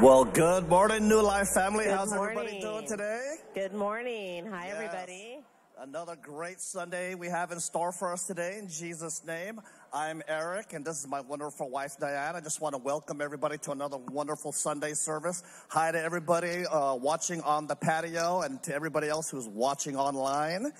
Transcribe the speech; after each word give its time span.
Well, 0.00 0.24
good 0.24 0.68
morning, 0.68 1.08
New 1.08 1.20
Life 1.20 1.48
family. 1.54 1.84
Good 1.86 1.94
How's 1.96 2.14
morning. 2.14 2.38
everybody 2.38 2.60
doing 2.60 2.86
today? 2.86 3.34
Good 3.54 3.72
morning. 3.74 4.46
Hi, 4.46 4.66
Yes. 4.66 4.74
everybody. 4.76 5.44
Another 5.80 6.16
great 6.16 6.60
Sunday 6.60 7.14
we 7.16 7.28
have 7.28 7.50
in 7.52 7.58
store 7.60 7.90
for 7.92 8.12
us 8.12 8.24
today 8.26 8.58
in 8.58 8.68
Jesus' 8.68 9.24
name. 9.24 9.60
I'm 9.92 10.22
Eric, 10.28 10.72
and 10.72 10.84
this 10.84 10.98
is 11.00 11.08
my 11.08 11.20
wonderful 11.20 11.68
wife, 11.70 11.96
Diane. 11.98 12.36
I 12.36 12.40
just 12.40 12.60
want 12.60 12.74
to 12.74 12.78
welcome 12.78 13.20
everybody 13.20 13.58
to 13.58 13.72
another 13.72 13.96
wonderful 13.96 14.52
Sunday 14.52 14.94
service. 14.94 15.42
Hi 15.68 15.90
to 15.90 16.00
everybody 16.00 16.64
uh, 16.66 16.94
watching 16.94 17.40
on 17.42 17.66
the 17.66 17.76
patio 17.76 18.42
and 18.42 18.62
to 18.64 18.74
everybody 18.74 19.08
else 19.08 19.30
who's 19.30 19.48
watching 19.48 19.96
online. 19.96 20.72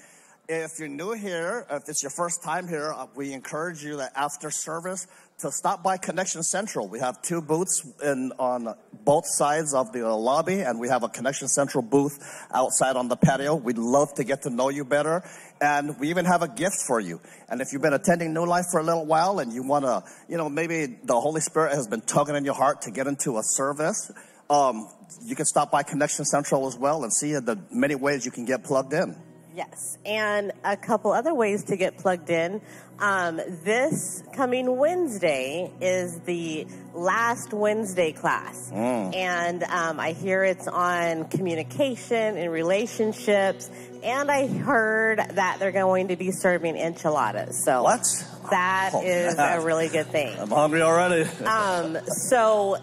If 0.48 0.78
you're 0.78 0.88
new 0.88 1.12
here, 1.12 1.66
if 1.70 1.88
it's 1.88 2.02
your 2.02 2.10
first 2.10 2.42
time 2.42 2.66
here, 2.68 2.92
uh, 2.92 3.06
we 3.14 3.32
encourage 3.34 3.84
you 3.84 3.98
that 3.98 4.12
after 4.16 4.50
service 4.50 5.06
to 5.38 5.52
stop 5.52 5.84
by 5.84 5.96
Connection 5.96 6.42
Central. 6.42 6.88
We 6.88 6.98
have 6.98 7.22
two 7.22 7.40
booths 7.40 7.86
in, 8.02 8.32
on 8.40 8.74
both 9.04 9.22
sides 9.24 9.72
of 9.72 9.92
the 9.92 10.02
lobby, 10.08 10.62
and 10.62 10.80
we 10.80 10.88
have 10.88 11.04
a 11.04 11.08
Connection 11.08 11.46
Central 11.46 11.80
booth 11.80 12.18
outside 12.52 12.96
on 12.96 13.06
the 13.06 13.16
patio. 13.16 13.54
We'd 13.54 13.78
love 13.78 14.12
to 14.14 14.24
get 14.24 14.42
to 14.42 14.50
know 14.50 14.68
you 14.68 14.84
better, 14.84 15.22
and 15.60 15.96
we 16.00 16.10
even 16.10 16.24
have 16.24 16.42
a 16.42 16.48
gift 16.48 16.78
for 16.84 16.98
you. 16.98 17.20
And 17.48 17.60
if 17.60 17.72
you've 17.72 17.82
been 17.82 17.92
attending 17.92 18.34
New 18.34 18.46
Life 18.46 18.64
for 18.72 18.80
a 18.80 18.82
little 18.82 19.06
while 19.06 19.38
and 19.38 19.52
you 19.52 19.62
want 19.62 19.84
to, 19.84 20.02
you 20.28 20.36
know, 20.36 20.48
maybe 20.48 20.98
the 21.04 21.20
Holy 21.20 21.40
Spirit 21.40 21.72
has 21.74 21.86
been 21.86 22.00
tugging 22.00 22.34
in 22.34 22.44
your 22.44 22.54
heart 22.54 22.82
to 22.82 22.90
get 22.90 23.06
into 23.06 23.38
a 23.38 23.42
service, 23.44 24.10
um, 24.50 24.88
you 25.22 25.36
can 25.36 25.46
stop 25.46 25.70
by 25.70 25.84
Connection 25.84 26.24
Central 26.24 26.66
as 26.66 26.76
well 26.76 27.04
and 27.04 27.12
see 27.12 27.34
the 27.34 27.62
many 27.70 27.94
ways 27.94 28.24
you 28.24 28.32
can 28.32 28.44
get 28.44 28.64
plugged 28.64 28.92
in. 28.92 29.14
Yes, 29.58 29.98
and 30.06 30.52
a 30.62 30.76
couple 30.76 31.10
other 31.10 31.34
ways 31.34 31.64
to 31.64 31.76
get 31.76 31.98
plugged 31.98 32.30
in. 32.30 32.60
Um, 33.00 33.40
this 33.64 34.22
coming 34.32 34.76
Wednesday 34.76 35.72
is 35.80 36.20
the 36.20 36.64
last 36.94 37.52
Wednesday 37.52 38.12
class, 38.12 38.70
and 38.72 39.64
um, 39.64 39.98
I 39.98 40.12
hear 40.12 40.44
it's 40.44 40.68
on 40.68 41.24
communication 41.28 42.36
and 42.36 42.52
relationships. 42.52 43.68
And 44.04 44.30
I 44.30 44.46
heard 44.46 45.18
that 45.18 45.56
they're 45.58 45.72
going 45.72 46.06
to 46.08 46.16
be 46.16 46.30
serving 46.30 46.76
enchiladas. 46.76 47.64
So 47.64 47.82
What? 47.82 48.06
that 48.50 48.92
Oh, 48.94 49.02
is 49.02 49.34
a 49.36 49.60
really 49.60 49.88
good 49.88 50.06
thing. 50.06 50.38
I'm 50.38 50.50
hungry 50.50 50.82
already. 50.82 51.22
Um, 51.44 51.98
so 52.06 52.76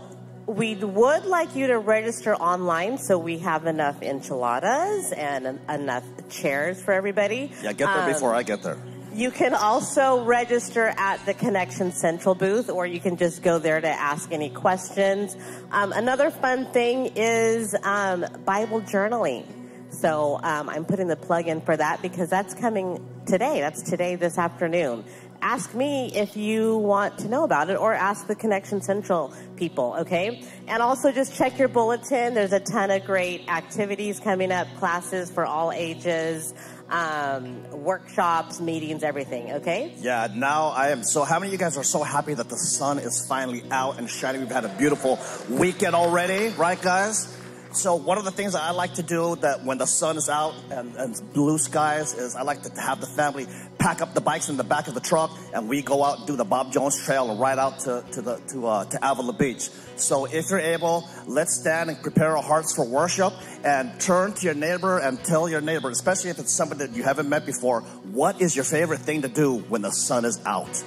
we 0.47 0.75
would 0.75 1.25
like 1.25 1.55
you 1.55 1.67
to 1.67 1.79
register 1.79 2.35
online 2.35 2.97
so 2.97 3.17
we 3.17 3.39
have 3.39 3.65
enough 3.65 4.01
enchiladas 4.01 5.11
and 5.11 5.59
enough 5.69 6.03
chairs 6.29 6.81
for 6.81 6.93
everybody. 6.93 7.51
yeah, 7.63 7.73
get 7.73 7.87
there 7.87 8.03
Um, 8.03 8.11
before 8.11 8.33
I 8.35 8.43
get 8.43 8.61
there. 8.61 8.77
You 9.13 9.31
can 9.31 9.53
also 9.55 10.23
register 10.25 10.93
at 10.97 11.25
the 11.25 11.33
Connection 11.33 11.93
Central 11.93 12.35
booth, 12.35 12.69
or 12.69 12.85
you 12.85 12.99
can 12.99 13.15
just 13.15 13.41
go 13.41 13.59
there 13.59 13.79
to 13.79 13.87
ask 13.87 14.29
any 14.33 14.49
questions. 14.49 15.37
Um, 15.71 15.93
another 15.93 16.29
fun 16.29 16.65
thing 16.65 17.13
is 17.15 17.73
um, 17.83 18.25
Bible 18.43 18.81
journaling. 18.81 19.45
So 19.89 20.41
um, 20.43 20.67
I'm 20.67 20.83
putting 20.83 21.07
the 21.07 21.15
plug 21.15 21.47
in 21.47 21.61
for 21.61 21.77
that 21.77 22.01
because 22.01 22.29
that's 22.29 22.53
coming 22.53 22.99
today. 23.25 23.61
That's 23.61 23.81
today, 23.81 24.15
this 24.15 24.37
afternoon. 24.37 25.05
Ask 25.45 25.75
me 25.75 26.11
if 26.15 26.35
you 26.35 26.75
want 26.77 27.19
to 27.19 27.27
know 27.27 27.43
about 27.43 27.69
it, 27.69 27.77
or 27.77 27.93
ask 27.93 28.25
the 28.25 28.33
Connection 28.33 28.81
Central 28.81 29.31
people, 29.57 29.95
okay? 29.99 30.43
And 30.67 30.81
also 30.81 31.11
just 31.11 31.35
check 31.37 31.59
your 31.59 31.67
bulletin. 31.67 32.33
There's 32.33 32.51
a 32.51 32.59
ton 32.59 32.89
of 32.89 33.05
great 33.05 33.47
activities 33.47 34.19
coming 34.19 34.51
up, 34.51 34.67
classes 34.79 35.29
for 35.29 35.45
all 35.45 35.71
ages 35.71 36.51
um, 36.89 37.69
workshops, 37.71 38.59
meetings, 38.59 39.03
everything. 39.03 39.53
Okay. 39.53 39.93
Yeah, 39.99 40.29
now 40.33 40.69
I 40.69 40.89
am 40.89 41.03
so. 41.03 41.23
How 41.23 41.39
many 41.39 41.49
of 41.49 41.53
you 41.53 41.59
guys 41.59 41.77
are 41.77 41.83
so 41.83 42.01
happy 42.01 42.33
that 42.33 42.49
the 42.49 42.57
sun 42.57 42.97
is 42.97 43.25
finally 43.27 43.63
out 43.69 43.99
and 43.99 44.09
shining? 44.09 44.41
We've 44.41 44.51
had 44.51 44.65
a 44.65 44.77
beautiful 44.77 45.19
weekend 45.49 45.95
already, 45.95 46.49
right, 46.57 46.81
guys? 46.81 47.44
So 47.75 47.95
one 47.95 48.17
of 48.17 48.23
the 48.23 48.31
things 48.31 48.53
that 48.53 48.61
I 48.61 48.71
like 48.71 48.93
to 48.93 49.03
do 49.03 49.35
that 49.41 49.65
when 49.65 49.77
the 49.77 49.85
sun 49.85 50.15
is 50.15 50.29
out 50.29 50.55
and, 50.71 50.95
and 50.95 51.33
blue 51.33 51.57
skies 51.57 52.13
is 52.13 52.33
I 52.33 52.43
like 52.43 52.61
to 52.61 52.81
have 52.81 53.01
the 53.01 53.05
family 53.05 53.47
pack 53.79 54.01
up 54.01 54.13
the 54.13 54.21
bikes 54.21 54.47
in 54.47 54.55
the 54.55 54.63
back 54.63 54.87
of 54.87 54.93
the 54.93 55.01
truck 55.01 55.29
and 55.53 55.67
we 55.67 55.81
go 55.81 56.01
out 56.01 56.19
and 56.19 56.27
do 56.27 56.37
the 56.37 56.45
Bob 56.45 56.71
Jones 56.71 56.97
Trail 57.03 57.29
and 57.29 57.37
ride 57.37 57.59
out 57.59 57.79
to 57.81 58.05
to 58.13 58.21
the 58.21 58.37
to 58.47 58.65
uh, 58.65 58.85
to 58.85 59.11
Avila 59.11 59.33
Beach. 59.33 59.69
So 59.97 60.23
if 60.23 60.49
you're 60.49 60.59
able, 60.59 61.03
let's 61.27 61.53
stand 61.59 61.89
and 61.89 62.01
prepare 62.01 62.37
our 62.37 62.43
hearts 62.43 62.73
for 62.73 62.85
worship 62.85 63.33
and 63.65 63.99
turn 63.99 64.31
to 64.35 64.45
your 64.45 64.55
neighbor 64.55 64.99
and 64.99 65.21
tell 65.25 65.49
your 65.49 65.61
neighbor, 65.61 65.89
especially 65.89 66.29
if 66.29 66.39
it's 66.39 66.53
somebody 66.53 66.85
that 66.85 66.95
you 66.95 67.03
haven't 67.03 67.27
met 67.27 67.45
before, 67.45 67.81
what 68.13 68.39
is 68.41 68.55
your 68.55 68.65
favorite 68.65 69.01
thing 69.01 69.23
to 69.23 69.27
do 69.27 69.57
when 69.67 69.81
the 69.81 69.91
sun 69.91 70.23
is 70.23 70.39
out? 70.45 70.81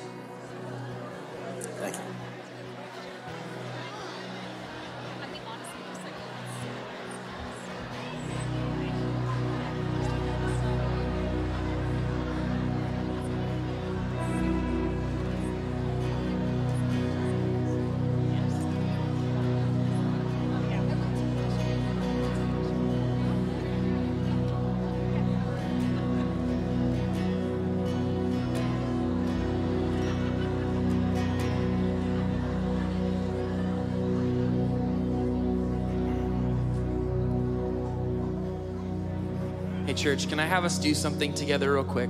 Church, 39.98 40.28
can 40.28 40.38
I 40.38 40.46
have 40.46 40.64
us 40.64 40.78
do 40.78 40.94
something 40.94 41.34
together, 41.34 41.72
real 41.72 41.82
quick? 41.82 42.08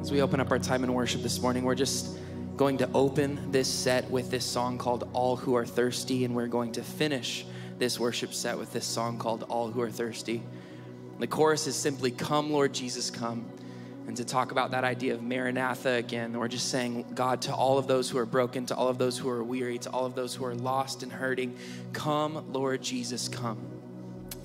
As 0.00 0.12
we 0.12 0.22
open 0.22 0.38
up 0.38 0.52
our 0.52 0.60
time 0.60 0.84
in 0.84 0.94
worship 0.94 1.22
this 1.22 1.40
morning, 1.42 1.64
we're 1.64 1.74
just 1.74 2.16
going 2.56 2.78
to 2.78 2.88
open 2.94 3.50
this 3.50 3.66
set 3.66 4.08
with 4.08 4.30
this 4.30 4.44
song 4.44 4.78
called 4.78 5.10
All 5.12 5.34
Who 5.34 5.56
Are 5.56 5.66
Thirsty, 5.66 6.24
and 6.24 6.36
we're 6.36 6.46
going 6.46 6.70
to 6.72 6.84
finish 6.84 7.44
this 7.78 7.98
worship 7.98 8.32
set 8.32 8.56
with 8.56 8.72
this 8.72 8.84
song 8.84 9.18
called 9.18 9.42
All 9.48 9.72
Who 9.72 9.80
Are 9.80 9.90
Thirsty. 9.90 10.40
The 11.18 11.26
chorus 11.26 11.66
is 11.66 11.74
simply, 11.74 12.12
Come, 12.12 12.52
Lord 12.52 12.74
Jesus, 12.74 13.10
come. 13.10 13.44
And 14.06 14.16
to 14.16 14.24
talk 14.24 14.52
about 14.52 14.70
that 14.70 14.84
idea 14.84 15.14
of 15.14 15.22
Maranatha 15.22 15.94
again, 15.94 16.38
we're 16.38 16.46
just 16.46 16.68
saying, 16.68 17.06
God, 17.12 17.42
to 17.42 17.52
all 17.52 17.78
of 17.78 17.88
those 17.88 18.08
who 18.08 18.18
are 18.18 18.26
broken, 18.26 18.66
to 18.66 18.76
all 18.76 18.86
of 18.86 18.98
those 18.98 19.18
who 19.18 19.28
are 19.28 19.42
weary, 19.42 19.78
to 19.78 19.90
all 19.90 20.06
of 20.06 20.14
those 20.14 20.32
who 20.32 20.44
are 20.44 20.54
lost 20.54 21.02
and 21.02 21.10
hurting, 21.10 21.56
come, 21.92 22.52
Lord 22.52 22.82
Jesus, 22.82 23.26
come. 23.26 23.77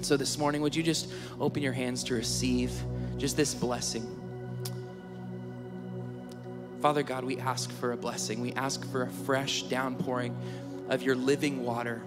So 0.01 0.17
this 0.17 0.37
morning, 0.37 0.61
would 0.61 0.75
you 0.75 0.83
just 0.83 1.09
open 1.39 1.63
your 1.63 1.73
hands 1.73 2.03
to 2.05 2.13
receive 2.13 2.71
just 3.17 3.37
this 3.37 3.53
blessing? 3.53 4.19
Father 6.81 7.03
God, 7.03 7.23
we 7.23 7.37
ask 7.37 7.71
for 7.71 7.93
a 7.93 7.97
blessing. 7.97 8.41
We 8.41 8.51
ask 8.53 8.85
for 8.91 9.03
a 9.03 9.09
fresh 9.09 9.63
downpouring 9.63 10.35
of 10.89 11.01
your 11.01 11.15
living 11.15 11.63
water. 11.63 12.01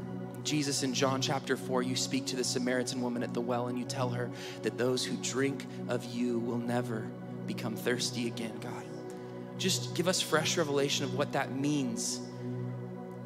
Jesus, 0.44 0.82
in 0.82 0.92
John 0.92 1.22
chapter 1.22 1.56
4, 1.56 1.82
you 1.82 1.97
speak 1.97 2.26
to 2.26 2.36
the 2.36 2.44
Samaritan 2.44 3.00
woman 3.00 3.22
at 3.22 3.32
the 3.32 3.41
well 3.41 3.69
and 3.69 3.78
you 3.78 3.84
tell 3.86 4.10
her 4.10 4.30
that 4.62 4.76
those 4.76 5.04
who 5.04 5.16
drink 5.16 5.64
of 5.88 6.04
you 6.04 6.38
will 6.38 6.58
never 6.58 7.06
become 7.47 7.74
thirsty 7.74 8.26
again, 8.26 8.56
God. 8.60 8.84
Just 9.58 9.94
give 9.94 10.08
us 10.08 10.20
fresh 10.20 10.58
revelation 10.58 11.04
of 11.04 11.14
what 11.14 11.32
that 11.32 11.56
means 11.56 12.20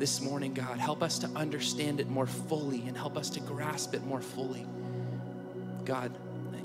this 0.00 0.22
morning, 0.22 0.54
God. 0.54 0.78
Help 0.78 1.02
us 1.02 1.18
to 1.18 1.28
understand 1.36 2.00
it 2.00 2.08
more 2.08 2.26
fully 2.26 2.88
and 2.88 2.96
help 2.96 3.18
us 3.18 3.28
to 3.30 3.40
grasp 3.40 3.94
it 3.94 4.02
more 4.04 4.22
fully. 4.22 4.66
God, 5.84 6.10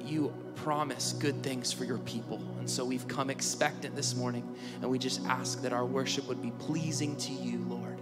you 0.03 0.33
promise 0.55 1.11
good 1.11 1.43
things 1.43 1.71
for 1.73 1.83
your 1.83 1.97
people. 1.99 2.41
And 2.59 2.69
so 2.69 2.85
we've 2.85 3.07
come 3.09 3.29
expectant 3.29 3.93
this 3.93 4.15
morning, 4.15 4.55
and 4.81 4.89
we 4.89 4.97
just 4.97 5.21
ask 5.25 5.61
that 5.63 5.73
our 5.73 5.85
worship 5.85 6.27
would 6.29 6.41
be 6.41 6.51
pleasing 6.59 7.17
to 7.17 7.33
you, 7.33 7.59
Lord. 7.67 7.99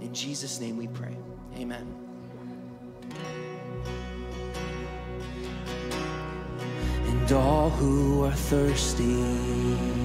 In 0.00 0.14
Jesus' 0.14 0.58
name 0.60 0.78
we 0.78 0.88
pray. 0.88 1.14
Amen. 1.56 1.94
And 7.06 7.32
all 7.32 7.68
who 7.68 8.24
are 8.24 8.32
thirsty, 8.32 9.97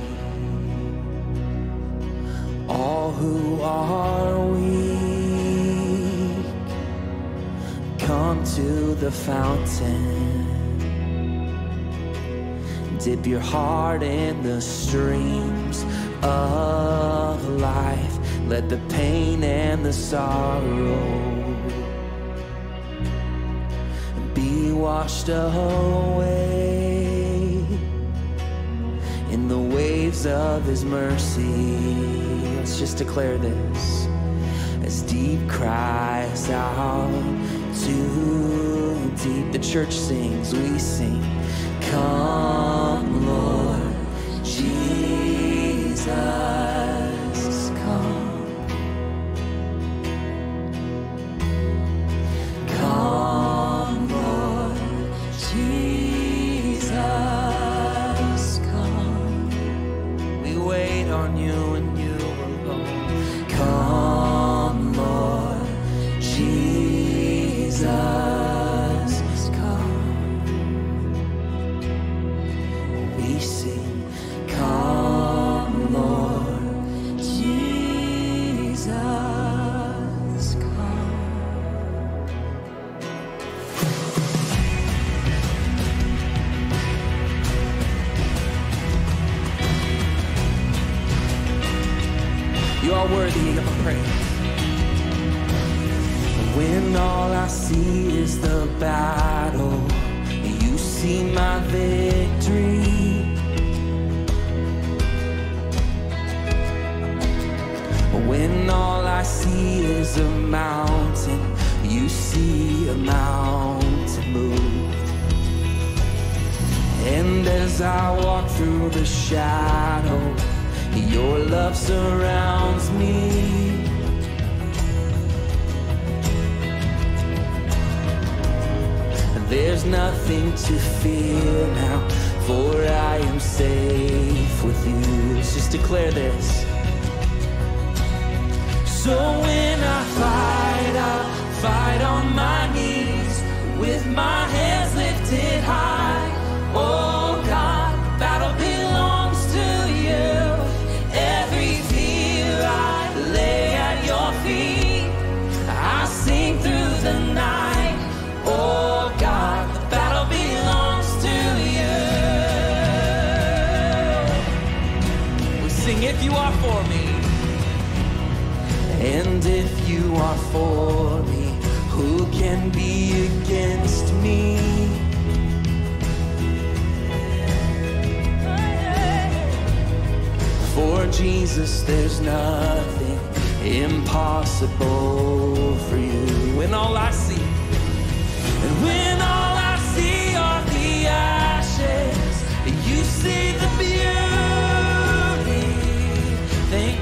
all 2.74 3.12
who 3.12 3.62
are 3.62 4.40
weak, 4.48 4.74
come 8.00 8.44
to 8.44 8.96
the 8.96 9.12
fountain. 9.12 10.24
Dip 12.98 13.28
your 13.28 13.42
heart 13.42 14.02
in 14.02 14.42
the 14.44 14.60
streams 14.62 15.86
of 16.24 17.48
life. 17.60 18.18
Let 18.48 18.70
the 18.70 18.80
pain 18.90 19.44
and 19.44 19.86
the 19.86 19.94
sorrow 19.94 20.98
be 24.34 24.72
washed 24.72 25.30
away 25.30 26.34
in 29.30 29.48
the 29.48 29.60
waves 29.60 30.26
of 30.26 30.64
his 30.66 30.84
mercy 30.86 32.43
silence, 32.66 32.80
just 32.80 32.98
declare 32.98 33.38
this. 33.38 34.08
As 34.84 35.02
deep 35.04 35.48
cries 35.50 36.50
out, 36.50 37.12
to 37.84 39.10
deep, 39.24 39.52
the 39.52 39.60
church 39.60 39.94
sings, 39.94 40.54
we 40.54 40.78
sing, 40.80 41.22
come. 41.82 43.03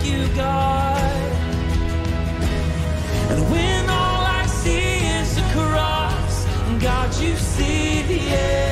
you, 0.03 0.27
God. 0.35 1.21
And 3.29 3.51
when 3.51 3.89
all 3.89 4.23
I 4.25 4.45
see 4.47 5.05
is 5.19 5.37
a 5.37 5.43
cross, 5.53 6.45
God, 6.81 7.13
you 7.21 7.35
see 7.35 8.01
the 8.03 8.19
end. 8.29 8.70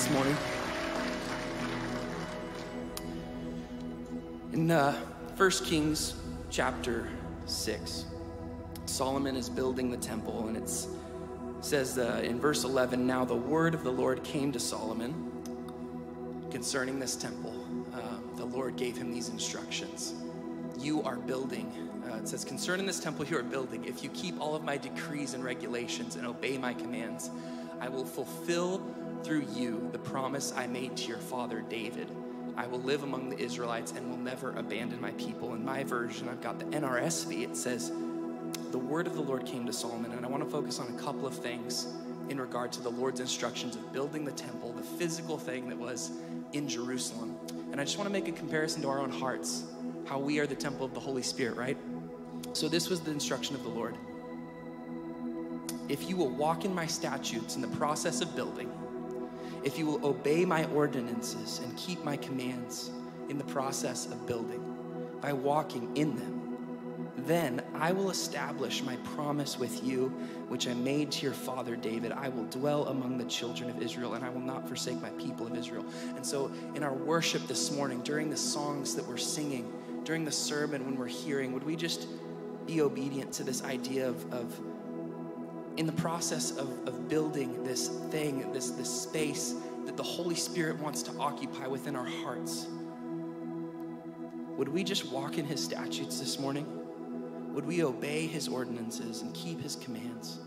This 0.00 0.10
morning. 0.12 0.36
In 4.54 4.70
uh, 4.70 4.94
1 5.36 5.50
Kings 5.66 6.14
chapter 6.48 7.06
6, 7.44 8.06
Solomon 8.86 9.36
is 9.36 9.50
building 9.50 9.90
the 9.90 9.98
temple, 9.98 10.48
and 10.48 10.56
it 10.56 10.72
says 11.60 11.98
uh, 11.98 12.22
in 12.24 12.40
verse 12.40 12.64
11 12.64 13.06
Now 13.06 13.26
the 13.26 13.34
word 13.34 13.74
of 13.74 13.84
the 13.84 13.92
Lord 13.92 14.24
came 14.24 14.50
to 14.52 14.60
Solomon 14.60 15.12
concerning 16.50 16.98
this 16.98 17.14
temple. 17.14 17.54
Uh, 17.92 18.00
the 18.36 18.46
Lord 18.46 18.76
gave 18.76 18.96
him 18.96 19.12
these 19.12 19.28
instructions. 19.28 20.14
You 20.78 21.02
are 21.02 21.16
building 21.16 21.70
uh, 22.10 22.16
it 22.16 22.26
says, 22.26 22.44
Concerning 22.44 22.86
this 22.86 23.00
temple 23.00 23.26
you 23.26 23.36
are 23.38 23.42
building, 23.42 23.84
if 23.84 24.02
you 24.02 24.08
keep 24.10 24.40
all 24.40 24.54
of 24.54 24.64
my 24.64 24.76
decrees 24.76 25.34
and 25.34 25.44
regulations 25.44 26.16
and 26.16 26.26
obey 26.26 26.56
my 26.56 26.72
commands, 26.72 27.30
I 27.80 27.88
will 27.88 28.04
fulfill 28.04 28.78
through 29.24 29.46
you 29.54 29.88
the 29.92 29.98
promise 29.98 30.52
I 30.56 30.66
made 30.66 30.96
to 30.98 31.08
your 31.08 31.18
father 31.18 31.60
David. 31.68 32.08
I 32.56 32.66
will 32.66 32.80
live 32.80 33.02
among 33.02 33.30
the 33.30 33.38
Israelites 33.38 33.92
and 33.92 34.10
will 34.10 34.18
never 34.18 34.52
abandon 34.52 35.00
my 35.00 35.12
people. 35.12 35.54
In 35.54 35.64
my 35.64 35.84
version, 35.84 36.28
I've 36.28 36.42
got 36.42 36.58
the 36.58 36.64
NRSV. 36.66 37.42
It 37.42 37.56
says, 37.56 37.90
The 38.70 38.78
word 38.78 39.06
of 39.06 39.14
the 39.14 39.22
Lord 39.22 39.46
came 39.46 39.66
to 39.66 39.72
Solomon. 39.72 40.12
And 40.12 40.26
I 40.26 40.28
want 40.28 40.44
to 40.44 40.50
focus 40.50 40.78
on 40.78 40.88
a 40.88 40.98
couple 41.00 41.26
of 41.26 41.34
things 41.34 41.86
in 42.28 42.40
regard 42.40 42.70
to 42.72 42.80
the 42.80 42.90
Lord's 42.90 43.20
instructions 43.20 43.76
of 43.76 43.92
building 43.92 44.24
the 44.24 44.32
temple, 44.32 44.72
the 44.72 44.82
physical 44.82 45.38
thing 45.38 45.68
that 45.68 45.78
was 45.78 46.12
in 46.52 46.68
Jerusalem. 46.68 47.36
And 47.72 47.80
I 47.80 47.84
just 47.84 47.98
want 47.98 48.08
to 48.08 48.12
make 48.12 48.28
a 48.28 48.32
comparison 48.32 48.82
to 48.82 48.88
our 48.88 49.00
own 49.00 49.10
hearts, 49.10 49.64
how 50.06 50.18
we 50.18 50.38
are 50.38 50.46
the 50.46 50.54
temple 50.54 50.84
of 50.84 50.94
the 50.94 51.00
Holy 51.00 51.22
Spirit, 51.22 51.56
right? 51.56 51.76
So, 52.52 52.68
this 52.68 52.88
was 52.88 53.00
the 53.00 53.10
instruction 53.10 53.54
of 53.54 53.62
the 53.62 53.68
Lord. 53.68 53.96
If 55.88 56.08
you 56.08 56.16
will 56.16 56.30
walk 56.30 56.64
in 56.64 56.74
my 56.74 56.86
statutes 56.86 57.56
in 57.56 57.62
the 57.62 57.68
process 57.68 58.20
of 58.20 58.36
building, 58.36 58.70
if 59.64 59.78
you 59.78 59.86
will 59.86 60.04
obey 60.06 60.44
my 60.44 60.64
ordinances 60.66 61.60
and 61.60 61.76
keep 61.76 62.02
my 62.04 62.16
commands 62.16 62.90
in 63.28 63.38
the 63.38 63.44
process 63.44 64.06
of 64.06 64.26
building, 64.26 64.64
by 65.20 65.32
walking 65.32 65.96
in 65.96 66.16
them, 66.16 66.40
then 67.26 67.62
I 67.74 67.92
will 67.92 68.10
establish 68.10 68.82
my 68.82 68.96
promise 69.14 69.58
with 69.58 69.84
you, 69.84 70.08
which 70.48 70.66
I 70.66 70.74
made 70.74 71.12
to 71.12 71.22
your 71.22 71.34
father 71.34 71.76
David. 71.76 72.12
I 72.12 72.28
will 72.28 72.46
dwell 72.46 72.88
among 72.88 73.18
the 73.18 73.24
children 73.24 73.68
of 73.68 73.82
Israel, 73.82 74.14
and 74.14 74.24
I 74.24 74.30
will 74.30 74.40
not 74.40 74.66
forsake 74.66 75.00
my 75.02 75.10
people 75.10 75.46
of 75.46 75.56
Israel. 75.56 75.84
And 76.16 76.24
so, 76.24 76.50
in 76.74 76.82
our 76.82 76.94
worship 76.94 77.46
this 77.46 77.70
morning, 77.70 78.00
during 78.02 78.30
the 78.30 78.36
songs 78.36 78.94
that 78.94 79.06
we're 79.06 79.18
singing, 79.18 79.70
during 80.04 80.24
the 80.24 80.32
sermon 80.32 80.84
when 80.86 80.96
we're 80.96 81.06
hearing, 81.06 81.52
would 81.52 81.64
we 81.64 81.76
just 81.76 82.06
be 82.66 82.80
obedient 82.80 83.32
to 83.34 83.44
this 83.44 83.62
idea 83.64 84.08
of, 84.08 84.32
of 84.32 84.58
in 85.80 85.86
the 85.86 85.92
process 85.92 86.50
of, 86.58 86.68
of 86.86 87.08
building 87.08 87.64
this 87.64 87.88
thing, 88.10 88.52
this, 88.52 88.68
this 88.72 89.02
space 89.02 89.54
that 89.86 89.96
the 89.96 90.02
Holy 90.02 90.34
Spirit 90.34 90.78
wants 90.78 91.02
to 91.02 91.10
occupy 91.18 91.66
within 91.66 91.96
our 91.96 92.04
hearts, 92.04 92.66
would 94.58 94.68
we 94.68 94.84
just 94.84 95.10
walk 95.10 95.38
in 95.38 95.46
His 95.46 95.64
statutes 95.64 96.20
this 96.20 96.38
morning? 96.38 96.66
Would 97.54 97.64
we 97.64 97.82
obey 97.82 98.26
His 98.26 98.46
ordinances 98.46 99.22
and 99.22 99.32
keep 99.32 99.62
His 99.62 99.74
commands 99.74 100.40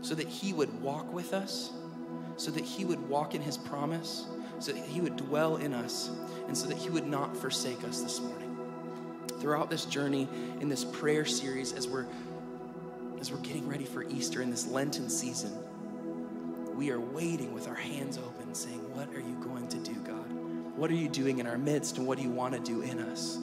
so 0.00 0.16
that 0.16 0.26
He 0.26 0.52
would 0.52 0.82
walk 0.82 1.12
with 1.12 1.32
us, 1.32 1.70
so 2.36 2.50
that 2.50 2.64
He 2.64 2.84
would 2.84 3.08
walk 3.08 3.36
in 3.36 3.42
His 3.42 3.56
promise, 3.56 4.26
so 4.58 4.72
that 4.72 4.84
He 4.84 5.00
would 5.00 5.14
dwell 5.14 5.58
in 5.58 5.72
us, 5.72 6.10
and 6.48 6.58
so 6.58 6.66
that 6.66 6.76
He 6.76 6.90
would 6.90 7.06
not 7.06 7.36
forsake 7.36 7.84
us 7.84 8.00
this 8.00 8.20
morning? 8.20 8.50
throughout 9.40 9.70
this 9.70 9.86
journey 9.86 10.28
in 10.60 10.68
this 10.68 10.84
prayer 10.84 11.24
series 11.24 11.72
as 11.72 11.88
we're 11.88 12.06
as 13.20 13.30
we're 13.30 13.38
getting 13.38 13.68
ready 13.68 13.84
for 13.84 14.02
Easter 14.04 14.40
in 14.40 14.50
this 14.50 14.66
Lenten 14.66 15.10
season, 15.10 15.52
we 16.74 16.90
are 16.90 17.00
waiting 17.00 17.52
with 17.52 17.68
our 17.68 17.74
hands 17.74 18.16
open, 18.16 18.54
saying, 18.54 18.80
What 18.94 19.08
are 19.14 19.20
you 19.20 19.36
going 19.44 19.68
to 19.68 19.76
do, 19.76 19.94
God? 20.00 20.32
What 20.76 20.90
are 20.90 20.94
you 20.94 21.08
doing 21.08 21.38
in 21.38 21.46
our 21.46 21.58
midst, 21.58 21.98
and 21.98 22.06
what 22.06 22.16
do 22.16 22.24
you 22.24 22.30
want 22.30 22.54
to 22.54 22.60
do 22.60 22.80
in 22.80 22.98
us? 22.98 23.38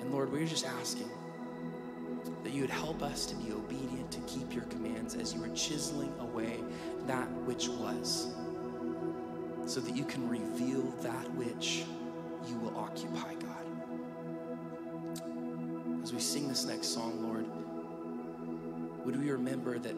And 0.00 0.12
Lord, 0.12 0.30
we're 0.30 0.46
just 0.46 0.66
asking 0.66 1.08
that 2.44 2.52
you 2.52 2.60
would 2.60 2.70
help 2.70 3.02
us 3.02 3.24
to 3.26 3.34
be 3.36 3.52
obedient, 3.52 4.10
to 4.12 4.20
keep 4.20 4.52
your 4.52 4.64
commands 4.64 5.14
as 5.14 5.32
you 5.32 5.42
are 5.42 5.48
chiseling 5.54 6.12
away 6.20 6.60
that 7.06 7.30
which 7.46 7.68
was, 7.68 8.34
so 9.64 9.80
that 9.80 9.96
you 9.96 10.04
can 10.04 10.28
reveal 10.28 10.82
that 11.00 11.32
which 11.34 11.84
you 12.46 12.56
will 12.56 12.76
occupy, 12.76 13.34
God. 13.34 13.51
As 16.02 16.12
we 16.12 16.18
sing 16.18 16.48
this 16.48 16.64
next 16.64 16.88
song, 16.88 17.22
Lord, 17.22 17.46
would 19.04 19.20
we 19.20 19.30
remember 19.30 19.78
that 19.78 19.94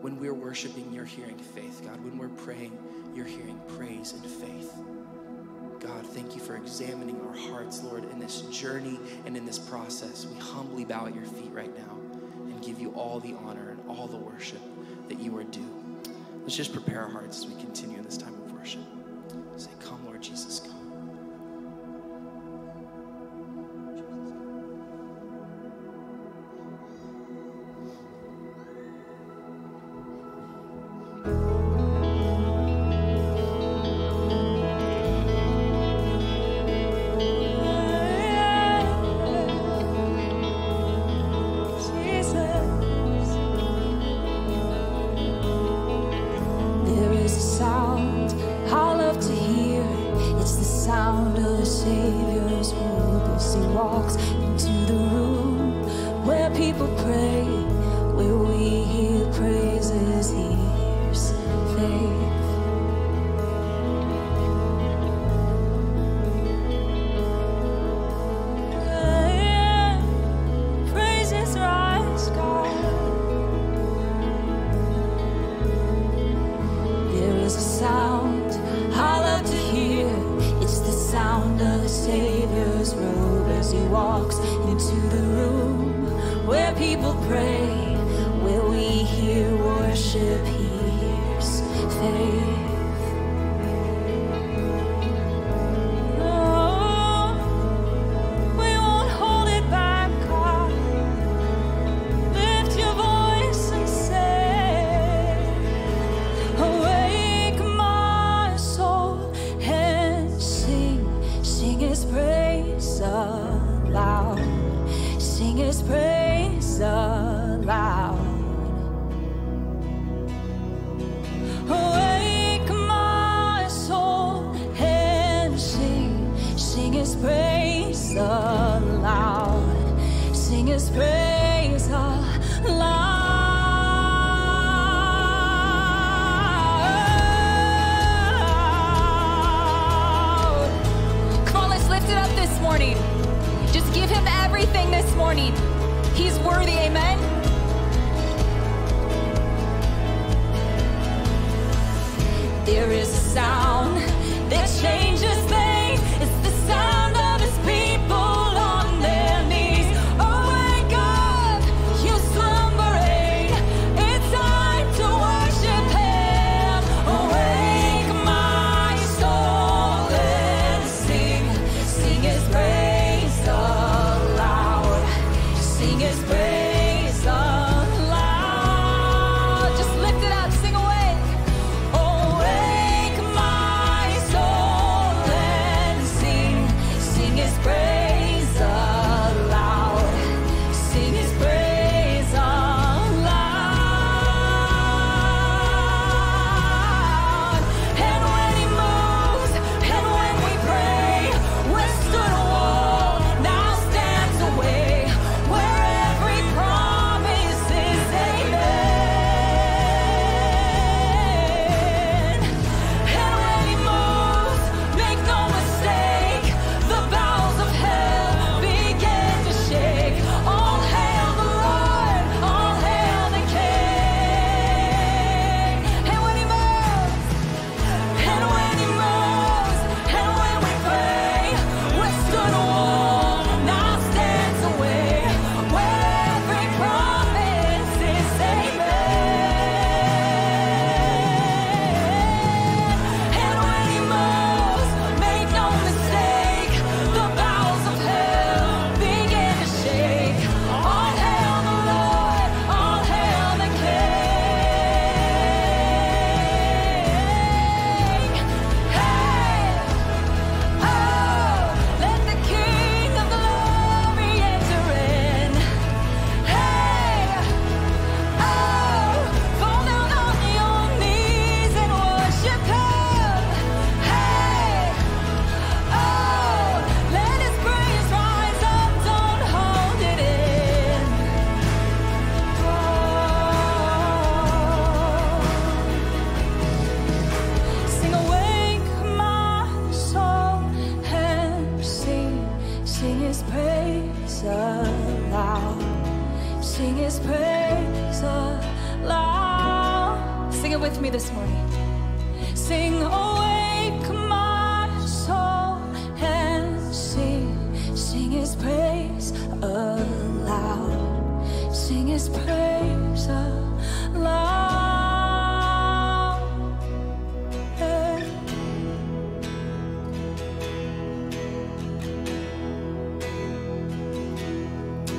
when 0.00 0.18
we're 0.18 0.34
worshiping, 0.34 0.90
you're 0.92 1.04
hearing 1.04 1.36
faith, 1.36 1.82
God. 1.84 2.02
When 2.02 2.16
we're 2.16 2.28
praying, 2.28 2.76
you're 3.14 3.26
hearing 3.26 3.60
praise 3.76 4.12
and 4.12 4.24
faith. 4.24 4.72
God, 5.80 6.06
thank 6.06 6.34
you 6.34 6.40
for 6.40 6.56
examining 6.56 7.20
our 7.20 7.36
hearts, 7.36 7.82
Lord, 7.82 8.10
in 8.10 8.18
this 8.18 8.42
journey 8.42 8.98
and 9.26 9.36
in 9.36 9.44
this 9.44 9.58
process. 9.58 10.26
We 10.26 10.38
humbly 10.38 10.84
bow 10.84 11.06
at 11.06 11.14
your 11.14 11.24
feet 11.24 11.50
right 11.52 11.76
now 11.76 11.98
and 12.44 12.62
give 12.62 12.80
you 12.80 12.92
all 12.92 13.20
the 13.20 13.34
honor 13.44 13.70
and 13.70 13.90
all 13.90 14.06
the 14.06 14.16
worship 14.16 14.60
that 15.08 15.20
you 15.20 15.36
are 15.36 15.44
due. 15.44 16.00
Let's 16.42 16.56
just 16.56 16.72
prepare 16.72 17.02
our 17.02 17.10
hearts 17.10 17.38
as 17.38 17.46
we 17.46 17.60
continue 17.60 17.98
in 17.98 18.04
this 18.04 18.16
time 18.16 18.34
of 18.34 18.52
worship. 18.52 18.95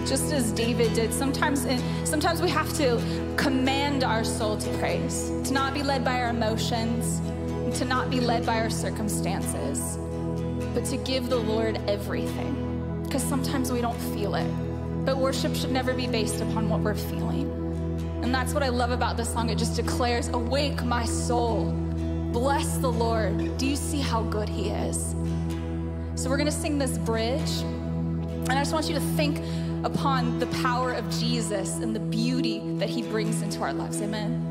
just 0.08 0.32
as 0.32 0.52
David 0.54 0.93
did. 0.93 1.13
Sometimes, 1.13 1.67
sometimes 2.06 2.41
we 2.41 2.50
have 2.50 2.74
to 2.78 3.02
command 3.36 4.04
our 4.04 4.24
soul 4.24 4.58
to 4.58 4.78
praise, 4.78 5.30
to 5.43 5.54
not 5.54 5.74
be 5.74 5.84
led 5.84 6.04
by 6.04 6.22
our 6.22 6.30
emotions, 6.30 7.20
to 7.78 7.86
not 7.86 8.10
be 8.10 8.20
led 8.20 8.46
by 8.46 8.60
our 8.60 8.70
circumstances, 8.70 9.98
but 10.74 10.86
to 10.86 10.98
give 10.98 11.30
the 11.30 11.38
Lord 11.38 11.80
everything. 11.88 13.02
Because 13.04 13.24
sometimes 13.24 13.72
we 13.72 13.82
don't 13.82 14.00
feel 14.13 14.36
it. 14.36 14.66
But 15.08 15.20
worship 15.20 15.56
should 15.56 15.72
never 15.72 15.93
be 15.93 16.06
based 16.06 16.41
upon 16.41 16.67
what 16.67 16.82
we're 16.82 16.93
feeling. 16.93 17.50
And 18.24 18.36
that's 18.36 18.54
what 18.54 18.62
I 18.62 18.67
love 18.67 18.91
about 18.91 19.15
this 19.15 19.32
song. 19.32 19.50
It 19.50 19.58
just 19.58 19.78
declares, 19.78 20.28
Awake, 20.28 20.84
my 20.84 21.06
soul. 21.06 21.72
Bless 22.34 22.76
the 22.80 22.91
Lord. 22.91 23.58
Do 23.58 23.65
you 23.65 23.78
see 23.78 24.02
how 24.02 24.24
good 24.24 24.50
He 24.50 24.67
is? 24.67 25.15
So 26.15 26.30
we're 26.30 26.36
going 26.36 26.48
to 26.48 26.52
sing 26.52 26.78
this 26.78 26.98
bridge. 26.98 27.50
And 27.62 28.52
I 28.52 28.60
just 28.60 28.74
want 28.74 28.89
you 28.89 28.96
to 28.96 29.02
think 29.15 29.39
upon 29.86 30.39
the 30.39 30.48
power 30.48 30.91
of 30.91 31.10
Jesus 31.10 31.78
and 31.78 31.96
the 31.96 32.02
beauty 32.02 32.62
that 32.76 32.89
He 32.89 33.02
brings 33.02 33.41
into 33.41 33.62
our 33.62 33.72
lives. 33.72 34.02
Amen. 34.02 34.46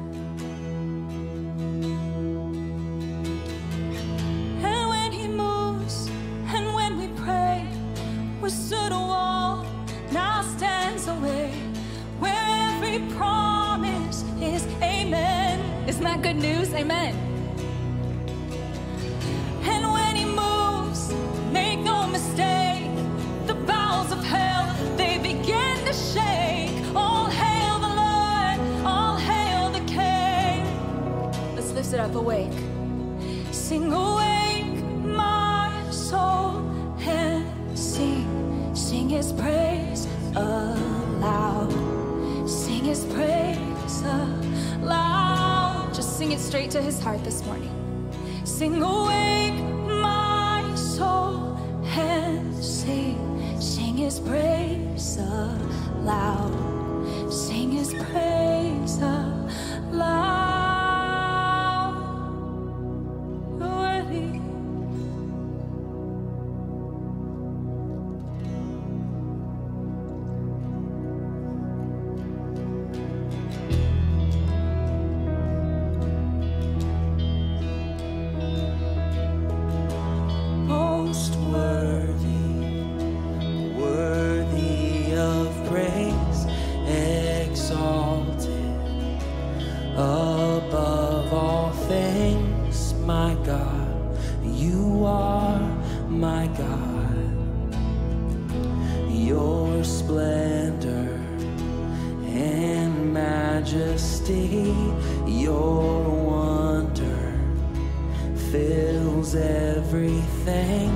everything, 109.37 110.90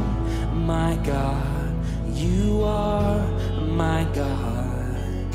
my 0.67 0.99
God. 1.05 1.75
You 2.13 2.63
are 2.65 3.21
my 3.61 4.07
God. 4.15 5.27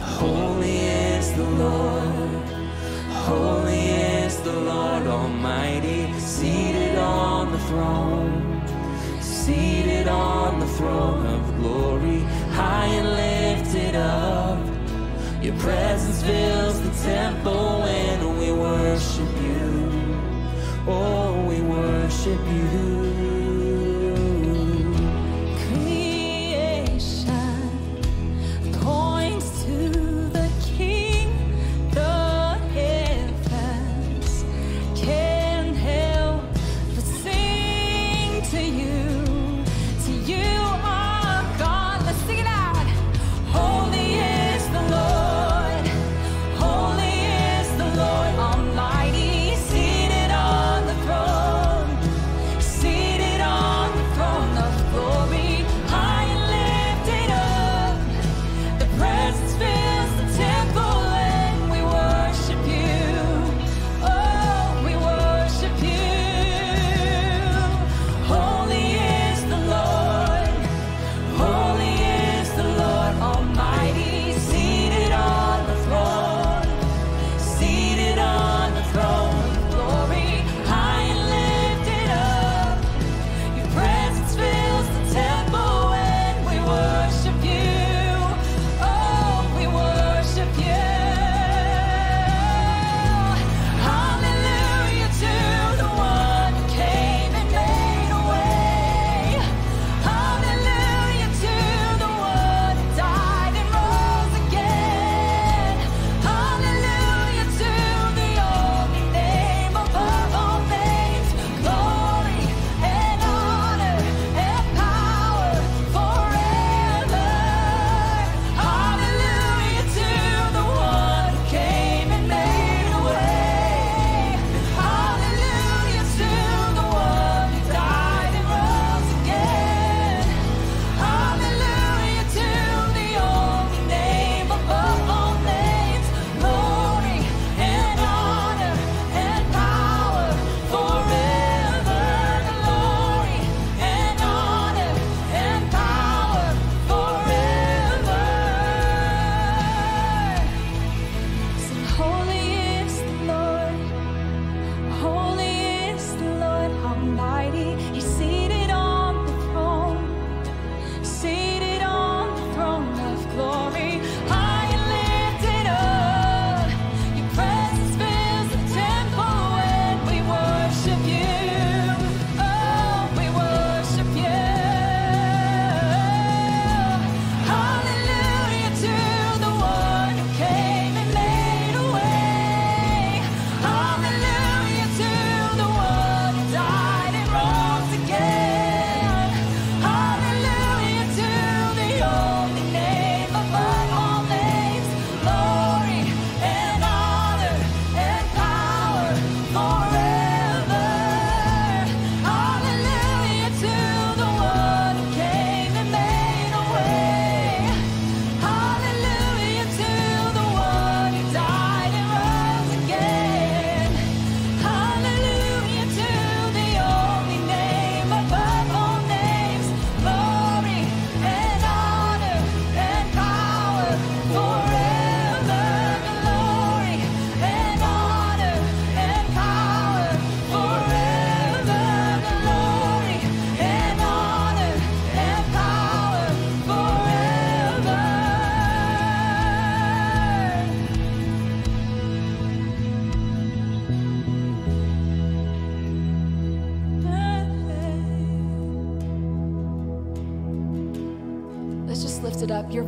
Holy 0.00 0.78
is 0.78 1.32
the 1.34 1.48
Lord, 1.64 2.48
holy 3.28 3.86
is 4.24 4.36
the 4.42 4.52
Lord 4.52 5.06
Almighty, 5.06 6.12
seated 6.18 6.98
on 6.98 7.52
the 7.52 7.58
throne, 7.70 8.62
seated 9.20 10.08
on 10.08 10.58
the 10.58 10.66
throne 10.78 11.24
of 11.26 11.56
glory, 11.60 12.20
high 12.50 12.86
and 12.86 13.08
lifted 13.22 13.94
up. 13.94 14.58
Your 15.42 15.56
presence 15.58 16.22
fills 16.22 16.80
the 16.80 16.90
temple 17.08 17.80
when 17.82 18.38
we 18.38 18.50
worship 18.50 19.32
you. 19.40 19.58
Oh, 20.90 21.27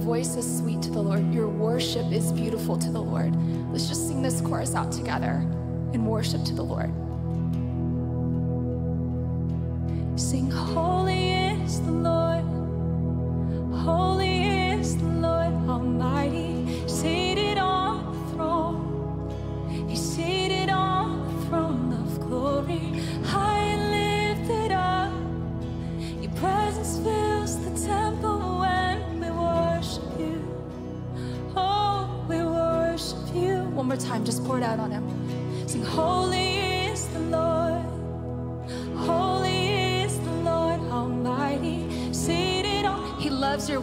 voice 0.00 0.34
is 0.36 0.58
sweet 0.58 0.80
to 0.82 0.90
the 0.90 1.02
Lord. 1.02 1.32
Your 1.32 1.48
worship 1.48 2.10
is 2.10 2.32
beautiful 2.32 2.78
to 2.78 2.90
the 2.90 3.00
Lord. 3.00 3.36
Let's 3.70 3.86
just 3.86 4.08
sing 4.08 4.22
this 4.22 4.40
chorus 4.40 4.74
out 4.74 4.90
together 4.90 5.46
and 5.92 6.06
worship 6.06 6.42
to 6.44 6.54
the 6.54 6.62
Lord. 6.62 6.90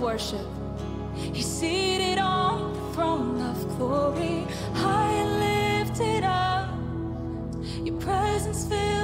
Worship. 0.07 0.47
He's 1.33 1.45
seated 1.45 2.17
on 2.17 2.73
the 2.73 2.93
throne 2.93 3.41
of 3.41 3.77
glory. 3.77 4.47
High 4.73 5.11
and 5.23 5.33
lifted 5.47 6.23
up. 6.23 6.69
Your 7.85 7.99
presence 7.99 8.65
fills 8.65 8.96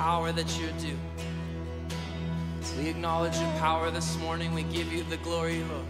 power 0.00 0.32
that 0.32 0.58
you're 0.58 0.72
due. 0.78 0.96
We 2.78 2.88
acknowledge 2.88 3.36
your 3.38 3.50
power 3.58 3.90
this 3.90 4.16
morning. 4.16 4.54
We 4.54 4.62
give 4.62 4.90
you 4.90 5.02
the 5.02 5.18
glory, 5.18 5.62
Lord. 5.64 5.84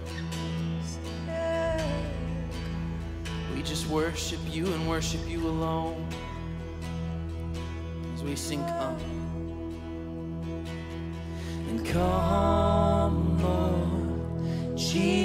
We 3.55 3.63
just 3.63 3.87
worship 3.87 4.41
you 4.51 4.67
and 4.67 4.89
worship 4.89 5.21
you 5.29 5.47
alone. 5.47 6.09
As 8.15 8.25
we 8.25 8.35
sing, 8.35 8.65
come. 8.65 8.97
And 11.69 11.87
come, 11.87 13.41
Lord 13.41 14.77
Jesus. 14.77 15.20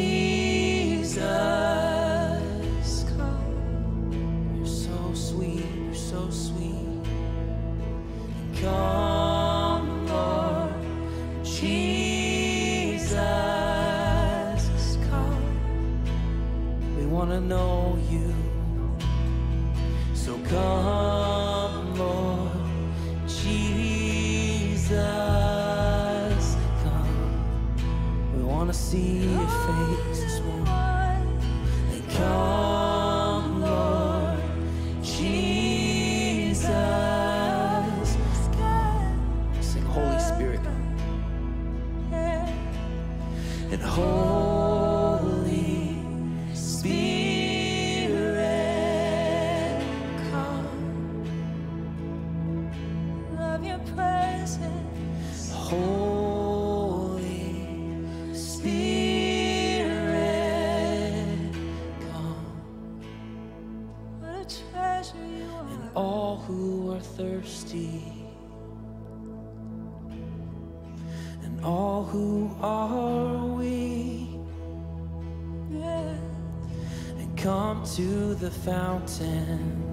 The 78.39 78.51
fountain 78.51 79.83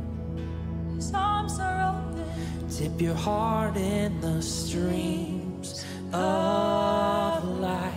His 0.96 1.12
arms 1.14 1.58
are 1.60 1.94
open. 1.94 2.24
dip 2.76 3.00
your 3.00 3.14
heart 3.14 3.76
in 3.76 4.20
the 4.20 4.42
streams 4.42 5.84
of 6.12 7.44
life 7.60 7.94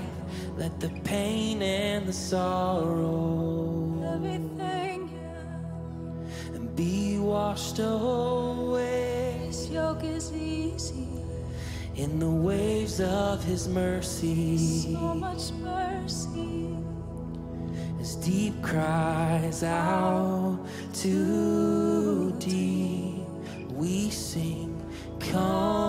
let 0.58 0.80
the 0.80 0.90
pain 1.04 1.62
and 1.62 2.06
the 2.08 2.14
sorrow 2.14 4.02
Everything, 4.16 5.10
yeah. 5.12 6.56
and 6.56 6.76
be 6.76 7.18
washed 7.20 7.80
away 7.80 9.42
His 9.48 9.70
yoke 9.70 10.04
is 10.04 10.32
easy. 10.34 11.08
in 11.96 12.20
the 12.20 12.30
waves 12.30 13.00
of 13.02 13.44
his 13.44 13.68
mercy 13.68 14.58
So 14.58 15.14
much 15.16 15.52
mercy. 15.52 15.65
Deep 18.26 18.60
cries 18.64 19.62
out. 19.62 20.58
To 20.96 22.32
deep 22.40 23.22
we 23.70 24.10
sing 24.10 24.82
come 25.20 25.85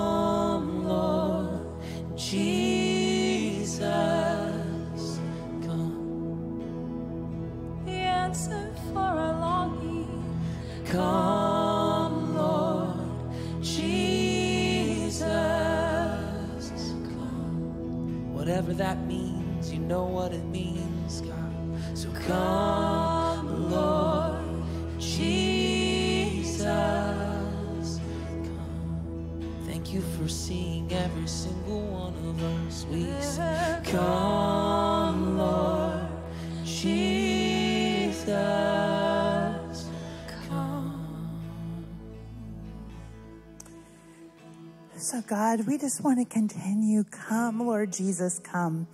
God, 45.26 45.66
we 45.66 45.76
just 45.76 46.04
want 46.04 46.20
to 46.20 46.24
continue. 46.24 47.02
Come, 47.02 47.66
Lord 47.66 47.92
Jesus, 47.92 48.38
come. 48.38 48.86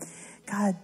God, 0.50 0.76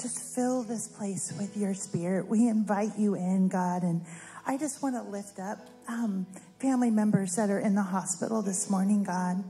just 0.00 0.34
fill 0.34 0.62
this 0.62 0.88
place 0.88 1.32
with 1.38 1.56
your 1.58 1.74
spirit. 1.74 2.26
We 2.26 2.48
invite 2.48 2.98
you 2.98 3.14
in, 3.14 3.48
God. 3.48 3.82
And 3.82 4.04
I 4.46 4.56
just 4.56 4.82
want 4.82 4.94
to 4.94 5.02
lift 5.02 5.38
up 5.38 5.58
um, 5.88 6.26
family 6.58 6.90
members 6.90 7.36
that 7.36 7.50
are 7.50 7.58
in 7.58 7.74
the 7.74 7.82
hospital 7.82 8.40
this 8.40 8.70
morning, 8.70 9.04
God. 9.04 9.44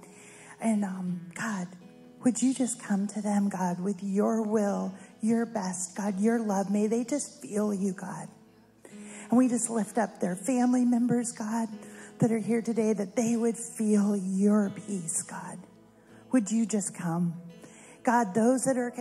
And 0.60 0.84
um, 0.84 1.20
God, 1.34 1.68
would 2.24 2.42
you 2.42 2.52
just 2.52 2.82
come 2.82 3.06
to 3.08 3.22
them, 3.22 3.48
God, 3.48 3.80
with 3.80 4.02
your 4.02 4.42
will, 4.42 4.92
your 5.20 5.46
best, 5.46 5.96
God, 5.96 6.18
your 6.18 6.40
love? 6.40 6.68
May 6.70 6.88
they 6.88 7.04
just 7.04 7.40
feel 7.40 7.72
you, 7.72 7.92
God. 7.92 8.26
And 9.30 9.38
we 9.38 9.48
just 9.48 9.70
lift 9.70 9.98
up 9.98 10.18
their 10.18 10.34
family 10.34 10.84
members, 10.84 11.30
God, 11.30 11.68
that 12.18 12.30
are 12.32 12.38
here 12.38 12.62
today, 12.62 12.92
that 12.92 13.16
they 13.16 13.36
would 13.36 13.56
feel 13.56 14.16
your 14.16 14.70
peace, 14.70 15.22
God. 15.22 15.58
Would 16.32 16.50
you 16.50 16.66
just 16.66 16.94
come? 16.94 17.34
God, 18.02 18.34
those 18.34 18.64
that 18.64 18.76
are 18.76 18.92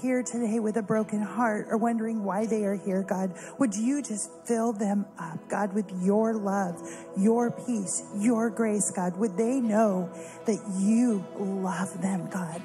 here 0.00 0.22
today 0.22 0.58
with 0.58 0.76
a 0.76 0.82
broken 0.82 1.20
heart 1.20 1.66
or 1.70 1.76
wondering 1.76 2.24
why 2.24 2.46
they 2.46 2.64
are 2.64 2.74
here, 2.74 3.02
God, 3.02 3.34
would 3.58 3.74
you 3.74 4.02
just 4.02 4.30
fill 4.44 4.72
them 4.72 5.06
up, 5.18 5.48
God, 5.48 5.74
with 5.74 5.90
your 6.02 6.34
love, 6.34 6.80
your 7.16 7.50
peace, 7.50 8.02
your 8.16 8.50
grace, 8.50 8.90
God? 8.90 9.16
Would 9.16 9.36
they 9.36 9.60
know 9.60 10.10
that 10.46 10.60
you 10.78 11.24
love 11.38 12.00
them, 12.00 12.28
God? 12.30 12.62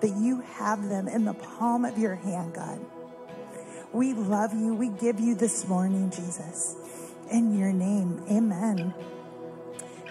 That 0.00 0.16
you 0.16 0.40
have 0.40 0.88
them 0.88 1.08
in 1.08 1.24
the 1.24 1.34
palm 1.34 1.84
of 1.84 1.98
your 1.98 2.14
hand, 2.14 2.54
God. 2.54 2.80
We 3.92 4.14
love 4.14 4.54
you. 4.54 4.74
We 4.74 4.88
give 4.88 5.20
you 5.20 5.34
this 5.34 5.66
morning, 5.66 6.10
Jesus. 6.10 6.76
In 7.30 7.56
your 7.56 7.72
name, 7.72 8.24
amen. 8.28 8.92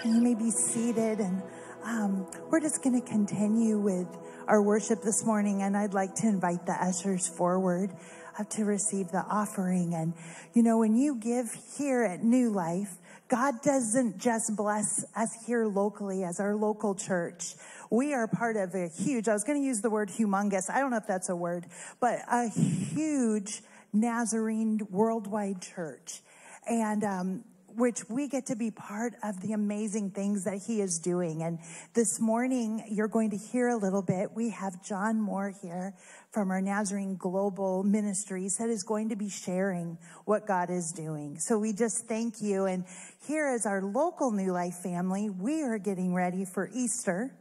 And 0.03 0.15
you 0.15 0.21
may 0.21 0.35
be 0.35 0.49
seated, 0.49 1.19
and 1.19 1.43
um, 1.83 2.25
we're 2.49 2.61
just 2.61 2.81
going 2.81 2.99
to 2.99 3.05
continue 3.05 3.77
with 3.77 4.07
our 4.47 4.61
worship 4.61 5.01
this 5.01 5.25
morning, 5.25 5.61
and 5.61 5.75
I'd 5.75 5.93
like 5.93 6.15
to 6.15 6.27
invite 6.27 6.65
the 6.65 6.81
ushers 6.81 7.27
forward 7.27 7.91
uh, 8.39 8.45
to 8.45 8.63
receive 8.63 9.09
the 9.09 9.25
offering. 9.29 9.93
And, 9.95 10.13
you 10.53 10.63
know, 10.63 10.77
when 10.77 10.95
you 10.95 11.15
give 11.15 11.53
here 11.77 12.03
at 12.03 12.23
New 12.23 12.51
Life, 12.51 12.95
God 13.27 13.55
doesn't 13.63 14.17
just 14.17 14.55
bless 14.55 15.03
us 15.13 15.35
here 15.45 15.65
locally 15.65 16.23
as 16.23 16.39
our 16.39 16.55
local 16.55 16.95
church. 16.95 17.55
We 17.89 18.13
are 18.13 18.29
part 18.29 18.55
of 18.55 18.73
a 18.75 18.87
huge, 18.87 19.27
I 19.27 19.33
was 19.33 19.43
going 19.43 19.61
to 19.61 19.65
use 19.65 19.81
the 19.81 19.89
word 19.89 20.07
humongous. 20.07 20.69
I 20.69 20.79
don't 20.79 20.89
know 20.89 20.97
if 20.97 21.07
that's 21.07 21.27
a 21.27 21.35
word, 21.35 21.65
but 21.99 22.19
a 22.31 22.47
huge 22.47 23.61
Nazarene 23.91 24.87
worldwide 24.89 25.61
church. 25.61 26.21
And, 26.69 27.03
um, 27.03 27.43
which 27.75 28.03
we 28.09 28.27
get 28.27 28.45
to 28.47 28.55
be 28.55 28.71
part 28.71 29.13
of 29.23 29.39
the 29.41 29.53
amazing 29.53 30.11
things 30.11 30.43
that 30.43 30.59
he 30.67 30.81
is 30.81 30.99
doing. 30.99 31.43
And 31.43 31.59
this 31.93 32.19
morning, 32.19 32.83
you're 32.89 33.07
going 33.07 33.29
to 33.29 33.37
hear 33.37 33.69
a 33.69 33.77
little 33.77 34.01
bit. 34.01 34.29
We 34.35 34.49
have 34.49 34.83
John 34.83 35.21
Moore 35.21 35.53
here 35.61 35.93
from 36.31 36.51
our 36.51 36.61
Nazarene 36.61 37.15
Global 37.15 37.83
Ministries 37.83 38.57
that 38.57 38.69
is 38.69 38.83
going 38.83 39.09
to 39.09 39.15
be 39.15 39.29
sharing 39.29 39.97
what 40.25 40.45
God 40.45 40.69
is 40.69 40.91
doing. 40.95 41.39
So 41.39 41.57
we 41.57 41.71
just 41.71 42.05
thank 42.07 42.41
you. 42.41 42.65
And 42.65 42.83
here 43.25 43.53
is 43.53 43.65
our 43.65 43.81
local 43.81 44.31
New 44.31 44.51
Life 44.51 44.75
family, 44.83 45.29
we 45.29 45.63
are 45.63 45.77
getting 45.77 46.13
ready 46.13 46.45
for 46.45 46.69
Easter. 46.73 47.38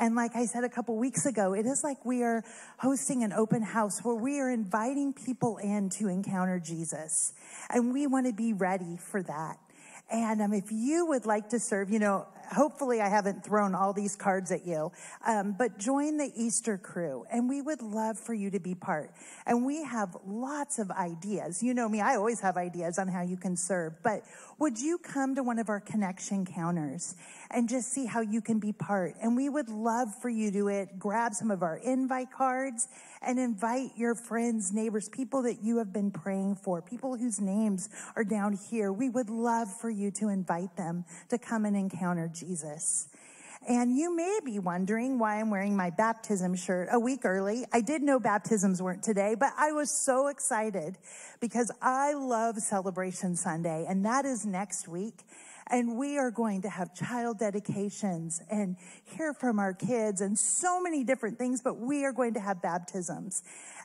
And 0.00 0.14
like 0.14 0.36
I 0.36 0.46
said 0.46 0.64
a 0.64 0.68
couple 0.68 0.96
weeks 0.96 1.26
ago, 1.26 1.54
it 1.54 1.66
is 1.66 1.82
like 1.82 2.04
we 2.04 2.22
are 2.22 2.44
hosting 2.78 3.24
an 3.24 3.32
open 3.32 3.62
house 3.62 4.00
where 4.04 4.14
we 4.14 4.38
are 4.38 4.50
inviting 4.50 5.12
people 5.12 5.56
in 5.58 5.90
to 5.90 6.08
encounter 6.08 6.60
Jesus. 6.60 7.32
And 7.70 7.92
we 7.92 8.06
want 8.06 8.26
to 8.26 8.32
be 8.32 8.52
ready 8.52 8.96
for 8.96 9.22
that. 9.22 9.58
And 10.10 10.40
um, 10.40 10.52
if 10.52 10.70
you 10.70 11.06
would 11.06 11.26
like 11.26 11.50
to 11.50 11.58
serve, 11.58 11.90
you 11.90 11.98
know, 11.98 12.26
hopefully 12.50 13.00
I 13.00 13.08
haven't 13.08 13.44
thrown 13.44 13.74
all 13.74 13.92
these 13.92 14.16
cards 14.16 14.50
at 14.52 14.66
you, 14.66 14.92
um, 15.26 15.54
but 15.58 15.78
join 15.78 16.16
the 16.16 16.30
Easter 16.34 16.78
crew, 16.78 17.24
and 17.30 17.48
we 17.48 17.60
would 17.60 17.82
love 17.82 18.18
for 18.18 18.34
you 18.34 18.50
to 18.50 18.60
be 18.60 18.74
part. 18.74 19.12
And 19.46 19.64
we 19.64 19.84
have 19.84 20.16
lots 20.26 20.78
of 20.78 20.90
ideas. 20.90 21.62
You 21.62 21.74
know 21.74 21.88
me, 21.88 22.00
I 22.00 22.16
always 22.16 22.40
have 22.40 22.56
ideas 22.56 22.98
on 22.98 23.08
how 23.08 23.22
you 23.22 23.36
can 23.36 23.56
serve, 23.56 23.94
but 24.02 24.22
would 24.58 24.78
you 24.80 24.98
come 24.98 25.34
to 25.34 25.42
one 25.42 25.58
of 25.58 25.68
our 25.68 25.80
connection 25.80 26.44
counters 26.44 27.14
and 27.50 27.68
just 27.68 27.92
see 27.92 28.06
how 28.06 28.20
you 28.20 28.40
can 28.40 28.58
be 28.58 28.72
part? 28.72 29.14
And 29.22 29.36
we 29.36 29.48
would 29.48 29.68
love 29.68 30.08
for 30.20 30.28
you 30.28 30.50
to 30.52 30.68
it, 30.68 30.98
grab 30.98 31.34
some 31.34 31.50
of 31.50 31.62
our 31.62 31.76
invite 31.76 32.32
cards 32.32 32.88
and 33.22 33.38
invite 33.38 33.90
your 33.96 34.14
friends, 34.14 34.72
neighbors, 34.72 35.08
people 35.08 35.42
that 35.42 35.62
you 35.62 35.78
have 35.78 35.92
been 35.92 36.10
praying 36.10 36.56
for, 36.56 36.80
people 36.82 37.16
whose 37.16 37.40
names 37.40 37.88
are 38.16 38.24
down 38.24 38.58
here. 38.70 38.92
We 38.92 39.08
would 39.08 39.30
love 39.30 39.68
for 39.80 39.90
you 39.90 40.10
to 40.12 40.28
invite 40.28 40.76
them 40.76 41.04
to 41.28 41.38
come 41.38 41.64
and 41.64 41.76
encounter 41.76 42.28
Jesus. 42.38 43.08
And 43.68 43.96
you 43.96 44.14
may 44.14 44.38
be 44.44 44.58
wondering 44.58 45.18
why 45.18 45.40
I'm 45.40 45.50
wearing 45.50 45.76
my 45.76 45.90
baptism 45.90 46.54
shirt 46.54 46.88
a 46.92 46.98
week 46.98 47.24
early. 47.24 47.64
I 47.72 47.80
did 47.80 48.02
know 48.02 48.20
baptisms 48.20 48.80
weren't 48.80 49.02
today, 49.02 49.34
but 49.38 49.52
I 49.58 49.72
was 49.72 49.90
so 49.90 50.28
excited 50.28 50.96
because 51.40 51.70
I 51.82 52.14
love 52.14 52.58
Celebration 52.58 53.34
Sunday, 53.34 53.84
and 53.88 54.04
that 54.04 54.24
is 54.24 54.46
next 54.46 54.88
week. 54.88 55.24
And 55.70 55.98
we 55.98 56.16
are 56.16 56.30
going 56.30 56.62
to 56.62 56.70
have 56.70 56.94
child 56.94 57.40
dedications 57.40 58.40
and 58.50 58.76
hear 59.04 59.34
from 59.34 59.58
our 59.58 59.74
kids 59.74 60.22
and 60.22 60.38
so 60.38 60.80
many 60.80 61.04
different 61.04 61.36
things, 61.36 61.60
but 61.60 61.78
we 61.78 62.06
are 62.06 62.12
going 62.12 62.34
to 62.34 62.40
have 62.40 62.62
baptisms. 62.62 63.42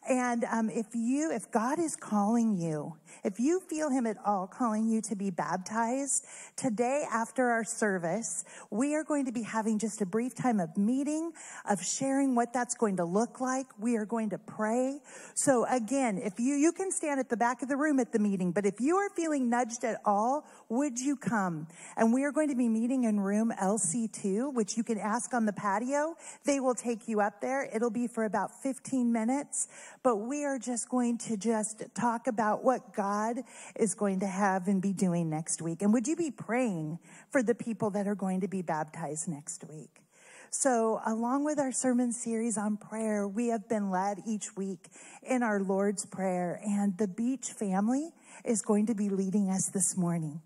And 0.10 0.44
um, 0.46 0.70
if 0.70 0.88
you, 0.94 1.32
if 1.32 1.50
God 1.52 1.80
is 1.80 1.96
calling 1.96 2.58
you, 2.58 2.96
if 3.24 3.40
you 3.40 3.62
feel 3.62 3.90
Him 3.90 4.06
at 4.06 4.18
all 4.26 4.48
calling 4.48 4.88
you 4.88 5.02
to 5.04 5.16
be 5.16 5.30
baptized, 5.30 6.26
today 6.58 7.06
after 7.12 7.50
our 7.50 7.64
service, 7.64 8.44
we 8.70 8.96
are 8.96 9.04
going 9.04 9.26
to 9.26 9.32
be 9.32 9.44
having 9.44 9.80
just 9.80 10.02
a 10.02 10.06
brief 10.06 10.36
time 10.36 10.60
of 10.60 10.76
meeting, 10.78 11.32
of 11.70 11.82
sharing 11.82 12.36
what 12.36 12.52
that's 12.52 12.76
going 12.76 12.98
to 12.98 13.06
look 13.06 13.40
like. 13.40 13.68
We 13.80 13.96
are 13.96 14.06
going 14.06 14.32
to 14.32 14.38
pray. 14.38 15.00
So 15.36 15.66
again, 15.70 16.18
if 16.18 16.38
you, 16.38 16.56
you 16.56 16.74
can 16.74 16.92
stand 16.92 17.20
at 17.20 17.30
the 17.30 17.38
back 17.38 17.62
of 17.62 17.70
the 17.70 17.78
room 17.78 18.00
at 18.00 18.12
the 18.12 18.20
meeting, 18.20 18.52
but 18.52 18.66
if 18.66 18.82
you 18.82 18.98
are 18.98 19.10
feeling 19.10 19.50
nudged 19.50 19.86
at 19.86 20.02
all, 20.04 20.46
would 20.68 21.00
you 21.00 21.16
come? 21.16 21.68
And 21.96 22.14
we 22.14 22.24
are 22.24 22.32
going 22.32 22.50
to 22.50 22.56
be 22.56 22.68
meeting 22.68 23.06
in 23.06 23.20
room 23.20 23.54
LC2, 23.62 24.54
which 24.54 24.76
you 24.76 24.84
can 24.84 24.98
ask 24.98 25.34
on 25.34 25.46
the 25.46 25.54
patio. 25.54 26.16
They 26.46 26.60
will 26.60 26.76
take 26.76 27.08
you 27.08 27.22
up 27.22 27.40
there. 27.40 27.70
It'll 27.74 27.90
be 27.90 28.08
for 28.08 28.26
about 28.26 28.52
15 28.62 29.12
minutes 29.12 29.68
but 30.04 30.18
we 30.18 30.44
are 30.44 30.60
just 30.60 30.90
going 30.90 31.18
to 31.18 31.38
just 31.38 31.84
talk 31.96 32.28
about 32.28 32.64
what 32.64 32.94
God 32.94 33.38
is 33.78 33.96
going 33.96 34.20
to 34.20 34.28
have 34.28 34.68
and 34.68 34.82
be 34.82 34.92
doing 34.92 35.30
next 35.30 35.62
week. 35.62 35.82
And 35.82 35.94
would 35.94 36.08
you 36.08 36.16
be 36.16 36.30
praying 36.30 37.00
for 37.32 37.42
the 37.42 37.56
people 37.56 37.90
that 37.92 38.08
are 38.08 38.16
going 38.16 38.42
to 38.42 38.48
be 38.48 38.62
baptized 38.62 39.30
next 39.30 39.64
week? 39.70 40.02
So, 40.50 41.02
along 41.08 41.46
with 41.46 41.58
our 41.58 41.72
sermon 41.72 42.12
series 42.12 42.60
on 42.60 42.78
prayer, 42.78 43.28
we 43.28 43.48
have 43.48 43.68
been 43.68 43.90
led 43.90 44.20
each 44.28 44.56
week 44.56 44.90
in 45.24 45.42
our 45.42 45.60
Lord's 45.60 46.06
Prayer, 46.06 46.62
and 46.64 46.96
the 47.00 47.08
Beach 47.08 47.48
family 47.48 48.12
is 48.46 48.62
going 48.62 48.86
to 48.86 48.94
be 48.94 49.10
leading 49.10 49.50
us 49.50 49.70
this 49.70 49.98
morning. 49.98 50.42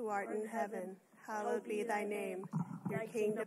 Who 0.00 0.08
art 0.08 0.30
in 0.34 0.46
heaven, 0.48 0.96
hallowed 1.26 1.66
be 1.68 1.82
thy 1.82 2.04
name. 2.04 2.44
Your 2.90 3.04
kingdom, 3.12 3.44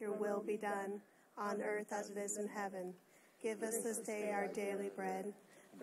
your 0.00 0.12
will 0.12 0.42
be 0.46 0.56
done, 0.56 1.00
on 1.36 1.60
earth 1.60 1.92
as 1.92 2.10
it 2.10 2.16
is 2.16 2.36
in 2.36 2.46
heaven. 2.46 2.94
Give 3.42 3.60
us 3.62 3.78
this 3.82 3.98
day 3.98 4.30
our 4.32 4.46
daily 4.46 4.90
bread. 4.94 5.32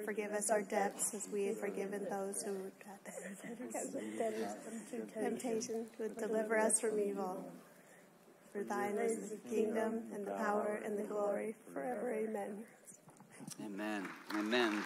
Forgive 0.05 0.31
us 0.31 0.49
our 0.49 0.61
debts 0.61 1.13
as 1.13 1.27
we 1.31 1.47
have 1.47 1.59
forgiven 1.59 2.07
those 2.09 2.41
who 2.41 2.55
temptation 5.13 5.85
would 5.99 6.17
deliver 6.17 6.57
us 6.57 6.79
from 6.79 6.99
evil. 6.99 7.45
For 8.53 8.63
thine 8.63 8.97
is 8.97 9.31
the 9.31 9.49
kingdom 9.49 10.01
and 10.13 10.25
the 10.25 10.31
power 10.31 10.81
and 10.85 10.97
the 10.97 11.03
glory 11.03 11.55
forever. 11.73 12.11
Amen. 12.13 12.57
Amen. 13.63 14.07
Amen. 14.33 14.83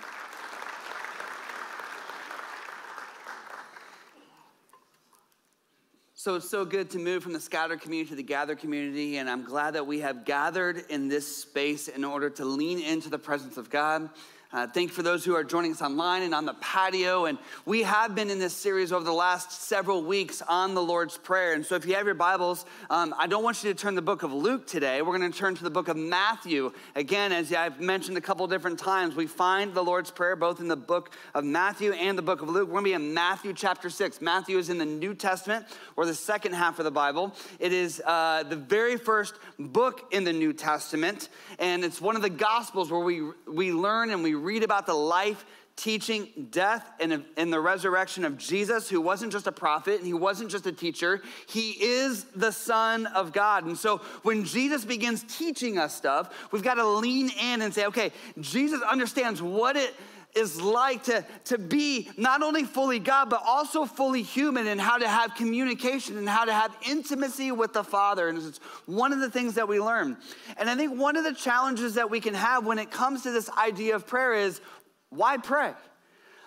So 6.27 6.35
it's 6.35 6.49
so 6.49 6.65
good 6.65 6.89
to 6.89 6.99
move 6.99 7.23
from 7.23 7.31
the 7.31 7.39
scattered 7.39 7.79
community 7.79 8.09
to 8.09 8.15
the 8.17 8.21
gathered 8.21 8.59
community, 8.59 9.15
and 9.15 9.29
I'm 9.29 9.45
glad 9.45 9.75
that 9.75 9.87
we 9.87 10.01
have 10.01 10.25
gathered 10.25 10.83
in 10.89 11.07
this 11.07 11.25
space 11.25 11.87
in 11.87 12.03
order 12.03 12.29
to 12.31 12.43
lean 12.43 12.81
into 12.81 13.09
the 13.09 13.17
presence 13.17 13.55
of 13.55 13.69
God. 13.69 14.09
Uh, 14.53 14.65
thank 14.65 14.89
you 14.89 14.95
for 14.95 15.03
those 15.03 15.25
who 15.25 15.36
are 15.36 15.43
joining 15.43 15.73
us 15.73 15.81
online 15.81 16.23
and 16.23 16.33
on 16.33 16.45
the 16.45 16.53
patio. 16.55 17.25
And 17.25 17.38
we 17.65 17.83
have 17.83 18.15
been 18.15 18.29
in 18.29 18.39
this 18.39 18.53
series 18.53 18.93
over 18.93 19.03
the 19.03 19.12
last 19.12 19.51
several 19.51 20.01
weeks 20.01 20.41
on 20.47 20.73
the 20.73 20.81
Lord's 20.81 21.17
Prayer. 21.17 21.51
And 21.51 21.65
so 21.65 21.75
if 21.75 21.86
you 21.86 21.95
have 21.95 22.05
your 22.05 22.15
Bibles, 22.15 22.65
um, 22.89 23.13
I 23.17 23.27
don't 23.27 23.43
want 23.43 23.62
you 23.62 23.73
to 23.73 23.77
turn 23.77 23.95
the 23.95 24.01
book 24.01 24.23
of 24.23 24.31
Luke 24.31 24.65
today. 24.65 25.01
We're 25.01 25.17
going 25.17 25.29
to 25.29 25.38
turn 25.38 25.55
to 25.55 25.65
the 25.65 25.69
book 25.69 25.89
of 25.89 25.97
Matthew. 25.97 26.71
Again, 26.95 27.33
as 27.33 27.51
I've 27.53 27.81
mentioned 27.81 28.17
a 28.17 28.21
couple 28.21 28.47
different 28.47 28.79
times, 28.79 29.17
we 29.17 29.27
find 29.27 29.73
the 29.73 29.83
Lord's 29.83 30.12
Prayer 30.12 30.37
both 30.37 30.62
in 30.62 30.69
the 30.69 30.77
book 30.77 31.12
of 31.35 31.43
Matthew 31.43 31.91
and 31.91 32.17
the 32.17 32.21
book 32.21 32.41
of 32.41 32.48
Luke. 32.48 32.69
We're 32.69 32.79
going 32.79 32.85
to 32.85 32.89
be 32.91 32.93
in 32.93 33.13
Matthew 33.13 33.52
chapter 33.52 33.89
6. 33.89 34.21
Matthew 34.21 34.58
is 34.58 34.69
in 34.69 34.77
the 34.77 34.85
New 34.85 35.13
Testament 35.13 35.65
or 35.98 36.06
the 36.06 36.15
second 36.15 36.54
half 36.54 36.79
of 36.79 36.85
the 36.85 36.91
Bible. 36.91 37.35
It 37.60 37.73
is 37.73 38.02
uh, 38.06 38.43
the 38.43 38.56
very 38.56 38.95
first 38.95 39.35
book 39.60 40.08
in 40.13 40.23
the 40.23 40.33
New 40.33 40.54
Testament. 40.54 41.27
And 41.60 41.83
it's 41.83 42.00
one 42.00 42.15
of 42.15 42.21
the 42.21 42.29
Gospels 42.29 42.89
where 42.89 43.02
we, 43.02 43.29
we 43.45 43.73
learn 43.73 44.10
and 44.10 44.23
we 44.23 44.37
read 44.38 44.63
about 44.63 44.85
the 44.85 44.94
life, 44.94 45.46
teaching, 45.75 46.48
death, 46.50 46.90
and, 47.00 47.23
and 47.38 47.54
the 47.54 47.60
resurrection 47.60 48.25
of 48.25 48.38
Jesus, 48.38 48.90
who 48.90 49.00
wasn't 49.00 49.31
just 49.31 49.46
a 49.46 49.52
prophet 49.52 49.98
and 49.98 50.06
he 50.06 50.13
wasn't 50.13 50.50
just 50.50 50.65
a 50.65 50.71
teacher, 50.71 51.21
he 51.48 51.71
is 51.71 52.23
the 52.35 52.52
Son 52.52 53.06
of 53.06 53.31
God. 53.31 53.65
And 53.65 53.77
so 53.77 53.98
when 54.23 54.44
Jesus 54.44 54.83
begins 54.83 55.23
teaching 55.23 55.77
us 55.77 55.96
stuff, 55.96 56.50
we've 56.52 56.63
got 56.63 56.75
to 56.75 56.88
lean 56.88 57.29
in 57.29 57.62
and 57.62 57.73
say, 57.73 57.85
okay, 57.85 58.12
Jesus 58.40 58.81
understands 58.81 59.42
what 59.42 59.75
it 59.75 59.94
is 60.36 60.62
like 60.62 61.04
to, 61.06 61.25
to 61.46 61.58
be 61.58 62.10
not 62.17 62.44
only 62.44 62.63
fully 62.63 63.00
God, 63.00 63.30
but 63.30 63.42
also 63.46 63.86
fully 63.86 64.21
human 64.21 64.67
and 64.67 64.80
how 64.80 64.98
to 64.98 65.08
have 65.08 65.36
communication 65.36 66.17
and 66.17 66.30
how 66.30 66.46
to 66.46 66.54
have 66.54 66.75
intimacy 66.88 67.52
with 67.52 67.73
the 67.73 67.84
Father. 67.84 68.30
And 68.30 68.38
it's 68.38 68.60
one 68.86 69.13
of 69.13 69.19
the 69.19 69.30
things 69.30 69.56
that 69.56 69.67
we 69.67 69.80
learn. 69.80 70.17
And 70.58 70.69
I 70.69 70.75
think 70.75 71.00
one 71.00 71.15
of 71.15 71.23
the 71.23 71.34
challenges 71.34 71.96
that 71.96 72.12
we 72.12 72.19
can 72.19 72.34
have 72.34 72.65
when 72.65 72.78
it 72.78 72.92
comes 72.92 73.23
to 73.23 73.32
this 73.32 73.50
idea 73.58 73.96
of 73.96 74.06
prayer 74.06 74.34
is 74.34 74.62
why 75.10 75.38
pray? 75.38 75.73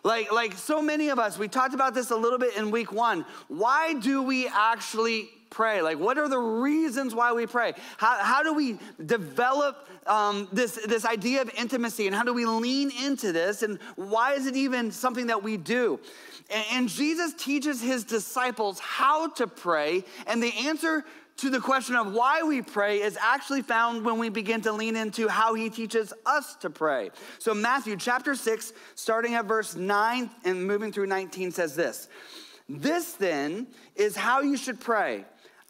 Like, 0.03 0.33
like 0.33 0.55
so 0.55 0.81
many 0.81 1.09
of 1.09 1.19
us, 1.19 1.39
we 1.39 1.49
talked 1.49 1.75
about 1.75 1.95
this 1.95 2.11
a 2.11 2.17
little 2.17 2.39
bit 2.39 2.57
in 2.57 2.71
week 2.71 2.93
one. 2.93 3.27
Why 3.49 3.95
do 3.95 4.23
we 4.23 4.49
actually 4.49 5.29
pray? 5.51 5.83
Like, 5.83 5.99
what 5.99 6.17
are 6.17 6.29
the 6.29 6.39
reasons 6.39 7.15
why 7.15 7.33
we 7.33 7.47
pray? 7.47 7.75
How, 7.99 8.19
how 8.23 8.43
do 8.43 8.55
we 8.55 8.79
develop 9.05 9.89
um, 10.07 10.49
this, 10.53 10.79
this 10.87 11.05
idea 11.05 11.43
of 11.43 11.51
intimacy 11.57 12.07
and 12.07 12.17
how 12.17 12.25
do 12.25 12.33
we 12.33 12.47
lean 12.47 12.91
into 13.05 13.33
this? 13.33 13.63
And 13.63 13.79
why 13.97 14.35
is 14.35 14.47
it 14.47 14.57
even 14.57 14.91
something 14.91 15.27
that 15.27 15.43
we 15.43 15.57
do? 15.57 16.01
And, 16.51 16.65
and 16.73 16.89
Jesus 16.89 17.35
teaches 17.35 17.83
his 17.83 18.05
disciples 18.05 18.79
how 18.81 19.29
to 19.31 19.47
pray, 19.47 20.05
and 20.27 20.43
the 20.43 20.53
answer 20.67 21.05
to 21.41 21.49
the 21.49 21.61
question 21.61 21.97
of 21.97 22.13
why 22.13 22.43
we 22.43 22.61
pray 22.61 23.01
is 23.01 23.17
actually 23.19 23.63
found 23.63 24.05
when 24.05 24.19
we 24.19 24.29
begin 24.29 24.61
to 24.61 24.73
lean 24.73 24.95
into 24.95 25.27
how 25.27 25.55
he 25.55 25.71
teaches 25.71 26.13
us 26.27 26.55
to 26.57 26.69
pray. 26.69 27.11
So, 27.39 27.55
Matthew 27.55 27.97
chapter 27.97 28.35
6, 28.35 28.75
starting 28.95 29.35
at 29.35 29.47
verse 29.47 29.75
9 29.75 30.29
and 30.45 30.67
moving 30.67 30.93
through 30.93 31.07
19, 31.07 31.51
says 31.53 31.75
this 31.75 32.11
This 32.69 33.13
then 33.13 33.69
is 33.97 34.17
how 34.17 34.43
you 34.43 34.59
should 34.59 34.81
pray. 34.81 35.25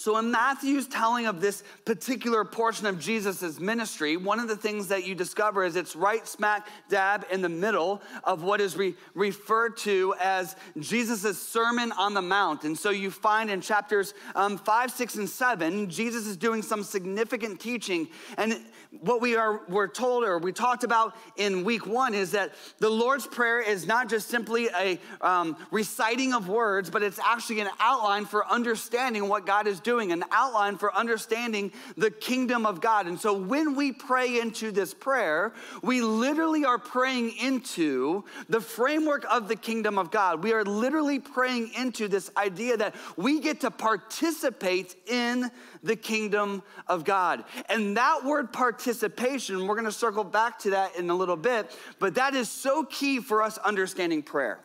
So, 0.00 0.16
in 0.16 0.30
Matthew's 0.30 0.86
telling 0.86 1.26
of 1.26 1.40
this 1.40 1.64
particular 1.84 2.44
portion 2.44 2.86
of 2.86 3.00
Jesus' 3.00 3.58
ministry, 3.58 4.16
one 4.16 4.38
of 4.38 4.46
the 4.46 4.54
things 4.54 4.86
that 4.86 5.04
you 5.04 5.16
discover 5.16 5.64
is 5.64 5.74
it's 5.74 5.96
right 5.96 6.24
smack 6.24 6.68
dab 6.88 7.26
in 7.32 7.42
the 7.42 7.48
middle 7.48 8.00
of 8.22 8.44
what 8.44 8.60
is 8.60 8.76
re- 8.76 8.94
referred 9.14 9.76
to 9.78 10.14
as 10.22 10.54
Jesus' 10.78 11.42
Sermon 11.42 11.90
on 11.90 12.14
the 12.14 12.22
Mount. 12.22 12.62
And 12.62 12.78
so 12.78 12.90
you 12.90 13.10
find 13.10 13.50
in 13.50 13.60
chapters 13.60 14.14
um, 14.36 14.56
5, 14.56 14.92
6, 14.92 15.16
and 15.16 15.28
7, 15.28 15.90
Jesus 15.90 16.28
is 16.28 16.36
doing 16.36 16.62
some 16.62 16.84
significant 16.84 17.58
teaching. 17.58 18.06
And 18.36 18.56
what 19.00 19.20
we 19.20 19.34
are 19.34 19.62
we're 19.68 19.88
told 19.88 20.22
or 20.22 20.38
we 20.38 20.52
talked 20.52 20.84
about 20.84 21.14
in 21.36 21.64
week 21.64 21.86
one 21.86 22.14
is 22.14 22.30
that 22.30 22.54
the 22.78 22.88
Lord's 22.88 23.26
Prayer 23.26 23.60
is 23.60 23.86
not 23.86 24.08
just 24.08 24.28
simply 24.28 24.68
a 24.78 24.98
um, 25.20 25.56
reciting 25.72 26.32
of 26.34 26.48
words, 26.48 26.88
but 26.88 27.02
it's 27.02 27.18
actually 27.18 27.60
an 27.60 27.68
outline 27.80 28.24
for 28.24 28.46
understanding 28.46 29.28
what 29.28 29.44
God 29.44 29.66
is 29.66 29.80
doing, 29.80 29.87
an 29.96 30.22
outline 30.30 30.76
for 30.76 30.94
understanding 30.94 31.72
the 31.96 32.10
kingdom 32.10 32.66
of 32.66 32.80
God. 32.80 33.06
And 33.06 33.18
so 33.18 33.32
when 33.32 33.74
we 33.74 33.92
pray 33.92 34.38
into 34.38 34.70
this 34.70 34.92
prayer, 34.92 35.52
we 35.82 36.02
literally 36.02 36.64
are 36.64 36.78
praying 36.78 37.36
into 37.38 38.24
the 38.48 38.60
framework 38.60 39.24
of 39.30 39.48
the 39.48 39.56
kingdom 39.56 39.98
of 39.98 40.10
God. 40.10 40.44
We 40.44 40.52
are 40.52 40.64
literally 40.64 41.18
praying 41.18 41.72
into 41.74 42.06
this 42.06 42.30
idea 42.36 42.76
that 42.76 42.94
we 43.16 43.40
get 43.40 43.60
to 43.62 43.70
participate 43.70 44.94
in 45.06 45.50
the 45.82 45.96
kingdom 45.96 46.62
of 46.86 47.04
God. 47.04 47.44
And 47.68 47.96
that 47.96 48.24
word 48.24 48.52
participation, 48.52 49.66
we're 49.66 49.76
gonna 49.76 49.90
circle 49.90 50.24
back 50.24 50.58
to 50.60 50.70
that 50.70 50.96
in 50.96 51.08
a 51.08 51.14
little 51.14 51.36
bit, 51.36 51.74
but 51.98 52.14
that 52.16 52.34
is 52.34 52.48
so 52.50 52.84
key 52.84 53.20
for 53.20 53.42
us 53.42 53.56
understanding 53.58 54.22
prayer. 54.22 54.60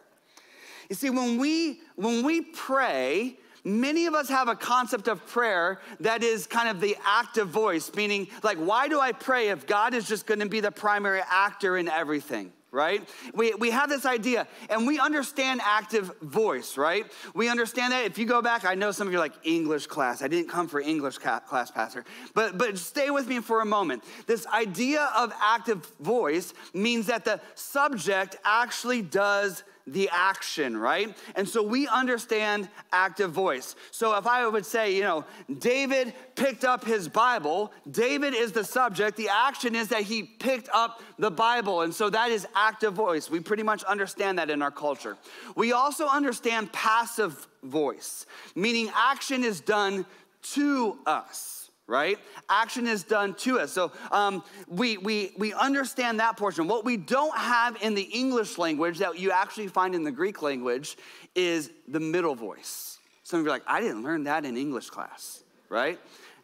You 0.90 0.96
see, 0.96 1.10
when 1.10 1.38
we 1.38 1.80
when 1.96 2.24
we 2.24 2.42
pray, 2.42 3.38
many 3.64 4.05
of 4.05 4.14
us 4.14 4.30
have 4.30 4.47
a 4.47 4.55
concept 4.55 5.07
of 5.07 5.26
prayer 5.28 5.80
that 5.99 6.24
is 6.24 6.47
kind 6.47 6.70
of 6.70 6.82
the 6.82 6.97
active 7.05 7.47
voice, 7.47 7.93
meaning 7.95 8.28
like, 8.43 8.57
why 8.57 8.88
do 8.88 8.99
I 8.99 9.11
pray 9.11 9.49
if 9.49 9.68
God 9.68 9.93
is 9.93 10.07
just 10.07 10.26
gonna 10.26 10.47
be 10.47 10.59
the 10.59 10.72
primary 10.72 11.22
actor 11.30 11.78
in 11.78 11.88
everything? 11.88 12.51
right? 12.74 13.07
We, 13.36 13.53
we 13.53 13.70
have 13.70 13.88
this 13.88 14.03
idea 14.03 14.47
and 14.68 14.88
we 14.88 14.99
understand 14.99 15.61
active 15.64 16.11
voice, 16.22 16.76
right? 16.76 17.05
We 17.36 17.47
understand 17.47 17.93
that. 17.93 18.05
If 18.05 18.18
you 18.18 18.26
go 18.26 18.41
back, 18.41 18.66
I 18.66 18.74
know 18.74 18.91
some 18.91 19.05
of 19.05 19.14
you 19.14 19.20
are 19.20 19.22
like, 19.22 19.36
English 19.43 19.86
class. 19.86 20.24
I 20.24 20.28
didn't 20.28 20.49
come 20.49 20.68
for 20.68 20.82
English 20.82 21.20
class, 21.20 21.72
Pastor. 21.72 22.03
But, 22.34 22.57
but 22.57 22.78
stay 22.80 23.11
with 23.11 23.28
me 23.28 23.41
for 23.41 23.61
a 23.61 23.66
moment. 23.66 24.03
This 24.26 24.47
idea 24.47 25.07
of 25.16 25.32
active 25.39 25.86
voice 25.99 26.55
means 26.74 27.05
that 27.05 27.26
the 27.26 27.39
subject 27.53 28.38
actually 28.43 29.03
does 29.03 29.64
the 29.86 30.10
action, 30.12 30.78
right? 30.78 31.16
And 31.36 31.48
so 31.48 31.62
we 31.62 31.88
understand 31.88 32.70
active 32.92 33.32
voice. 33.32 33.76
So 33.92 34.16
if 34.18 34.26
I 34.26 34.48
would 34.48 34.66
say, 34.66 34.96
you 34.96 35.02
know, 35.02 35.26
David 35.60 36.14
picked 36.36 36.64
up 36.64 36.86
his 36.86 37.10
Bible, 37.10 37.74
David 37.90 38.34
is 38.34 38.54
the 38.54 38.64
subject. 38.64 39.18
The 39.18 39.30
action 39.30 39.76
is 39.76 39.90
that 39.90 40.04
he 40.04 40.24
picked 40.24 40.70
up 40.74 41.02
the 41.20 41.32
Bible. 41.32 41.82
And 41.82 41.94
so 41.94 42.10
that 42.10 42.32
is 42.32 42.48
active 42.56 42.94
voice. 42.94 43.30
We 43.30 43.40
pretty 43.40 43.64
much 43.64 43.84
understand 43.84 44.40
that 44.40 44.50
in 44.50 44.62
our 44.62 44.72
culture. 44.72 45.18
We 45.56 45.74
also 45.74 46.08
understand 46.08 46.72
passive 46.72 47.48
voice, 47.64 48.26
meaning 48.56 48.90
action 48.96 49.44
is 49.44 49.60
done 49.60 50.06
to 50.54 50.98
us 51.06 51.62
right? 51.88 52.18
Action 52.50 52.88
is 52.88 53.04
done 53.04 53.34
to 53.36 53.60
us. 53.60 53.72
So 53.72 53.92
um, 54.12 54.44
we, 54.68 54.98
we, 54.98 55.34
we 55.38 55.54
understand 55.54 56.20
that 56.20 56.38
portion. 56.38 56.68
What 56.68 56.86
we 56.86 56.98
don't 56.98 57.38
have 57.38 57.82
in 57.82 57.94
the 57.94 58.04
English 58.04 58.58
language 58.58 59.00
that 59.00 59.20
you 59.20 59.32
actually 59.32 59.68
find 59.68 59.94
in 59.94 60.04
the 60.04 60.12
Greek 60.12 60.42
language 60.42 60.98
is 61.36 61.72
the 61.88 62.00
middle 62.00 62.36
voice. 62.36 62.98
Some 63.24 63.40
of 63.40 63.46
you 63.46 63.52
are 63.52 63.56
like, 63.56 63.64
I 63.68 63.82
didn't 63.82 64.04
learn 64.04 64.26
that 64.26 64.46
in 64.46 64.58
English 64.58 64.90
class, 64.90 65.44
right? 65.70 66.00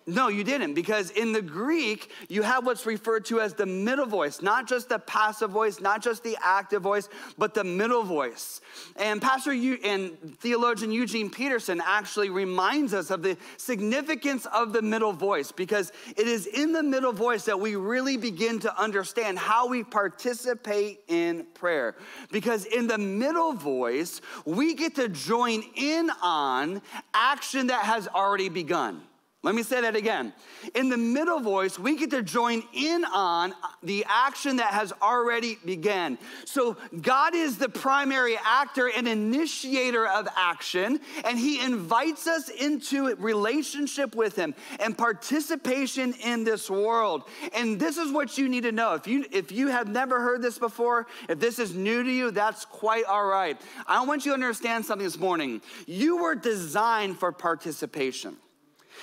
No, 0.10 0.28
you 0.28 0.44
didn't, 0.44 0.74
because 0.74 1.12
in 1.12 1.34
the 1.34 1.42
Greek, 1.42 2.10
you 2.30 2.42
have 2.42 2.66
what's 2.66 2.88
referred 2.88 3.26
to 3.26 3.40
as 3.40 3.54
the 3.54 3.68
middle 3.68 4.08
voice, 4.08 4.42
not 4.42 4.68
just 4.68 4.90
the 4.90 4.98
passive 4.98 5.52
voice, 5.52 5.80
not 5.80 6.02
just 6.02 6.24
the 6.24 6.36
active 6.42 6.82
voice, 6.82 7.10
but 7.38 7.54
the 7.54 7.64
middle 7.64 8.02
voice. 8.02 8.60
And 8.96 9.22
Pastor 9.22 9.54
U- 9.54 9.78
and 9.84 10.18
theologian 10.40 10.92
Eugene 10.92 11.30
Peterson 11.30 11.80
actually 11.86 12.32
reminds 12.32 12.96
us 12.96 13.12
of 13.12 13.22
the 13.22 13.38
significance 13.58 14.48
of 14.48 14.74
the 14.74 14.82
middle 14.82 15.14
voice, 15.14 15.52
because 15.52 15.92
it 16.18 16.28
is 16.28 16.48
in 16.48 16.74
the 16.74 16.82
middle 16.82 17.14
voice 17.14 17.46
that 17.46 17.60
we 17.60 17.76
really 17.76 18.18
begin 18.18 18.60
to 18.62 18.82
understand 18.82 19.38
how 19.38 19.68
we 19.68 19.84
participate 19.84 21.02
in 21.08 21.46
prayer. 21.54 21.96
Because 22.32 22.66
in 22.66 22.88
the 22.88 22.98
middle 22.98 23.54
voice, 23.54 24.22
we 24.44 24.74
get 24.74 24.96
to 24.96 25.08
join 25.08 25.64
in 25.76 26.10
on 26.24 26.82
action 27.14 27.68
that 27.68 27.86
has 27.86 28.08
already 28.08 28.50
begun. 28.50 29.04
Let 29.42 29.56
me 29.56 29.64
say 29.64 29.80
that 29.80 29.96
again. 29.96 30.34
In 30.76 30.90
the 30.90 30.98
middle 30.98 31.40
voice, 31.40 31.80
we 31.80 31.96
get 31.96 32.12
to 32.12 32.22
join 32.22 32.62
in 32.74 33.06
on 33.06 33.54
the 33.82 34.06
action 34.10 34.58
that 34.58 34.74
has 34.74 34.92
already 35.02 35.58
begun. 35.64 36.18
So 36.44 36.76
God 37.00 37.34
is 37.34 37.58
the 37.58 37.70
primary 37.70 38.38
actor 38.44 38.92
and 38.94 39.08
initiator 39.08 40.06
of 40.06 40.28
action, 40.36 41.00
and 41.24 41.40
He 41.40 41.64
invites 41.64 42.28
us 42.28 42.50
into 42.50 43.16
relationship 43.16 44.14
with 44.14 44.36
Him 44.36 44.56
and 44.82 44.98
participation 44.98 46.14
in 46.16 46.44
this 46.44 46.70
world. 46.70 47.24
And 47.54 47.80
this 47.80 47.98
is 47.98 48.12
what 48.12 48.38
you 48.38 48.50
need 48.50 48.64
to 48.64 48.74
know. 48.74 48.94
If 48.96 49.08
you 49.08 49.24
if 49.32 49.54
you 49.54 49.68
have 49.68 49.88
never 49.88 50.20
heard 50.20 50.42
this 50.42 50.58
before, 50.58 51.08
if 51.30 51.40
this 51.40 51.60
is 51.60 51.74
new 51.74 52.04
to 52.04 52.12
you, 52.12 52.32
that's 52.32 52.66
quite 52.66 53.06
all 53.06 53.26
right. 53.26 53.58
I 53.88 54.04
want 54.04 54.26
you 54.26 54.32
to 54.32 54.34
understand 54.34 54.86
something 54.86 55.06
this 55.06 55.18
morning. 55.18 55.62
You 55.88 56.18
were 56.24 56.36
designed 56.36 57.18
for 57.20 57.32
participation. 57.32 58.36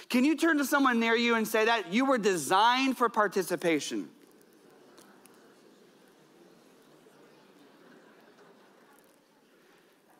Can 0.08 0.24
you 0.24 0.36
turn 0.36 0.58
to 0.58 0.64
someone 0.64 1.00
near 1.00 1.14
you 1.14 1.34
and 1.34 1.46
say 1.46 1.64
that? 1.64 1.92
You 1.92 2.04
were 2.04 2.18
designed 2.18 2.96
for 2.96 3.08
participation. 3.08 4.08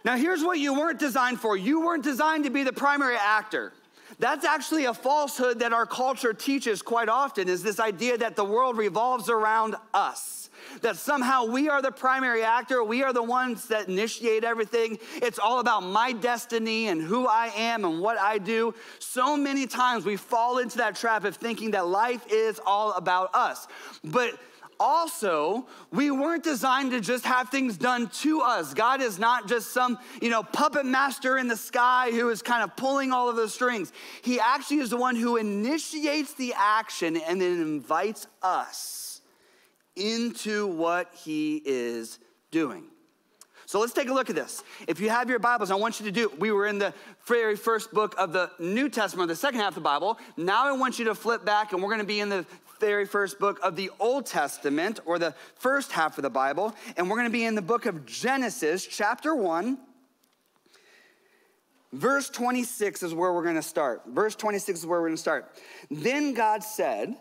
Now, 0.05 0.17
here's 0.17 0.45
what 0.45 0.61
you 0.61 0.73
weren't 0.73 1.01
designed 1.01 1.41
for 1.41 1.57
you 1.57 1.81
weren't 1.81 2.05
designed 2.05 2.45
to 2.45 2.51
be 2.51 2.63
the 2.63 2.73
primary 2.73 3.17
actor. 3.17 3.73
That's 4.19 4.45
actually 4.45 4.85
a 4.85 4.95
falsehood 4.95 5.59
that 5.59 5.73
our 5.73 5.85
culture 5.85 6.33
teaches 6.33 6.81
quite 6.81 7.09
often 7.09 7.49
is 7.49 7.63
this 7.63 7.81
idea 7.81 8.17
that 8.19 8.37
the 8.37 8.45
world 8.45 8.79
revolves 8.79 9.29
around 9.29 9.75
us 9.93 10.46
that 10.83 10.97
somehow 10.97 11.45
we 11.45 11.69
are 11.69 11.83
the 11.83 11.91
primary 11.91 12.43
actor, 12.43 12.83
we 12.83 13.03
are 13.03 13.13
the 13.13 13.23
ones 13.23 13.69
that 13.69 13.89
initiate 13.89 14.45
everything. 14.45 14.99
It's 15.17 15.39
all 15.39 15.61
about 15.61 15.83
my 15.83 16.13
destiny 16.13 16.89
and 16.89 17.01
who 17.01 17.27
I 17.27 17.53
am 17.57 17.85
and 17.85 18.01
what 18.01 18.19
I 18.19 18.39
do. 18.39 18.75
So 18.99 19.37
many 19.37 19.67
times 19.67 20.05
we 20.05 20.17
fall 20.17 20.59
into 20.59 20.79
that 20.79 20.97
trap 20.97 21.25
of 21.25 21.37
thinking 21.37 21.73
that 21.73 21.87
life 21.87 22.25
is 22.31 22.61
all 22.65 22.93
about 22.93 23.35
us. 23.35 23.67
But 24.05 24.39
also 24.79 25.67
we 25.93 26.11
weren't 26.11 26.45
designed 26.45 26.91
to 26.91 27.01
just 27.01 27.25
have 27.25 27.49
things 27.49 27.77
done 27.77 28.09
to 28.09 28.41
us 28.41 28.75
god 28.75 29.01
is 29.01 29.19
not 29.19 29.49
just 29.49 29.73
some 29.73 29.99
you 30.21 30.29
know 30.29 30.43
puppet 30.43 30.85
master 30.85 31.39
in 31.39 31.49
the 31.49 31.57
sky 31.57 32.11
who 32.11 32.29
is 32.29 32.43
kind 32.43 32.63
of 32.63 32.77
pulling 32.77 33.13
all 33.13 33.29
of 33.29 33.37
the 33.37 33.49
strings 33.49 33.93
he 34.23 34.39
actually 34.39 34.79
is 34.79 34.91
the 34.91 34.97
one 34.97 35.17
who 35.17 35.37
initiates 35.37 36.35
the 36.35 36.53
action 36.57 37.17
and 37.17 37.41
then 37.41 37.53
invites 37.53 38.27
us 38.43 39.06
into 39.97 40.67
what 40.67 41.13
he 41.15 41.63
is 41.65 42.19
doing. 42.51 42.85
So 43.67 43.81
let's 43.81 43.93
take 43.93 44.09
a 44.09 44.15
look 44.15 44.31
at 44.31 44.37
this. 44.37 44.63
If 44.87 45.01
you 45.01 45.11
have 45.11 45.29
your 45.29 45.41
Bibles, 45.41 45.73
I 45.73 45.75
want 45.75 45.99
you 45.99 46.07
to 46.07 46.13
do, 46.13 46.31
we 46.39 46.53
were 46.53 46.67
in 46.67 46.79
the 46.79 46.95
very 47.27 47.57
first 47.57 47.93
book 47.93 48.15
of 48.17 48.33
the 48.33 48.51
New 48.61 48.89
Testament, 48.89 49.29
the 49.29 49.35
second 49.35 49.59
half 49.59 49.71
of 49.71 49.75
the 49.75 49.81
Bible. 49.81 50.19
Now 50.37 50.69
I 50.69 50.73
want 50.73 51.01
you 51.01 51.07
to 51.07 51.17
flip 51.17 51.45
back 51.45 51.73
and 51.73 51.83
we're 51.83 51.89
going 51.89 52.01
to 52.01 52.07
be 52.07 52.21
in 52.21 52.29
the 52.29 52.47
very 52.81 53.07
first 53.07 53.39
book 53.39 53.59
of 53.63 53.77
the 53.77 53.91
Old 53.99 54.27
Testament, 54.27 55.01
or 55.05 55.19
the 55.19 55.35
first 55.57 55.93
half 55.93 56.19
of 56.19 56.23
the 56.23 56.31
Bible, 56.31 56.75
and 56.97 57.09
we're 57.09 57.17
gonna 57.17 57.31
be 57.31 57.45
in 57.45 57.55
the 57.55 57.63
book 57.63 57.87
of 57.87 58.07
Genesis, 58.07 58.87
chapter 58.87 59.35
1. 59.35 59.79
Verse 61.93 62.29
26 62.29 63.03
is 63.03 63.15
where 63.15 63.33
we're 63.33 63.45
gonna 63.45 63.63
start. 63.63 64.03
Verse 64.07 64.35
26 64.35 64.81
is 64.81 64.87
where 64.87 65.01
we're 65.01 65.09
gonna 65.09 65.17
start. 65.17 65.51
Then 65.91 66.35
God 66.35 66.63
said, 66.63 67.17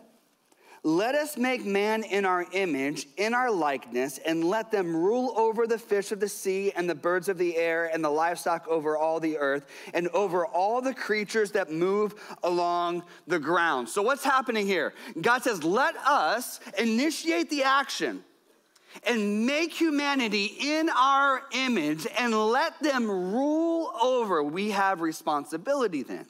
let 0.82 1.14
us 1.14 1.36
make 1.36 1.64
man 1.64 2.04
in 2.04 2.24
our 2.24 2.46
image, 2.52 3.06
in 3.16 3.34
our 3.34 3.50
likeness, 3.50 4.18
and 4.18 4.44
let 4.44 4.70
them 4.70 4.94
rule 4.94 5.32
over 5.36 5.66
the 5.66 5.78
fish 5.78 6.12
of 6.12 6.20
the 6.20 6.28
sea 6.28 6.72
and 6.76 6.88
the 6.88 6.94
birds 6.94 7.28
of 7.28 7.38
the 7.38 7.56
air 7.56 7.90
and 7.92 8.04
the 8.04 8.10
livestock 8.10 8.68
over 8.68 8.96
all 8.96 9.18
the 9.18 9.38
earth 9.38 9.66
and 9.94 10.08
over 10.08 10.46
all 10.46 10.80
the 10.80 10.94
creatures 10.94 11.52
that 11.52 11.70
move 11.70 12.14
along 12.42 13.02
the 13.26 13.38
ground. 13.38 13.88
So, 13.88 14.02
what's 14.02 14.24
happening 14.24 14.66
here? 14.66 14.94
God 15.20 15.42
says, 15.42 15.64
let 15.64 15.96
us 15.96 16.60
initiate 16.78 17.50
the 17.50 17.64
action 17.64 18.22
and 19.04 19.46
make 19.46 19.72
humanity 19.72 20.56
in 20.60 20.88
our 20.88 21.42
image 21.52 22.06
and 22.18 22.34
let 22.34 22.78
them 22.80 23.10
rule 23.10 23.92
over. 24.00 24.42
We 24.42 24.70
have 24.70 25.00
responsibility 25.00 26.02
then. 26.02 26.26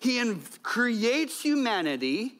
He 0.00 0.34
creates 0.62 1.40
humanity 1.40 2.38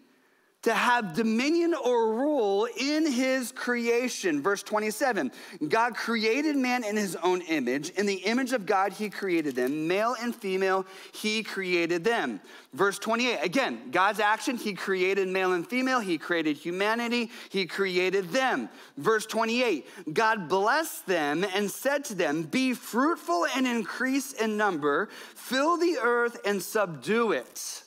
to 0.65 0.73
have 0.73 1.13
dominion 1.13 1.75
or 1.75 2.15
rule 2.15 2.67
in 2.79 3.11
his 3.11 3.53
creation. 3.53 4.41
Verse 4.41 4.63
27 4.63 5.31
God 5.69 5.95
created 5.95 6.57
man 6.57 6.85
in 6.85 6.97
his 6.97 7.17
own 7.17 7.43
image. 7.43 7.91
In 7.91 8.07
the 8.07 8.15
image 8.15 8.55
of 8.55 8.65
God, 8.65 8.95
he 8.95 9.11
created 9.11 9.55
them. 9.57 9.87
Male 9.87 10.17
and 10.19 10.35
female, 10.35 10.87
he 11.13 11.43
created 11.43 12.03
them. 12.03 12.41
Verse 12.73 12.99
28 12.99 13.41
again, 13.43 13.91
God's 13.91 14.21
action, 14.21 14.57
he 14.57 14.73
created 14.73 15.29
male 15.29 15.53
and 15.53 15.69
female. 15.69 16.01
He 16.01 16.17
created 16.17 16.57
humanity. 16.57 17.31
He 17.51 17.67
created 17.67 18.31
them. 18.31 18.71
Verse 18.97 19.27
28 19.27 20.15
God 20.15 20.49
blessed 20.49 21.07
them 21.07 21.45
and 21.55 21.71
said 21.71 22.07
to 22.07 22.15
them, 22.15 22.43
Be 22.43 22.73
fruitful 22.73 23.47
and 23.55 23.67
increase 23.67 24.33
in 24.33 24.57
number, 24.57 25.11
fill 25.35 25.77
the 25.77 25.99
earth 26.03 26.41
and 26.47 26.63
subdue 26.63 27.33
it. 27.33 27.83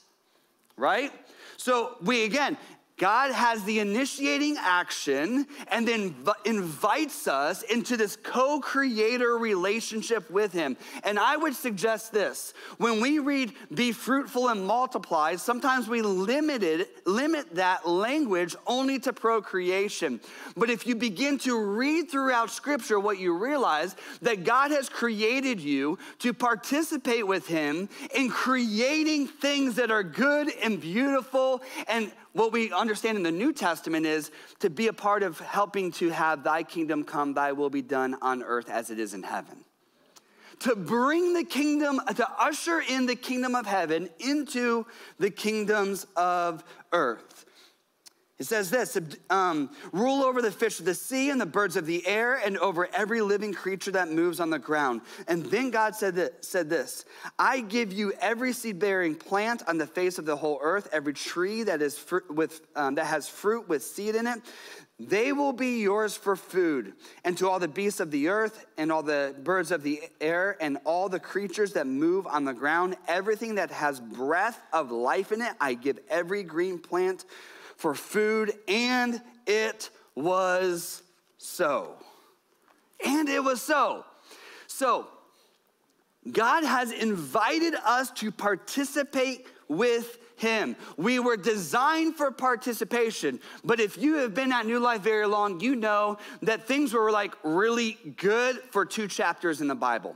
Right? 0.77 1.11
So 1.57 1.97
we 2.01 2.23
again, 2.25 2.57
God 2.97 3.31
has 3.31 3.63
the 3.63 3.79
initiating 3.79 4.57
action 4.59 5.45
and 5.67 5.87
then 5.87 6.15
invites 6.45 7.27
us 7.27 7.61
into 7.61 7.95
this 7.95 8.15
co 8.15 8.59
creator 8.59 9.37
relationship 9.37 10.29
with 10.31 10.51
Him. 10.51 10.75
And 11.03 11.19
I 11.19 11.37
would 11.37 11.55
suggest 11.55 12.11
this 12.11 12.55
when 12.77 12.99
we 12.99 13.19
read, 13.19 13.53
be 13.71 13.91
fruitful 13.91 14.49
and 14.49 14.65
multiply, 14.65 15.35
sometimes 15.35 15.87
we 15.87 16.01
limited, 16.01 16.87
limit 17.05 17.53
that 17.55 17.87
language 17.87 18.55
only 18.65 18.97
to 18.99 19.13
procreation. 19.13 20.19
But 20.55 20.71
if 20.71 20.87
you 20.87 20.95
begin 20.95 21.37
to 21.39 21.55
read 21.59 22.09
throughout 22.09 22.49
Scripture, 22.49 22.99
what 22.99 23.19
you 23.19 23.37
realize 23.37 23.95
that 24.23 24.43
God 24.43 24.71
has 24.71 24.89
created 24.89 25.59
you 25.59 25.99
to 26.19 26.33
participate 26.33 27.27
with 27.27 27.47
Him 27.47 27.89
in 28.15 28.29
creating 28.29 29.27
things 29.27 29.75
that 29.75 29.91
are 29.91 30.03
good 30.03 30.51
and 30.63 30.81
beautiful 30.81 31.61
and 31.87 32.11
what 32.37 32.51
we 32.51 32.71
understand 32.71 33.17
in 33.17 33.23
the 33.23 33.31
New 33.31 33.51
Testament 33.51 34.05
is 34.05 34.31
to 34.59 34.69
be 34.69 34.87
a 34.87 34.93
part 34.93 35.23
of 35.23 35.39
helping 35.39 35.91
to 35.93 36.09
have 36.09 36.43
thy 36.43 36.63
kingdom 36.63 37.03
come, 37.03 37.33
thy 37.33 37.51
will 37.51 37.69
be 37.69 37.81
done 37.81 38.15
on 38.21 38.43
earth 38.43 38.69
as 38.69 38.89
it 38.89 38.99
is 38.99 39.13
in 39.13 39.23
heaven. 39.23 39.63
To 40.61 40.75
bring 40.75 41.33
the 41.33 41.43
kingdom, 41.43 42.01
to 42.15 42.27
usher 42.39 42.81
in 42.81 43.05
the 43.05 43.15
kingdom 43.15 43.53
of 43.53 43.65
heaven 43.65 44.09
into 44.19 44.85
the 45.19 45.29
kingdoms 45.29 46.07
of 46.15 46.63
earth. 46.91 47.36
It 48.39 48.45
says 48.45 48.69
this 48.69 48.95
um, 49.31 49.71
rule 49.91 50.23
over 50.23 50.43
the 50.43 50.51
fish 50.51 50.79
of 50.79 50.85
the 50.85 50.93
sea 50.93 51.31
and 51.31 51.41
the 51.41 51.45
birds 51.47 51.75
of 51.75 51.87
the 51.87 52.05
air 52.05 52.35
and 52.35 52.55
over 52.59 52.87
every 52.93 53.19
living 53.21 53.51
creature 53.51 53.89
that 53.91 54.11
moves 54.11 54.39
on 54.39 54.51
the 54.51 54.59
ground. 54.59 55.01
And 55.27 55.43
then 55.47 55.71
God 55.71 55.95
said, 55.95 56.15
that, 56.15 56.45
said 56.45 56.69
this 56.69 57.05
I 57.39 57.61
give 57.61 57.91
you 57.91 58.13
every 58.21 58.53
seed 58.53 58.77
bearing 58.77 59.15
plant 59.15 59.63
on 59.67 59.79
the 59.79 59.87
face 59.87 60.19
of 60.19 60.25
the 60.25 60.35
whole 60.35 60.59
earth, 60.61 60.87
every 60.91 61.13
tree 61.13 61.63
that, 61.63 61.81
is 61.81 61.97
fr- 61.97 62.19
with, 62.29 62.61
um, 62.75 62.95
that 62.95 63.07
has 63.07 63.27
fruit 63.27 63.67
with 63.67 63.83
seed 63.83 64.13
in 64.13 64.27
it. 64.27 64.39
They 64.99 65.31
will 65.31 65.53
be 65.53 65.81
yours 65.81 66.15
for 66.15 66.35
food. 66.35 66.93
And 67.23 67.35
to 67.39 67.49
all 67.49 67.59
the 67.59 67.67
beasts 67.67 67.99
of 67.99 68.09
the 68.09 68.29
earth, 68.29 68.65
and 68.77 68.91
all 68.91 69.03
the 69.03 69.35
birds 69.43 69.71
of 69.71 69.83
the 69.83 70.01
air, 70.21 70.57
and 70.59 70.77
all 70.85 71.07
the 71.07 71.19
creatures 71.19 71.73
that 71.73 71.85
move 71.85 72.25
on 72.25 72.45
the 72.45 72.53
ground, 72.53 72.97
everything 73.07 73.55
that 73.55 73.69
has 73.71 73.99
breath 73.99 74.59
of 74.73 74.91
life 74.91 75.31
in 75.31 75.41
it, 75.41 75.53
I 75.59 75.75
give 75.75 75.99
every 76.09 76.41
green 76.43 76.79
plant 76.79 77.25
for 77.77 77.95
food, 77.95 78.53
and 78.67 79.21
it 79.45 79.89
was 80.15 81.03
so. 81.37 81.95
And 83.05 83.29
it 83.29 83.43
was 83.43 83.61
so. 83.61 84.03
So, 84.67 85.07
God 86.31 86.63
has 86.63 86.91
invited 86.91 87.75
us 87.85 88.11
to 88.11 88.31
participate 88.31 89.47
with 89.67 90.17
him. 90.37 90.75
We 90.95 91.19
were 91.19 91.37
designed 91.37 92.15
for 92.15 92.31
participation. 92.31 93.39
But 93.63 93.79
if 93.79 93.97
you 93.97 94.15
have 94.15 94.33
been 94.33 94.51
at 94.51 94.65
New 94.65 94.79
Life 94.79 95.01
very 95.01 95.27
long, 95.27 95.59
you 95.59 95.75
know 95.75 96.17
that 96.43 96.67
things 96.67 96.93
were 96.93 97.11
like 97.11 97.33
really 97.43 97.97
good 98.17 98.59
for 98.71 98.85
two 98.85 99.07
chapters 99.07 99.61
in 99.61 99.67
the 99.67 99.75
Bible. 99.75 100.15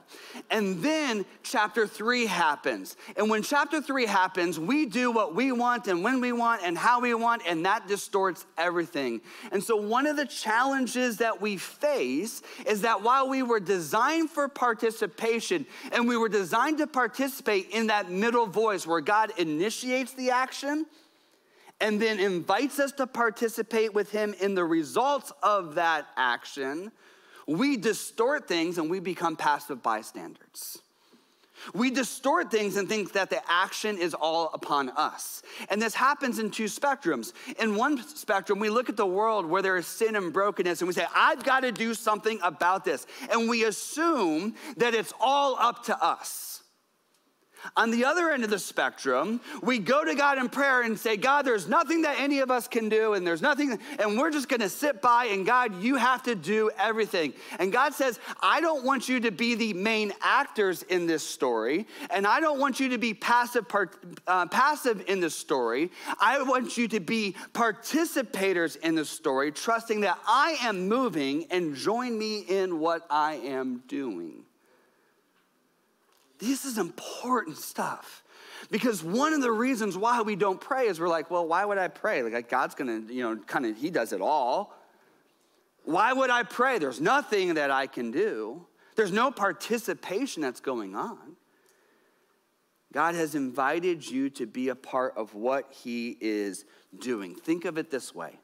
And 0.49 0.81
then 0.81 1.25
chapter 1.43 1.87
three 1.87 2.25
happens. 2.25 2.95
And 3.15 3.29
when 3.29 3.43
chapter 3.43 3.81
three 3.81 4.05
happens, 4.05 4.59
we 4.59 4.85
do 4.85 5.11
what 5.11 5.35
we 5.35 5.51
want 5.51 5.87
and 5.87 6.03
when 6.03 6.21
we 6.21 6.31
want 6.31 6.61
and 6.63 6.77
how 6.77 7.01
we 7.01 7.13
want, 7.13 7.41
and 7.47 7.65
that 7.65 7.87
distorts 7.87 8.45
everything. 8.57 9.21
And 9.51 9.63
so, 9.63 9.75
one 9.75 10.05
of 10.05 10.15
the 10.17 10.25
challenges 10.25 11.17
that 11.17 11.41
we 11.41 11.57
face 11.57 12.41
is 12.65 12.81
that 12.81 13.01
while 13.01 13.27
we 13.27 13.43
were 13.43 13.59
designed 13.59 14.29
for 14.29 14.47
participation 14.47 15.65
and 15.91 16.07
we 16.07 16.17
were 16.17 16.29
designed 16.29 16.77
to 16.79 16.87
participate 16.87 17.69
in 17.71 17.87
that 17.87 18.09
middle 18.09 18.45
voice 18.45 18.85
where 18.85 19.01
God 19.01 19.31
initiates 19.37 20.10
the 20.13 20.31
action 20.31 20.85
and 21.79 21.99
then 21.99 22.19
invites 22.19 22.79
us 22.79 22.91
to 22.93 23.07
participate 23.07 23.93
with 23.93 24.11
him 24.11 24.35
in 24.39 24.55
the 24.55 24.63
results 24.63 25.33
of 25.41 25.75
that 25.75 26.05
action, 26.15 26.91
we 27.47 27.75
distort 27.75 28.47
things 28.47 28.77
and 28.77 28.89
we 28.89 28.99
become 28.99 29.35
passive 29.35 29.81
bystanders. 29.81 30.79
We 31.73 31.91
distort 31.91 32.49
things 32.49 32.75
and 32.75 32.89
think 32.89 33.13
that 33.13 33.29
the 33.29 33.41
action 33.47 33.97
is 33.97 34.13
all 34.13 34.49
upon 34.53 34.89
us. 34.89 35.43
And 35.69 35.81
this 35.81 35.93
happens 35.93 36.39
in 36.39 36.49
two 36.49 36.65
spectrums. 36.65 37.33
In 37.59 37.75
one 37.75 38.01
spectrum, 38.03 38.59
we 38.59 38.69
look 38.69 38.89
at 38.89 38.97
the 38.97 39.05
world 39.05 39.45
where 39.45 39.61
there 39.61 39.77
is 39.77 39.85
sin 39.85 40.15
and 40.15 40.33
brokenness 40.33 40.81
and 40.81 40.87
we 40.87 40.93
say, 40.93 41.05
I've 41.15 41.43
got 41.43 41.59
to 41.61 41.71
do 41.71 41.93
something 41.93 42.39
about 42.41 42.83
this. 42.83 43.05
And 43.31 43.47
we 43.47 43.65
assume 43.65 44.55
that 44.77 44.95
it's 44.95 45.13
all 45.19 45.55
up 45.59 45.83
to 45.85 46.03
us. 46.03 46.50
On 47.75 47.91
the 47.91 48.05
other 48.05 48.31
end 48.31 48.43
of 48.43 48.49
the 48.49 48.59
spectrum, 48.59 49.39
we 49.61 49.79
go 49.79 50.03
to 50.03 50.15
God 50.15 50.37
in 50.37 50.49
prayer 50.49 50.81
and 50.81 50.97
say, 50.97 51.17
God, 51.17 51.43
there's 51.43 51.67
nothing 51.67 52.01
that 52.03 52.19
any 52.19 52.39
of 52.39 52.51
us 52.51 52.67
can 52.67 52.89
do, 52.89 53.13
and 53.13 53.25
there's 53.25 53.41
nothing, 53.41 53.79
and 53.99 54.17
we're 54.17 54.31
just 54.31 54.49
gonna 54.49 54.69
sit 54.69 55.01
by, 55.01 55.25
and 55.25 55.45
God, 55.45 55.81
you 55.81 55.95
have 55.95 56.23
to 56.23 56.35
do 56.35 56.71
everything. 56.77 57.33
And 57.59 57.71
God 57.71 57.93
says, 57.93 58.19
I 58.41 58.61
don't 58.61 58.83
want 58.83 59.07
you 59.07 59.19
to 59.21 59.31
be 59.31 59.55
the 59.55 59.73
main 59.73 60.13
actors 60.21 60.83
in 60.83 61.07
this 61.07 61.27
story, 61.27 61.87
and 62.09 62.25
I 62.27 62.39
don't 62.39 62.59
want 62.59 62.79
you 62.79 62.89
to 62.89 62.97
be 62.97 63.13
passive, 63.13 63.67
part, 63.67 63.95
uh, 64.27 64.47
passive 64.47 65.03
in 65.07 65.19
the 65.19 65.29
story. 65.29 65.91
I 66.19 66.41
want 66.41 66.77
you 66.77 66.87
to 66.89 66.99
be 66.99 67.35
participators 67.53 68.77
in 68.77 68.95
the 68.95 69.05
story, 69.05 69.51
trusting 69.51 70.01
that 70.01 70.19
I 70.27 70.57
am 70.61 70.87
moving 70.87 71.45
and 71.51 71.75
join 71.75 72.17
me 72.17 72.39
in 72.39 72.79
what 72.79 73.05
I 73.09 73.35
am 73.35 73.83
doing. 73.87 74.45
This 76.41 76.65
is 76.65 76.77
important 76.77 77.57
stuff. 77.57 78.23
Because 78.69 79.03
one 79.03 79.33
of 79.33 79.41
the 79.41 79.51
reasons 79.51 79.97
why 79.97 80.21
we 80.21 80.35
don't 80.35 80.59
pray 80.59 80.87
is 80.87 80.99
we're 80.99 81.07
like, 81.07 81.31
well, 81.31 81.47
why 81.47 81.65
would 81.65 81.77
I 81.77 81.87
pray? 81.87 82.23
Like, 82.23 82.49
God's 82.49 82.75
gonna, 82.75 83.01
you 83.09 83.23
know, 83.23 83.37
kind 83.37 83.65
of, 83.65 83.77
He 83.77 83.89
does 83.89 84.11
it 84.13 84.21
all. 84.21 84.75
Why 85.83 86.13
would 86.13 86.29
I 86.29 86.43
pray? 86.43 86.77
There's 86.77 87.01
nothing 87.01 87.55
that 87.55 87.71
I 87.71 87.87
can 87.87 88.11
do, 88.11 88.65
there's 88.95 89.11
no 89.11 89.31
participation 89.31 90.41
that's 90.41 90.59
going 90.59 90.95
on. 90.95 91.35
God 92.93 93.15
has 93.15 93.35
invited 93.35 94.05
you 94.09 94.29
to 94.31 94.45
be 94.45 94.67
a 94.67 94.75
part 94.75 95.13
of 95.15 95.33
what 95.33 95.71
He 95.71 96.17
is 96.19 96.65
doing. 96.99 97.35
Think 97.35 97.65
of 97.65 97.77
it 97.77 97.89
this 97.89 98.13
way 98.13 98.39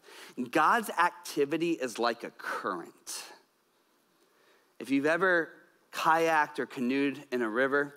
God's 0.51 0.89
activity 0.89 1.71
is 1.71 1.99
like 1.99 2.23
a 2.23 2.31
current. 2.31 3.23
If 4.79 4.91
you've 4.91 5.07
ever 5.07 5.49
kayaked 5.97 6.59
or 6.59 6.67
canoed 6.67 7.23
in 7.31 7.41
a 7.41 7.49
river. 7.49 7.95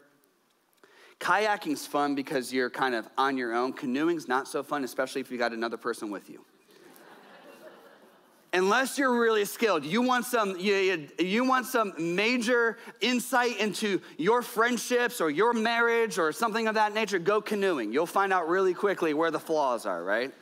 Kayaking's 1.21 1.87
fun 1.87 2.15
because 2.15 2.51
you're 2.51 2.71
kind 2.71 2.95
of 2.95 3.07
on 3.19 3.37
your 3.37 3.55
own. 3.55 3.75
Canoeing's 3.75 4.27
not 4.27 4.49
so 4.49 4.63
fun, 4.63 4.85
especially 4.85 5.21
if 5.21 5.31
you 5.31 5.37
got 5.37 5.53
another 5.53 5.77
person 5.77 6.11
with 6.11 6.31
you. 6.31 6.45
Unless 8.53 8.99
you're 8.99 9.17
really 9.17 9.45
skilled, 9.45 9.85
you 9.85 10.03
want 10.03 10.25
some 10.25 10.59
you, 10.59 11.07
you 11.21 11.45
want 11.45 11.67
some 11.67 11.93
major 11.99 12.79
insight 13.01 13.59
into 13.59 14.01
your 14.17 14.43
friendships 14.43 15.21
or 15.21 15.31
your 15.31 15.53
marriage 15.53 16.19
or 16.19 16.33
something 16.33 16.67
of 16.67 16.75
that 16.75 16.93
nature, 16.93 17.21
go 17.21 17.41
canoeing. 17.41 17.93
You'll 17.93 18.07
find 18.07 18.33
out 18.33 18.49
really 18.49 18.75
quickly 18.75 19.15
where 19.15 19.31
the 19.31 19.39
flaws 19.39 19.87
are, 19.87 20.03
right? 20.03 20.33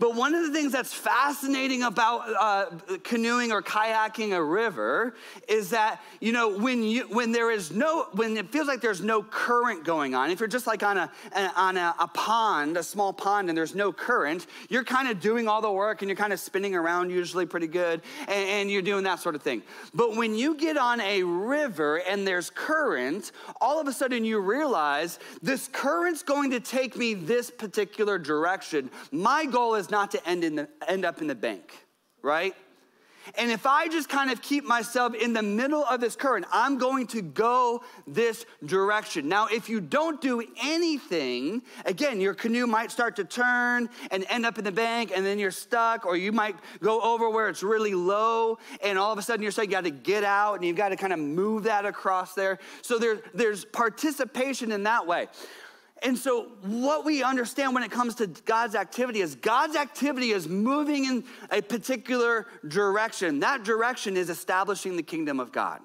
But 0.00 0.14
one 0.14 0.34
of 0.34 0.46
the 0.46 0.50
things 0.50 0.72
that's 0.72 0.94
fascinating 0.94 1.82
about 1.82 2.22
uh, 2.30 2.96
canoeing 3.04 3.52
or 3.52 3.60
kayaking 3.60 4.34
a 4.34 4.42
river 4.42 5.14
is 5.46 5.68
that, 5.70 6.00
you 6.20 6.32
know, 6.32 6.56
when, 6.56 6.82
you, 6.82 7.02
when 7.02 7.32
there 7.32 7.50
is 7.50 7.70
no, 7.70 8.06
when 8.12 8.34
it 8.38 8.50
feels 8.50 8.66
like 8.66 8.80
there's 8.80 9.02
no 9.02 9.22
current 9.22 9.84
going 9.84 10.14
on, 10.14 10.30
if 10.30 10.40
you're 10.40 10.48
just 10.48 10.66
like 10.66 10.82
on 10.82 10.96
a, 10.96 11.12
on 11.54 11.76
a, 11.76 11.94
a 12.00 12.08
pond, 12.08 12.78
a 12.78 12.82
small 12.82 13.12
pond, 13.12 13.50
and 13.50 13.58
there's 13.58 13.74
no 13.74 13.92
current, 13.92 14.46
you're 14.70 14.84
kind 14.84 15.06
of 15.06 15.20
doing 15.20 15.46
all 15.46 15.60
the 15.60 15.70
work 15.70 16.00
and 16.00 16.08
you're 16.08 16.16
kind 16.16 16.32
of 16.32 16.40
spinning 16.40 16.74
around 16.74 17.10
usually 17.10 17.44
pretty 17.44 17.66
good, 17.66 18.00
and, 18.20 18.48
and 18.48 18.70
you're 18.70 18.80
doing 18.80 19.04
that 19.04 19.20
sort 19.20 19.34
of 19.34 19.42
thing. 19.42 19.62
But 19.92 20.16
when 20.16 20.34
you 20.34 20.54
get 20.54 20.78
on 20.78 21.02
a 21.02 21.22
river 21.24 21.96
and 22.08 22.26
there's 22.26 22.48
current, 22.48 23.32
all 23.60 23.78
of 23.78 23.86
a 23.86 23.92
sudden 23.92 24.24
you 24.24 24.40
realize 24.40 25.18
this 25.42 25.68
current's 25.68 26.22
going 26.22 26.52
to 26.52 26.60
take 26.60 26.96
me 26.96 27.12
this 27.12 27.50
particular 27.50 28.18
direction. 28.18 28.90
My 29.12 29.44
goal 29.44 29.74
is 29.74 29.89
not 29.90 30.10
to 30.12 30.28
end, 30.28 30.44
in 30.44 30.56
the, 30.56 30.68
end 30.86 31.04
up 31.04 31.20
in 31.20 31.26
the 31.26 31.34
bank, 31.34 31.86
right? 32.22 32.54
And 33.36 33.50
if 33.50 33.66
I 33.66 33.88
just 33.88 34.08
kind 34.08 34.30
of 34.30 34.40
keep 34.40 34.64
myself 34.64 35.14
in 35.14 35.32
the 35.32 35.42
middle 35.42 35.84
of 35.84 36.00
this 36.00 36.16
current, 36.16 36.46
I'm 36.50 36.78
going 36.78 37.06
to 37.08 37.22
go 37.22 37.82
this 38.06 38.46
direction. 38.64 39.28
Now, 39.28 39.46
if 39.46 39.68
you 39.68 39.80
don't 39.80 40.20
do 40.20 40.42
anything, 40.62 41.62
again, 41.84 42.20
your 42.20 42.34
canoe 42.34 42.66
might 42.66 42.90
start 42.90 43.16
to 43.16 43.24
turn 43.24 43.90
and 44.10 44.24
end 44.28 44.46
up 44.46 44.58
in 44.58 44.64
the 44.64 44.72
bank, 44.72 45.12
and 45.14 45.24
then 45.24 45.38
you're 45.38 45.50
stuck, 45.50 46.06
or 46.06 46.16
you 46.16 46.32
might 46.32 46.56
go 46.80 47.00
over 47.02 47.28
where 47.28 47.48
it's 47.48 47.62
really 47.62 47.94
low, 47.94 48.58
and 48.82 48.98
all 48.98 49.12
of 49.12 49.18
a 49.18 49.22
sudden 49.22 49.42
you're 49.42 49.52
saying 49.52 49.68
you 49.68 49.76
got 49.76 49.84
to 49.84 49.90
get 49.90 50.24
out 50.24 50.54
and 50.54 50.64
you've 50.64 50.76
got 50.76 50.88
to 50.88 50.96
kind 50.96 51.12
of 51.12 51.18
move 51.18 51.64
that 51.64 51.84
across 51.84 52.34
there. 52.34 52.58
So 52.82 52.98
there, 52.98 53.20
there's 53.34 53.64
participation 53.66 54.72
in 54.72 54.84
that 54.84 55.06
way. 55.06 55.28
And 56.02 56.16
so, 56.16 56.48
what 56.62 57.04
we 57.04 57.22
understand 57.22 57.74
when 57.74 57.82
it 57.82 57.90
comes 57.90 58.14
to 58.16 58.26
God's 58.26 58.74
activity 58.74 59.20
is 59.20 59.34
God's 59.34 59.76
activity 59.76 60.30
is 60.30 60.48
moving 60.48 61.04
in 61.04 61.24
a 61.50 61.60
particular 61.60 62.46
direction. 62.66 63.40
That 63.40 63.64
direction 63.64 64.16
is 64.16 64.30
establishing 64.30 64.96
the 64.96 65.02
kingdom 65.02 65.40
of 65.40 65.52
God. 65.52 65.80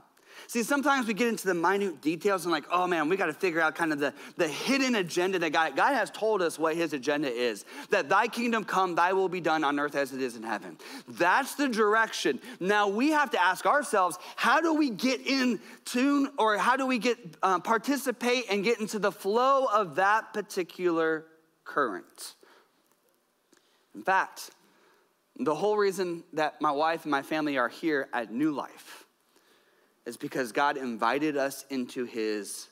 See, 0.48 0.64
sometimes 0.64 1.08
we 1.08 1.14
get 1.14 1.28
into 1.28 1.48
the 1.48 1.54
minute 1.54 2.02
details 2.02 2.46
and 2.46 2.52
like, 2.52 2.66
oh 2.72 2.86
man, 2.88 3.10
we 3.10 3.18
got 3.18 3.28
to 3.28 3.34
figure 3.34 3.62
out 3.62 3.76
kind 3.76 3.92
of 3.92 4.00
the, 4.00 4.14
the 4.38 4.48
hidden 4.48 4.96
agenda 4.96 5.40
that 5.40 5.52
God, 5.52 5.76
God 5.76 5.94
has 5.94 6.12
told 6.12 6.42
us 6.42 6.60
what 6.60 6.76
his 6.76 6.94
agenda 6.94 7.30
is. 7.30 7.66
That 7.90 8.10
thy 8.10 8.28
kingdom 8.28 8.64
come, 8.64 8.96
thy 8.96 9.14
will 9.14 9.30
be 9.30 9.42
done 9.42 9.64
on 9.64 9.80
earth 9.80 9.96
as 9.96 10.14
it 10.14 10.22
is 10.22 10.36
in 10.36 10.44
heaven. 10.44 10.78
That's 11.08 11.56
the 11.56 11.68
direction. 11.68 12.40
Now 12.60 12.88
we 12.88 13.10
have 13.10 13.32
to 13.32 13.42
ask 13.42 13.66
ourselves, 13.66 14.18
how 14.36 14.62
do 14.62 14.74
we 14.74 14.90
get 14.90 15.26
in 15.26 15.60
tune 15.84 16.30
or 16.38 16.58
how 16.58 16.78
do 16.78 16.86
we 16.86 17.00
get 17.00 17.18
uh, 17.42 17.60
participate 17.60 18.46
and 18.50 18.64
get 18.64 18.80
into 18.80 19.00
the 19.00 19.12
flow 19.12 19.66
of 19.66 19.96
that 19.96 20.34
particular 20.34 21.26
current? 21.64 22.36
In 23.96 24.04
fact, 24.04 24.52
the 25.38 25.56
whole 25.56 25.78
reason 25.78 26.24
that 26.34 26.62
my 26.62 26.72
wife 26.72 27.04
and 27.04 27.12
my 27.12 27.22
family 27.22 27.58
are 27.58 27.70
here 27.70 28.08
at 28.14 28.32
New 28.32 28.52
Life 28.52 29.05
is 30.06 30.18
because 30.18 30.52
God 30.52 30.78
invited 30.78 31.38
us 31.38 31.66
into 31.70 32.06
his 32.06 32.70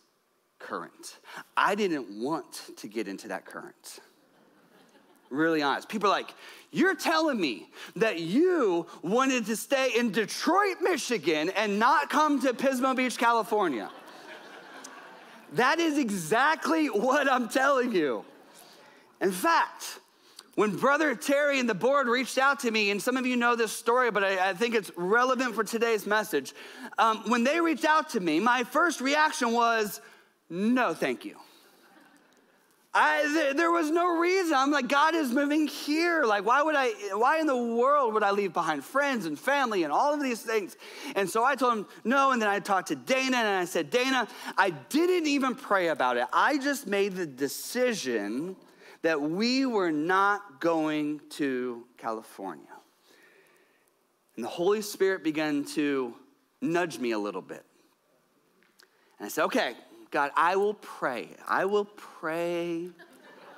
current. 0.59 1.17
I 1.57 1.75
didn't 1.75 2.21
want 2.23 2.71
to 2.77 2.87
get 2.87 3.07
into 3.07 3.27
that 3.29 3.45
current. 3.45 3.99
Really 5.29 5.63
honest. 5.63 5.89
People 5.89 6.09
are 6.09 6.13
like, 6.13 6.33
You're 6.71 6.95
telling 6.95 7.41
me 7.41 7.69
that 7.95 8.19
you 8.19 8.85
wanted 9.01 9.47
to 9.47 9.55
stay 9.55 9.91
in 9.97 10.11
Detroit, 10.11 10.77
Michigan 10.81 11.49
and 11.55 11.79
not 11.79 12.09
come 12.09 12.39
to 12.41 12.53
Pismo 12.53 12.95
Beach, 12.95 13.17
California. 13.17 13.89
that 15.53 15.79
is 15.79 15.97
exactly 15.97 16.87
what 16.87 17.31
I'm 17.31 17.49
telling 17.49 17.93
you. 17.93 18.23
In 19.21 19.31
fact, 19.31 19.99
when 20.55 20.75
Brother 20.75 21.15
Terry 21.15 21.59
and 21.59 21.67
the 21.67 21.73
board 21.73 22.07
reached 22.07 22.37
out 22.37 22.59
to 22.61 22.71
me, 22.71 22.91
and 22.91 23.01
some 23.01 23.17
of 23.17 23.25
you 23.25 23.35
know 23.35 23.55
this 23.55 23.71
story, 23.71 24.11
but 24.11 24.23
I, 24.23 24.49
I 24.49 24.53
think 24.53 24.75
it's 24.75 24.91
relevant 24.95 25.55
for 25.55 25.63
today's 25.63 26.05
message. 26.05 26.53
Um, 26.97 27.23
when 27.29 27.43
they 27.43 27.59
reached 27.59 27.85
out 27.85 28.09
to 28.09 28.19
me, 28.19 28.39
my 28.39 28.63
first 28.63 29.01
reaction 29.01 29.51
was, 29.51 29.99
no, 30.49 30.93
thank 30.93 31.25
you. 31.25 31.37
I, 32.95 33.23
th- 33.23 33.55
there 33.55 33.71
was 33.71 33.89
no 33.89 34.19
reason. 34.19 34.53
I'm 34.53 34.69
like, 34.69 34.87
God 34.87 35.15
is 35.15 35.31
moving 35.31 35.65
here. 35.65 36.25
Like, 36.25 36.45
why 36.45 36.61
would 36.61 36.75
I, 36.75 36.89
why 37.13 37.39
in 37.39 37.47
the 37.47 37.57
world 37.57 38.13
would 38.13 38.21
I 38.21 38.29
leave 38.29 38.53
behind 38.53 38.85
friends 38.85 39.25
and 39.25 39.39
family 39.39 39.83
and 39.83 39.91
all 39.91 40.13
of 40.13 40.21
these 40.21 40.43
things? 40.43 40.77
And 41.15 41.27
so 41.27 41.43
I 41.43 41.55
told 41.55 41.73
him 41.73 41.87
no. 42.03 42.31
And 42.31 42.39
then 42.39 42.49
I 42.49 42.59
talked 42.59 42.89
to 42.89 42.95
Dana 42.95 43.37
and 43.37 43.47
I 43.47 43.65
said, 43.65 43.89
Dana, 43.89 44.27
I 44.59 44.69
didn't 44.69 45.25
even 45.25 45.55
pray 45.55 45.87
about 45.87 46.17
it. 46.17 46.27
I 46.31 46.59
just 46.59 46.85
made 46.85 47.15
the 47.15 47.25
decision 47.25 48.55
that 49.03 49.21
we 49.21 49.65
were 49.65 49.91
not 49.91 50.59
going 50.59 51.21
to 51.29 51.85
California. 51.97 52.65
And 54.35 54.43
the 54.43 54.49
Holy 54.49 54.81
Spirit 54.81 55.23
began 55.23 55.65
to 55.75 56.15
nudge 56.61 56.97
me 56.97 57.11
a 57.11 57.19
little 57.19 57.41
bit. 57.41 57.63
And 59.19 59.25
I 59.25 59.29
said, 59.29 59.45
okay, 59.45 59.75
God, 60.09 60.31
I 60.35 60.55
will 60.55 60.73
pray. 60.73 61.29
I 61.47 61.65
will 61.65 61.85
pray. 61.85 62.89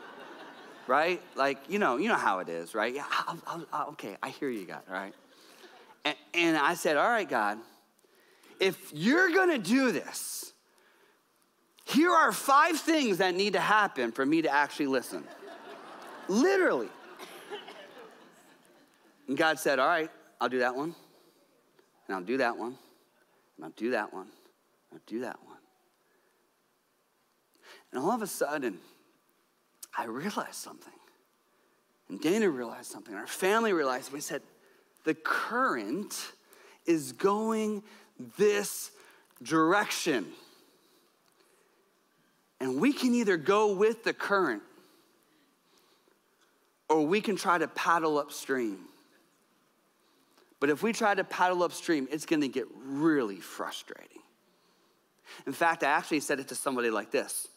right? 0.87 1.21
Like, 1.35 1.59
you 1.69 1.79
know, 1.79 1.97
you 1.97 2.09
know 2.09 2.15
how 2.15 2.39
it 2.39 2.49
is, 2.49 2.75
right? 2.75 2.93
Yeah, 2.93 3.05
I'll, 3.09 3.37
I'll, 3.47 3.65
I'll, 3.71 3.87
okay, 3.89 4.17
I 4.21 4.29
hear 4.29 4.49
you, 4.49 4.65
God, 4.65 4.81
right? 4.89 5.13
And, 6.03 6.15
and 6.33 6.57
I 6.57 6.73
said, 6.73 6.97
all 6.97 7.09
right, 7.09 7.29
God, 7.29 7.59
if 8.59 8.91
you're 8.93 9.29
gonna 9.31 9.57
do 9.57 9.91
this, 9.91 10.44
here 11.85 12.11
are 12.11 12.31
five 12.31 12.79
things 12.79 13.19
that 13.19 13.35
need 13.35 13.53
to 13.53 13.59
happen 13.59 14.11
for 14.11 14.25
me 14.25 14.41
to 14.41 14.49
actually 14.49 14.87
listen. 14.87 15.23
Literally. 16.27 16.89
And 19.27 19.37
God 19.37 19.59
said, 19.59 19.79
All 19.79 19.87
right, 19.87 20.09
I'll 20.41 20.49
do 20.49 20.59
that 20.59 20.75
one. 20.75 20.95
And 22.07 22.15
I'll 22.15 22.23
do 22.23 22.37
that 22.37 22.57
one. 22.57 22.77
And 23.57 23.65
I'll 23.65 23.71
do 23.71 23.91
that 23.91 24.13
one. 24.13 24.27
And 24.91 24.93
I'll 24.93 24.99
do 25.05 25.21
that 25.21 25.37
one. 25.45 25.57
And 27.91 28.03
all 28.03 28.11
of 28.11 28.21
a 28.21 28.27
sudden, 28.27 28.79
I 29.97 30.05
realized 30.05 30.55
something. 30.55 30.93
And 32.09 32.19
Dana 32.19 32.49
realized 32.49 32.91
something. 32.91 33.15
Our 33.15 33.25
family 33.25 33.73
realized. 33.73 34.11
We 34.11 34.21
said, 34.21 34.41
the 35.05 35.13
current 35.15 36.33
is 36.85 37.13
going 37.13 37.83
this 38.37 38.91
direction. 39.41 40.27
And 42.59 42.79
we 42.79 42.93
can 42.93 43.13
either 43.13 43.37
go 43.37 43.73
with 43.73 44.03
the 44.03 44.13
current 44.13 44.63
or 46.89 47.05
we 47.05 47.21
can 47.21 47.35
try 47.35 47.57
to 47.57 47.67
paddle 47.67 48.17
upstream. 48.17 48.79
But 50.59 50.69
if 50.69 50.81
we 50.81 50.93
try 50.93 51.13
to 51.13 51.23
paddle 51.23 51.63
upstream, 51.63 52.07
it's 52.11 52.25
gonna 52.25 52.47
get 52.47 52.67
really 52.83 53.39
frustrating. 53.39 54.21
In 55.45 55.53
fact, 55.53 55.83
I 55.83 55.87
actually 55.87 56.21
said 56.21 56.39
it 56.39 56.47
to 56.49 56.55
somebody 56.55 56.89
like 56.89 57.11
this 57.11 57.47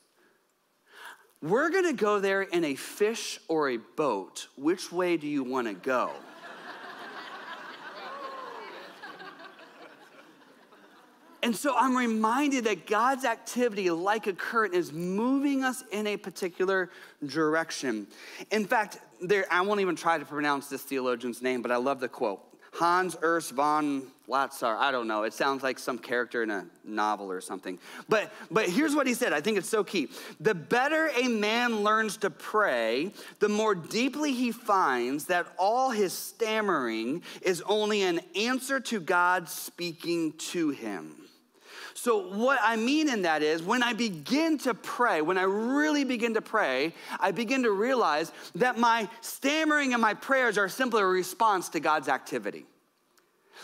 We're 1.41 1.71
gonna 1.71 1.93
go 1.93 2.19
there 2.21 2.43
in 2.43 2.65
a 2.65 2.75
fish 2.75 3.39
or 3.49 3.71
a 3.71 3.77
boat. 3.77 4.49
Which 4.57 4.91
way 4.91 5.17
do 5.17 5.27
you 5.27 5.45
wanna 5.45 5.75
go? 5.75 6.13
And 11.49 11.57
so 11.57 11.75
I'm 11.75 11.97
reminded 11.97 12.65
that 12.65 12.87
God's 12.87 13.25
activity, 13.25 13.91
like 13.91 14.27
a 14.27 14.35
current, 14.35 14.75
is 14.75 14.93
moving 14.93 15.65
us 15.65 15.83
in 15.93 16.07
a 16.07 16.19
particular 16.19 16.91
direction. 17.25 18.07
In 18.51 18.67
fact, 18.67 18.99
there, 19.23 19.47
I 19.51 19.63
won't 19.63 19.81
even 19.81 19.97
try 19.97 20.19
to 20.19 20.27
pronounce 20.27 20.69
this 20.69 20.83
theologian's 20.83 21.41
name, 21.41 21.63
but 21.63 21.71
I 21.71 21.77
love 21.77 22.01
the 22.01 22.09
quote. 22.09 22.43
Hans 22.75 23.17
Urs 23.23 23.51
von 23.51 24.09
Balthasar, 24.29 24.77
I 24.77 24.93
don't 24.93 25.09
know. 25.09 25.23
It 25.23 25.33
sounds 25.33 25.63
like 25.63 25.79
some 25.79 25.97
character 25.97 26.43
in 26.43 26.51
a 26.51 26.67
novel 26.85 27.33
or 27.33 27.41
something. 27.41 27.79
But, 28.11 28.31
but 28.51 28.69
here's 28.69 28.95
what 28.95 29.07
he 29.07 29.15
said. 29.15 29.33
I 29.33 29.41
think 29.41 29.57
it's 29.57 29.71
so 29.71 29.83
key. 29.83 30.11
The 30.41 30.55
better 30.55 31.11
a 31.17 31.29
man 31.29 31.83
learns 31.83 32.19
to 32.19 32.29
pray, 32.29 33.15
the 33.39 33.49
more 33.49 33.75
deeply 33.75 34.35
he 34.35 34.53
finds 34.53 35.25
that 35.29 35.47
all 35.59 35.89
his 35.89 36.13
stammering 36.13 37.23
is 37.41 37.63
only 37.63 38.03
an 38.03 38.21
answer 38.37 38.81
to 38.81 39.01
God 39.01 39.49
speaking 39.49 40.35
to 40.51 40.69
him. 40.69 41.28
So, 42.01 42.29
what 42.29 42.61
I 42.63 42.77
mean 42.77 43.09
in 43.09 43.23
that 43.23 43.43
is 43.43 43.61
when 43.61 43.83
I 43.83 43.93
begin 43.93 44.57
to 44.59 44.73
pray, 44.73 45.21
when 45.21 45.37
I 45.37 45.43
really 45.43 46.05
begin 46.05 46.35
to 46.35 46.41
pray, 46.41 46.95
I 47.19 47.33
begin 47.33 47.65
to 47.65 47.73
realize 47.73 48.31
that 48.55 48.79
my 48.79 49.09
stammering 49.21 49.95
and 49.95 50.01
my 50.01 50.15
prayers 50.15 50.59
are 50.59 50.69
simply 50.69 51.03
a 51.03 51.07
response 51.07 51.71
to 51.71 51.81
God's 51.81 52.07
activity. 52.07 52.67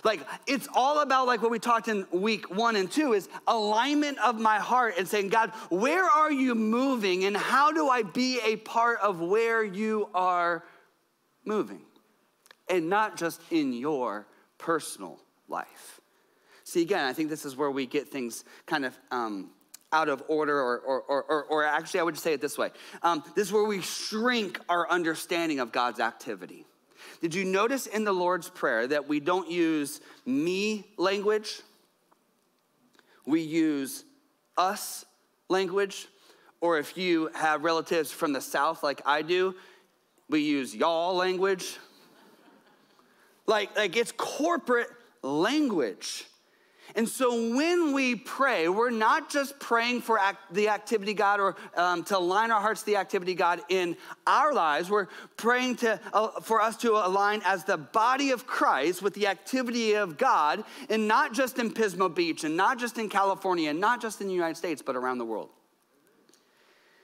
Like 0.02 0.26
it's 0.48 0.66
all 0.74 0.98
about 0.98 1.28
like 1.28 1.42
what 1.42 1.52
we 1.52 1.60
talked 1.60 1.86
in 1.86 2.08
week 2.10 2.50
one 2.52 2.74
and 2.74 2.90
two 2.90 3.12
is 3.12 3.28
alignment 3.46 4.18
of 4.18 4.40
my 4.40 4.58
heart 4.58 4.94
and 4.98 5.06
saying, 5.06 5.28
God, 5.28 5.50
where 5.70 6.02
are 6.02 6.32
you 6.32 6.56
moving 6.56 7.26
and 7.26 7.36
how 7.36 7.70
do 7.70 7.88
I 7.88 8.02
be 8.02 8.40
a 8.44 8.56
part 8.56 8.98
of 9.00 9.20
where 9.20 9.62
you 9.62 10.08
are 10.12 10.64
moving? 11.44 11.82
And 12.68 12.90
not 12.90 13.16
just 13.16 13.40
in 13.52 13.72
your 13.72 14.26
personal 14.58 15.20
life. 15.46 15.93
See, 16.64 16.82
again, 16.82 17.04
I 17.04 17.12
think 17.12 17.28
this 17.28 17.44
is 17.44 17.56
where 17.56 17.70
we 17.70 17.86
get 17.86 18.08
things 18.08 18.44
kind 18.66 18.84
of 18.84 18.98
um, 19.10 19.50
out 19.92 20.08
of 20.08 20.24
order, 20.28 20.58
or, 20.58 20.80
or, 20.80 21.02
or, 21.02 21.44
or, 21.44 21.64
actually, 21.64 22.00
I 22.00 22.02
would 22.02 22.18
say 22.18 22.32
it 22.32 22.40
this 22.40 22.58
way 22.58 22.70
um, 23.02 23.22
this 23.36 23.46
is 23.48 23.52
where 23.52 23.64
we 23.64 23.80
shrink 23.80 24.58
our 24.68 24.90
understanding 24.90 25.60
of 25.60 25.70
God's 25.70 26.00
activity. 26.00 26.66
Did 27.20 27.34
you 27.34 27.44
notice 27.44 27.86
in 27.86 28.04
the 28.04 28.12
Lord's 28.12 28.50
Prayer 28.50 28.86
that 28.88 29.08
we 29.08 29.20
don't 29.20 29.50
use 29.50 30.00
me 30.26 30.84
language? 30.96 31.60
We 33.26 33.42
use 33.42 34.04
us 34.56 35.04
language. 35.48 36.08
Or 36.60 36.78
if 36.78 36.96
you 36.96 37.30
have 37.34 37.62
relatives 37.62 38.10
from 38.10 38.32
the 38.32 38.40
South 38.40 38.82
like 38.82 39.02
I 39.04 39.20
do, 39.22 39.54
we 40.30 40.40
use 40.40 40.74
y'all 40.74 41.14
language. 41.14 41.76
Like, 43.46 43.76
like 43.76 43.96
it's 43.96 44.12
corporate 44.12 44.88
language. 45.22 46.24
And 46.96 47.08
so 47.08 47.34
when 47.56 47.92
we 47.92 48.14
pray, 48.14 48.68
we're 48.68 48.90
not 48.90 49.28
just 49.28 49.58
praying 49.58 50.02
for 50.02 50.16
act, 50.16 50.54
the 50.54 50.68
activity 50.68 51.12
God 51.12 51.40
or 51.40 51.56
um, 51.76 52.04
to 52.04 52.16
align 52.16 52.52
our 52.52 52.60
hearts 52.60 52.82
to 52.82 52.86
the 52.86 52.96
activity 52.96 53.34
God 53.34 53.60
in 53.68 53.96
our 54.28 54.54
lives. 54.54 54.88
We're 54.88 55.08
praying 55.36 55.76
to, 55.76 55.98
uh, 56.12 56.40
for 56.40 56.60
us 56.60 56.76
to 56.78 56.92
align 56.92 57.42
as 57.44 57.64
the 57.64 57.76
body 57.76 58.30
of 58.30 58.46
Christ 58.46 59.02
with 59.02 59.14
the 59.14 59.26
activity 59.26 59.94
of 59.94 60.16
God, 60.16 60.62
and 60.88 61.08
not 61.08 61.34
just 61.34 61.58
in 61.58 61.72
Pismo 61.72 62.14
Beach, 62.14 62.44
and 62.44 62.56
not 62.56 62.78
just 62.78 62.96
in 62.96 63.08
California, 63.08 63.70
and 63.70 63.80
not 63.80 64.00
just 64.00 64.20
in 64.20 64.28
the 64.28 64.34
United 64.34 64.56
States, 64.56 64.80
but 64.80 64.94
around 64.94 65.18
the 65.18 65.24
world. 65.24 65.50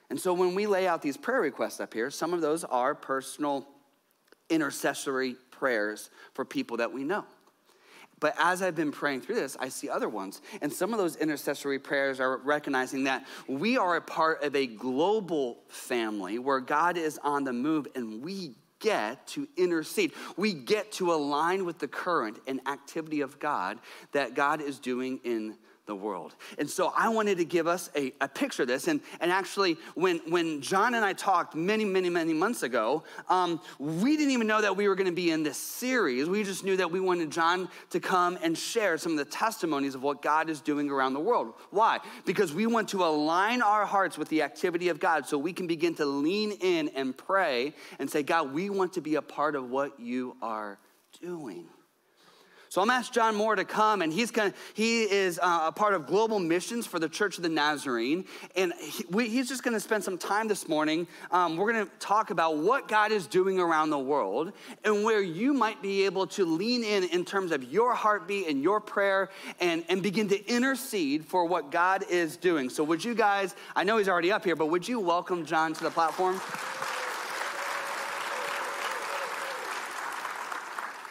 And 0.08 0.20
so 0.20 0.32
when 0.32 0.54
we 0.54 0.68
lay 0.68 0.86
out 0.86 1.02
these 1.02 1.16
prayer 1.16 1.40
requests 1.40 1.80
up 1.80 1.94
here, 1.94 2.10
some 2.10 2.32
of 2.32 2.40
those 2.40 2.62
are 2.62 2.94
personal 2.94 3.66
intercessory 4.48 5.34
prayers 5.50 6.10
for 6.34 6.44
people 6.44 6.76
that 6.76 6.92
we 6.92 7.02
know. 7.02 7.24
But 8.20 8.34
as 8.38 8.62
I've 8.62 8.74
been 8.74 8.92
praying 8.92 9.22
through 9.22 9.36
this, 9.36 9.56
I 9.58 9.70
see 9.70 9.88
other 9.88 10.08
ones. 10.08 10.42
And 10.60 10.72
some 10.72 10.92
of 10.92 10.98
those 10.98 11.16
intercessory 11.16 11.78
prayers 11.78 12.20
are 12.20 12.36
recognizing 12.38 13.04
that 13.04 13.26
we 13.48 13.78
are 13.78 13.96
a 13.96 14.00
part 14.00 14.42
of 14.42 14.54
a 14.54 14.66
global 14.66 15.58
family 15.68 16.38
where 16.38 16.60
God 16.60 16.98
is 16.98 17.18
on 17.24 17.44
the 17.44 17.52
move 17.52 17.88
and 17.94 18.22
we 18.22 18.54
get 18.78 19.26
to 19.28 19.46
intercede. 19.56 20.12
We 20.36 20.52
get 20.52 20.92
to 20.92 21.12
align 21.12 21.64
with 21.64 21.78
the 21.78 21.88
current 21.88 22.38
and 22.46 22.60
activity 22.66 23.20
of 23.20 23.38
God 23.38 23.78
that 24.12 24.34
God 24.34 24.60
is 24.60 24.78
doing 24.78 25.20
in 25.24 25.56
the 25.90 25.96
world. 25.96 26.36
And 26.56 26.70
so 26.70 26.92
I 26.96 27.08
wanted 27.08 27.38
to 27.38 27.44
give 27.44 27.66
us 27.66 27.90
a, 27.96 28.12
a 28.20 28.28
picture 28.28 28.62
of 28.62 28.68
this. 28.68 28.86
And, 28.86 29.00
and 29.20 29.32
actually, 29.32 29.76
when, 29.94 30.18
when 30.30 30.62
John 30.62 30.94
and 30.94 31.04
I 31.04 31.12
talked 31.12 31.56
many, 31.56 31.84
many, 31.84 32.08
many 32.08 32.32
months 32.32 32.62
ago, 32.62 33.02
um, 33.28 33.60
we 33.80 34.16
didn't 34.16 34.30
even 34.30 34.46
know 34.46 34.60
that 34.60 34.76
we 34.76 34.86
were 34.86 34.94
going 34.94 35.08
to 35.08 35.12
be 35.12 35.32
in 35.32 35.42
this 35.42 35.58
series. 35.58 36.28
We 36.28 36.44
just 36.44 36.64
knew 36.64 36.76
that 36.76 36.92
we 36.92 37.00
wanted 37.00 37.30
John 37.32 37.68
to 37.90 37.98
come 37.98 38.38
and 38.40 38.56
share 38.56 38.96
some 38.98 39.12
of 39.12 39.18
the 39.18 39.24
testimonies 39.24 39.96
of 39.96 40.02
what 40.04 40.22
God 40.22 40.48
is 40.48 40.60
doing 40.60 40.88
around 40.88 41.14
the 41.14 41.20
world. 41.20 41.54
Why? 41.70 41.98
Because 42.24 42.54
we 42.54 42.66
want 42.66 42.88
to 42.90 43.04
align 43.04 43.60
our 43.60 43.84
hearts 43.84 44.16
with 44.16 44.28
the 44.28 44.42
activity 44.42 44.90
of 44.90 45.00
God 45.00 45.26
so 45.26 45.36
we 45.36 45.52
can 45.52 45.66
begin 45.66 45.96
to 45.96 46.06
lean 46.06 46.52
in 46.52 46.88
and 46.94 47.18
pray 47.18 47.74
and 47.98 48.08
say, 48.08 48.22
God, 48.22 48.54
we 48.54 48.70
want 48.70 48.92
to 48.92 49.00
be 49.00 49.16
a 49.16 49.22
part 49.22 49.56
of 49.56 49.68
what 49.70 49.98
you 49.98 50.36
are 50.40 50.78
doing. 51.20 51.66
So 52.70 52.80
I'm 52.80 52.88
asked 52.88 53.12
John 53.12 53.34
Moore 53.34 53.56
to 53.56 53.64
come, 53.64 54.00
and 54.00 54.12
he's 54.12 54.30
gonna, 54.30 54.54
he 54.74 55.02
is 55.02 55.40
uh, 55.42 55.62
a 55.64 55.72
part 55.72 55.92
of 55.92 56.06
global 56.06 56.38
missions 56.38 56.86
for 56.86 57.00
the 57.00 57.08
Church 57.08 57.36
of 57.36 57.42
the 57.42 57.48
Nazarene, 57.48 58.24
and 58.54 58.72
he, 58.78 59.04
we, 59.10 59.28
he's 59.28 59.48
just 59.48 59.64
going 59.64 59.74
to 59.74 59.80
spend 59.80 60.04
some 60.04 60.16
time 60.16 60.46
this 60.46 60.68
morning. 60.68 61.08
Um, 61.32 61.56
we're 61.56 61.72
going 61.72 61.84
to 61.84 61.90
talk 61.98 62.30
about 62.30 62.58
what 62.58 62.86
God 62.86 63.10
is 63.10 63.26
doing 63.26 63.58
around 63.58 63.90
the 63.90 63.98
world 63.98 64.52
and 64.84 65.02
where 65.02 65.20
you 65.20 65.52
might 65.52 65.82
be 65.82 66.04
able 66.04 66.28
to 66.28 66.44
lean 66.44 66.84
in 66.84 67.02
in 67.02 67.24
terms 67.24 67.50
of 67.50 67.64
your 67.64 67.92
heartbeat 67.92 68.46
and 68.46 68.62
your 68.62 68.78
prayer, 68.78 69.30
and 69.58 69.82
and 69.88 70.00
begin 70.00 70.28
to 70.28 70.46
intercede 70.46 71.24
for 71.24 71.46
what 71.46 71.72
God 71.72 72.04
is 72.08 72.36
doing. 72.36 72.70
So 72.70 72.84
would 72.84 73.04
you 73.04 73.16
guys? 73.16 73.56
I 73.74 73.82
know 73.82 73.96
he's 73.96 74.08
already 74.08 74.30
up 74.30 74.44
here, 74.44 74.54
but 74.54 74.66
would 74.66 74.86
you 74.86 75.00
welcome 75.00 75.44
John 75.44 75.74
to 75.74 75.82
the 75.82 75.90
platform? 75.90 76.40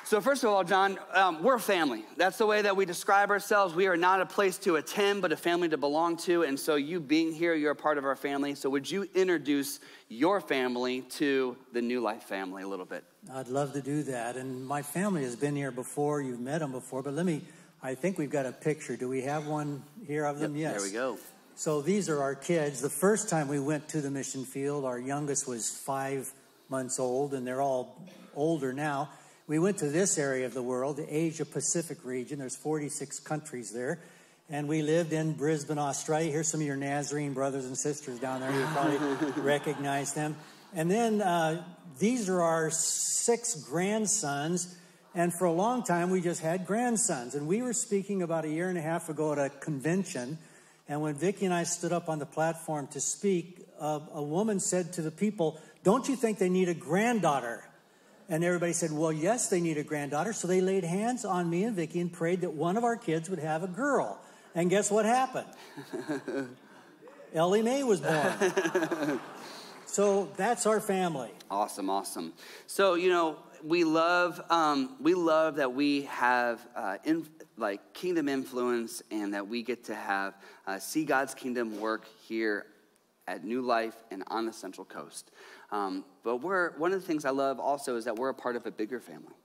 So, 0.10 0.20
first 0.20 0.44
of 0.44 0.50
all, 0.50 0.64
John, 0.64 0.98
um, 1.14 1.44
we're 1.44 1.58
a 1.58 1.60
family. 1.60 2.04
That's 2.18 2.40
the 2.40 2.48
way 2.48 2.64
that 2.64 2.76
we 2.76 2.84
describe 2.86 3.30
ourselves. 3.30 3.76
We 3.76 3.86
are 3.86 3.96
not 3.96 4.22
a 4.22 4.26
place 4.26 4.58
to 4.60 4.78
attend, 4.78 5.22
but 5.22 5.32
a 5.32 5.38
family 5.38 5.70
to 5.70 5.78
belong 5.78 6.18
to. 6.18 6.42
And 6.42 6.60
so, 6.60 6.78
you 6.78 7.00
being 7.00 7.32
here, 7.32 7.54
you're 7.54 7.74
a 7.74 7.76
part 7.76 8.00
of 8.00 8.06
our 8.06 8.16
family. 8.16 8.56
So, 8.56 8.72
would 8.72 8.90
you 8.90 9.08
introduce 9.14 9.80
your 10.08 10.42
family 10.42 11.02
to 11.18 11.56
the 11.74 11.84
New 11.84 12.02
Life 12.02 12.24
family 12.24 12.64
a 12.64 12.68
little 12.68 12.88
bit? 12.88 13.04
I'd 13.32 13.50
love 13.50 13.74
to 13.74 13.82
do 13.82 14.02
that. 14.02 14.36
And 14.36 14.66
my 14.66 14.82
family 14.82 15.22
has 15.26 15.36
been 15.36 15.56
here 15.56 15.70
before. 15.70 16.24
You've 16.24 16.40
met 16.40 16.62
them 16.62 16.72
before. 16.72 17.04
But 17.04 17.14
let 17.14 17.28
me, 17.28 17.44
I 17.84 17.94
think 17.94 18.18
we've 18.18 18.32
got 18.32 18.48
a 18.48 18.52
picture. 18.52 18.98
Do 18.98 19.08
we 19.08 19.22
have 19.22 19.46
one 19.46 19.84
here 20.08 20.26
of 20.26 20.40
them? 20.40 20.56
Yep, 20.56 20.74
yes. 20.74 20.82
There 20.82 20.90
we 20.90 20.92
go. 20.92 21.20
So, 21.54 21.84
these 21.84 22.10
are 22.10 22.20
our 22.20 22.34
kids. 22.34 22.82
The 22.82 22.90
first 22.90 23.30
time 23.30 23.48
we 23.48 23.60
went 23.60 23.88
to 23.90 24.02
the 24.02 24.10
mission 24.10 24.44
field, 24.44 24.86
our 24.86 24.98
youngest 24.98 25.48
was 25.48 25.70
five 25.70 26.34
months 26.68 27.00
old, 27.00 27.36
and 27.36 27.46
they're 27.46 27.62
all 27.62 27.96
older 28.36 28.74
now 28.74 29.10
we 29.50 29.58
went 29.58 29.80
to 29.80 29.90
this 29.90 30.20
area 30.20 30.46
of 30.46 30.54
the 30.54 30.62
world, 30.62 30.98
the 30.98 31.14
Asia 31.14 31.44
Pacific 31.44 31.98
region. 32.06 32.38
There's 32.38 32.56
46 32.56 33.20
countries 33.22 33.72
there. 33.72 34.00
And 34.48 34.68
we 34.68 34.84
lived 34.84 35.12
in 35.12 35.34
Brisbane, 35.34 35.80
Australia. 35.80 36.32
Here's 36.32 36.48
some 36.48 36.62
of 36.62 36.68
your 36.68 36.76
Nazarene 36.76 37.34
brothers 37.34 37.66
and 37.66 37.76
sisters 37.76 38.20
down 38.20 38.42
there. 38.42 38.52
You 38.52 38.64
probably 38.68 39.32
recognize 39.42 40.14
them. 40.14 40.36
And 40.76 40.90
then 40.90 41.24
uh, 41.24 41.64
these 41.98 42.30
are 42.30 42.44
our 42.44 42.70
six 42.70 43.56
grandsons. 43.56 44.78
And 45.16 45.34
for 45.34 45.46
a 45.46 45.52
long 45.52 45.82
time, 45.82 46.12
we 46.12 46.22
just 46.22 46.42
had 46.42 46.68
grandsons. 46.68 47.34
And 47.34 47.48
we 47.48 47.64
were 47.64 47.74
speaking 47.74 48.22
about 48.22 48.46
a 48.46 48.50
year 48.50 48.70
and 48.70 48.78
a 48.78 48.82
half 48.82 49.10
ago 49.10 49.32
at 49.32 49.40
a 49.40 49.50
convention. 49.50 50.38
And 50.88 51.02
when 51.02 51.16
Vicki 51.16 51.46
and 51.46 51.56
I 51.56 51.64
stood 51.64 51.92
up 51.92 52.08
on 52.08 52.20
the 52.20 52.28
platform 52.28 52.86
to 52.90 53.02
speak, 53.02 53.66
uh, 53.80 54.00
a 54.14 54.22
woman 54.22 54.60
said 54.60 54.94
to 54.94 55.02
the 55.02 55.12
people, 55.12 55.60
Don't 55.84 56.08
you 56.08 56.16
think 56.16 56.38
they 56.38 56.50
need 56.50 56.70
a 56.70 56.76
granddaughter? 56.76 57.64
And 58.30 58.44
everybody 58.44 58.74
said, 58.74 58.92
Well, 58.92 59.12
yes, 59.12 59.50
they 59.50 59.60
need 59.60 59.78
a 59.78 59.84
granddaughter. 59.84 60.34
So 60.34 60.48
they 60.48 60.62
laid 60.62 60.84
hands 60.84 61.26
on 61.26 61.50
me 61.50 61.64
and 61.64 61.76
Vicki 61.76 62.00
and 62.00 62.14
prayed 62.14 62.42
that 62.42 62.54
one 62.54 62.78
of 62.78 62.84
our 62.84 62.96
kids 62.96 63.30
would 63.30 63.40
have 63.40 63.64
a 63.64 63.68
girl. 63.68 64.20
And 64.54 64.70
guess 64.70 64.92
what 64.92 65.06
happened? 65.06 65.48
Ellie 67.34 67.62
Mae 67.64 67.84
was 67.84 68.02
born. 68.02 69.20
so 69.86 70.30
that's 70.38 70.66
our 70.66 70.80
family. 70.80 71.32
Awesome, 71.50 71.90
awesome. 71.90 72.34
So 72.68 72.94
you 72.94 73.10
know, 73.10 73.38
we 73.64 73.84
love 73.84 74.40
um, 74.52 74.96
we 75.02 75.16
love 75.16 75.56
that 75.56 75.74
we 75.74 76.04
have 76.04 76.66
uh, 76.76 76.98
in, 77.04 77.28
like 77.58 77.94
kingdom 77.94 78.30
influence, 78.30 79.02
and 79.10 79.34
that 79.34 79.48
we 79.48 79.64
get 79.64 79.86
to 79.86 79.96
have 79.96 80.36
uh, 80.68 80.78
see 80.78 81.04
God's 81.04 81.34
kingdom 81.34 81.80
work 81.80 82.06
here 82.28 82.66
at 83.30 83.44
New 83.44 83.62
Life 83.62 83.96
and 84.10 84.24
on 84.28 84.46
the 84.46 84.54
Central 84.54 84.86
Coast. 84.86 85.32
Um, 85.72 86.04
but 86.24 86.38
we're, 86.38 86.72
one 86.78 86.92
of 86.92 87.00
the 87.00 87.06
things 87.06 87.26
I 87.26 87.30
love 87.30 87.60
also 87.60 87.96
is 87.96 88.06
that 88.06 88.16
we're 88.16 88.30
a 88.30 88.34
part 88.34 88.56
of 88.56 88.66
a 88.66 88.72
bigger 88.72 89.00
family. 89.00 89.36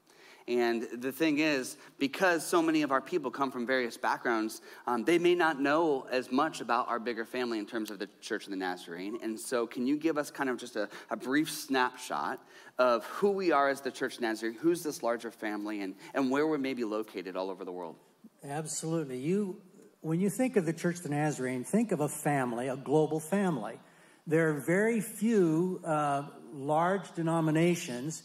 And 0.46 0.86
the 0.98 1.12
thing 1.12 1.38
is, 1.38 1.78
because 1.98 2.46
so 2.46 2.60
many 2.60 2.82
of 2.82 2.92
our 2.92 3.00
people 3.00 3.30
come 3.30 3.50
from 3.50 3.66
various 3.66 3.96
backgrounds, 3.96 4.60
um, 4.86 5.02
they 5.04 5.18
may 5.18 5.34
not 5.34 5.58
know 5.58 6.06
as 6.10 6.30
much 6.30 6.60
about 6.60 6.88
our 6.88 6.98
bigger 6.98 7.24
family 7.24 7.58
in 7.58 7.64
terms 7.64 7.90
of 7.90 7.98
the 7.98 8.08
Church 8.20 8.44
of 8.44 8.50
the 8.50 8.56
Nazarene. 8.56 9.18
And 9.22 9.40
so, 9.40 9.66
can 9.66 9.86
you 9.86 9.96
give 9.96 10.18
us 10.18 10.30
kind 10.30 10.50
of 10.50 10.58
just 10.58 10.76
a, 10.76 10.90
a 11.08 11.16
brief 11.16 11.50
snapshot 11.50 12.46
of 12.78 13.06
who 13.06 13.30
we 13.30 13.52
are 13.52 13.70
as 13.70 13.80
the 13.80 13.90
Church 13.90 14.16
of 14.16 14.20
Nazarene, 14.20 14.54
who's 14.60 14.82
this 14.82 15.02
larger 15.02 15.30
family, 15.30 15.80
and, 15.80 15.94
and 16.12 16.30
where 16.30 16.46
we're 16.46 16.58
maybe 16.58 16.84
located 16.84 17.36
all 17.36 17.48
over 17.48 17.64
the 17.64 17.72
world? 17.72 17.96
Absolutely. 18.44 19.16
You, 19.16 19.62
when 20.04 20.20
you 20.20 20.28
think 20.28 20.56
of 20.56 20.66
the 20.66 20.72
Church 20.74 20.96
of 20.96 21.04
the 21.04 21.08
Nazarene, 21.08 21.64
think 21.64 21.90
of 21.90 22.00
a 22.00 22.10
family, 22.10 22.68
a 22.68 22.76
global 22.76 23.18
family. 23.18 23.78
There 24.26 24.50
are 24.50 24.60
very 24.60 25.00
few 25.00 25.80
uh, 25.82 26.24
large 26.52 27.10
denominations 27.14 28.22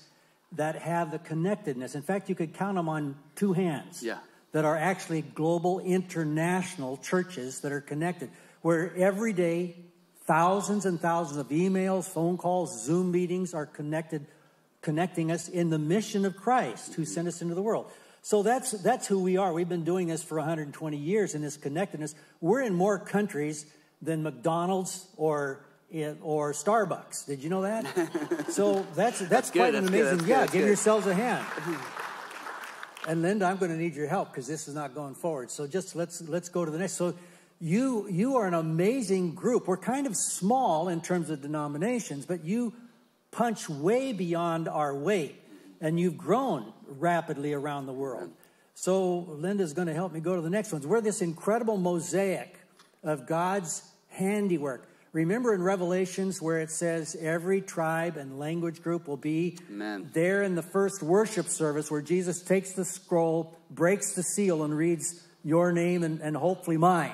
that 0.51 0.75
have 0.75 1.09
the 1.09 1.19
connectedness. 1.19 1.95
In 1.95 2.01
fact, 2.01 2.27
you 2.27 2.35
could 2.35 2.53
count 2.53 2.75
them 2.75 2.89
on 2.89 3.15
two 3.35 3.53
hands. 3.53 4.03
Yeah. 4.03 4.17
That 4.51 4.65
are 4.65 4.75
actually 4.75 5.21
global 5.21 5.79
international 5.79 6.97
churches 6.97 7.61
that 7.61 7.71
are 7.71 7.81
connected, 7.81 8.29
where 8.61 8.93
every 8.97 9.31
day 9.31 9.75
thousands 10.25 10.85
and 10.85 10.99
thousands 10.99 11.37
of 11.37 11.47
emails, 11.49 12.05
phone 12.05 12.37
calls, 12.37 12.83
Zoom 12.83 13.11
meetings 13.11 13.53
are 13.53 13.67
connected, 13.67 14.25
connecting 14.81 15.31
us 15.31 15.47
in 15.47 15.69
the 15.69 15.79
mission 15.79 16.25
of 16.25 16.35
Christ 16.35 16.95
who 16.95 17.05
sent 17.05 17.27
us 17.27 17.41
into 17.41 17.55
the 17.55 17.61
world. 17.61 17.89
So 18.21 18.43
that's 18.43 18.71
that's 18.71 19.07
who 19.07 19.19
we 19.23 19.37
are. 19.37 19.53
We've 19.53 19.69
been 19.69 19.83
doing 19.85 20.07
this 20.07 20.23
for 20.23 20.37
120 20.37 20.97
years 20.97 21.35
in 21.35 21.41
this 21.41 21.57
connectedness. 21.57 22.15
We're 22.41 22.61
in 22.61 22.73
more 22.73 22.99
countries 22.99 23.65
than 24.01 24.23
McDonald's 24.23 25.07
or 25.17 25.65
or 26.21 26.53
Starbucks. 26.53 27.25
Did 27.25 27.43
you 27.43 27.49
know 27.49 27.61
that? 27.63 27.85
so 28.49 28.85
that's 28.95 29.19
that's, 29.19 29.29
That's 29.29 29.51
good, 29.51 29.59
quite 29.59 29.75
an 29.75 29.85
that's 29.85 29.95
amazing. 29.95 30.17
good, 30.19 30.27
yeah, 30.27 30.39
that's 30.41 30.51
give 30.51 30.61
good. 30.61 30.67
yourselves 30.67 31.07
a 31.07 31.13
hand. 31.15 31.45
and 33.07 33.21
Linda, 33.21 33.45
I'm 33.45 33.57
going 33.57 33.71
to 33.71 33.77
need 33.77 33.95
your 33.95 34.07
help 34.07 34.31
because 34.31 34.47
this 34.47 34.67
is 34.67 34.75
not 34.75 34.93
going 34.93 35.15
forward. 35.15 35.49
So 35.49 35.65
just 35.65 35.95
let's 35.95 36.21
let's 36.21 36.49
go 36.49 36.65
to 36.65 36.71
the 36.71 36.77
next. 36.77 36.93
So 36.93 37.15
you 37.59 38.07
you 38.09 38.35
are 38.37 38.47
an 38.47 38.53
amazing 38.53 39.33
group. 39.33 39.67
We're 39.67 39.77
kind 39.77 40.05
of 40.05 40.15
small 40.15 40.89
in 40.89 41.01
terms 41.01 41.29
of 41.29 41.41
denominations, 41.41 42.25
but 42.25 42.43
you 42.43 42.73
punch 43.31 43.69
way 43.69 44.11
beyond 44.13 44.67
our 44.67 44.95
weight, 44.95 45.35
and 45.81 45.99
you've 45.99 46.17
grown 46.17 46.73
rapidly 46.87 47.53
around 47.53 47.85
the 47.85 47.93
world. 47.93 48.31
So 48.75 49.19
Linda's 49.19 49.73
going 49.73 49.87
to 49.87 49.93
help 49.93 50.13
me 50.13 50.19
go 50.19 50.35
to 50.35 50.41
the 50.41 50.49
next 50.49 50.71
ones. 50.71 50.87
We're 50.87 51.01
this 51.01 51.21
incredible 51.21 51.77
mosaic 51.77 52.57
of 53.03 53.27
God's 53.27 53.83
handiwork. 54.09 54.87
Remember 55.11 55.55
in 55.55 55.63
Revelations 55.63 56.41
where 56.41 56.59
it 56.59 56.69
says 56.69 57.17
every 57.19 57.61
tribe 57.61 58.15
and 58.15 58.37
language 58.37 58.83
group 58.83 59.07
will 59.07 59.17
be 59.17 59.57
Amen. 59.69 60.09
there 60.13 60.43
in 60.43 60.55
the 60.55 60.61
first 60.61 61.01
worship 61.01 61.47
service 61.47 61.89
where 61.89 62.01
Jesus 62.01 62.41
takes 62.41 62.73
the 62.73 62.85
scroll, 62.85 63.57
breaks 63.71 64.13
the 64.13 64.21
seal, 64.21 64.63
and 64.63 64.77
reads 64.77 65.23
your 65.43 65.71
name 65.71 66.03
and, 66.03 66.21
and 66.21 66.37
hopefully 66.37 66.77
mine. 66.77 67.11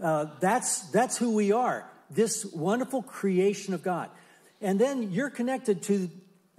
Uh, 0.00 0.26
that's, 0.40 0.90
that's 0.90 1.16
who 1.16 1.34
we 1.34 1.52
are, 1.52 1.88
this 2.10 2.44
wonderful 2.44 3.02
creation 3.02 3.72
of 3.72 3.82
God. 3.82 4.10
And 4.60 4.78
then 4.78 5.10
you're 5.10 5.30
connected 5.30 5.82
to, 5.84 6.10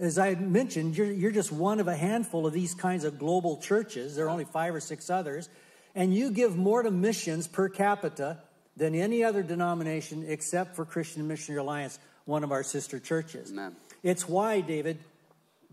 as 0.03 0.19
I 0.19 0.35
mentioned, 0.35 0.97
you're, 0.97 1.11
you're 1.11 1.31
just 1.31 1.51
one 1.51 1.79
of 1.79 1.87
a 1.87 1.95
handful 1.95 2.45
of 2.45 2.53
these 2.53 2.73
kinds 2.75 3.05
of 3.05 3.17
global 3.17 3.57
churches. 3.57 4.15
There 4.15 4.25
are 4.25 4.29
only 4.29 4.43
five 4.43 4.75
or 4.75 4.79
six 4.79 5.09
others. 5.09 5.47
And 5.95 6.13
you 6.13 6.31
give 6.31 6.57
more 6.57 6.83
to 6.83 6.91
missions 6.91 7.47
per 7.47 7.69
capita 7.69 8.39
than 8.75 8.95
any 8.95 9.23
other 9.23 9.43
denomination 9.43 10.25
except 10.27 10.75
for 10.75 10.83
Christian 10.85 11.27
Missionary 11.27 11.61
Alliance, 11.61 11.99
one 12.25 12.43
of 12.43 12.51
our 12.51 12.63
sister 12.63 12.99
churches. 12.99 13.51
Amen. 13.51 13.75
It's 14.01 14.27
why, 14.27 14.61
David, 14.61 14.97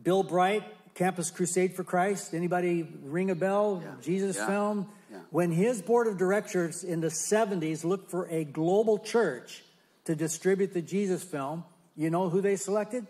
Bill 0.02 0.22
Bright, 0.22 0.62
Campus 0.94 1.30
Crusade 1.30 1.74
for 1.74 1.82
Christ, 1.82 2.34
anybody 2.34 2.86
ring 3.02 3.30
a 3.30 3.34
bell? 3.34 3.82
Jesus 4.02 4.36
Yeah. 4.36 4.46
film? 4.46 4.86
Yeah. 5.10 5.18
When 5.30 5.50
his 5.50 5.82
board 5.82 6.06
of 6.06 6.18
directors 6.18 6.84
in 6.84 7.00
the 7.00 7.10
70s 7.10 7.84
looked 7.84 8.10
for 8.10 8.28
a 8.28 8.44
global 8.44 8.98
church 8.98 9.64
to 10.04 10.14
distribute 10.14 10.72
the 10.72 10.82
Jesus 10.82 11.24
film, 11.24 11.64
you 11.96 12.10
know 12.10 12.28
who 12.28 12.40
they 12.40 12.56
selected? 12.56 13.06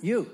You. 0.00 0.30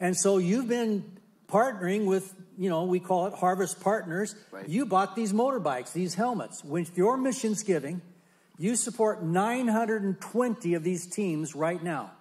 And 0.00 0.16
so 0.16 0.38
you've 0.38 0.68
been 0.68 1.04
partnering 1.48 2.06
with, 2.06 2.34
you 2.58 2.68
know, 2.68 2.84
we 2.84 3.00
call 3.00 3.26
it 3.26 3.34
Harvest 3.34 3.80
Partners. 3.80 4.34
Right. 4.50 4.68
You 4.68 4.86
bought 4.86 5.14
these 5.14 5.32
motorbikes, 5.32 5.92
these 5.92 6.14
helmets. 6.14 6.64
With 6.64 6.96
your 6.96 7.16
missions 7.16 7.62
giving, 7.62 8.02
you 8.58 8.76
support 8.76 9.22
920 9.22 10.74
of 10.74 10.82
these 10.82 11.06
teams 11.06 11.54
right 11.54 11.82
now. 11.82 12.12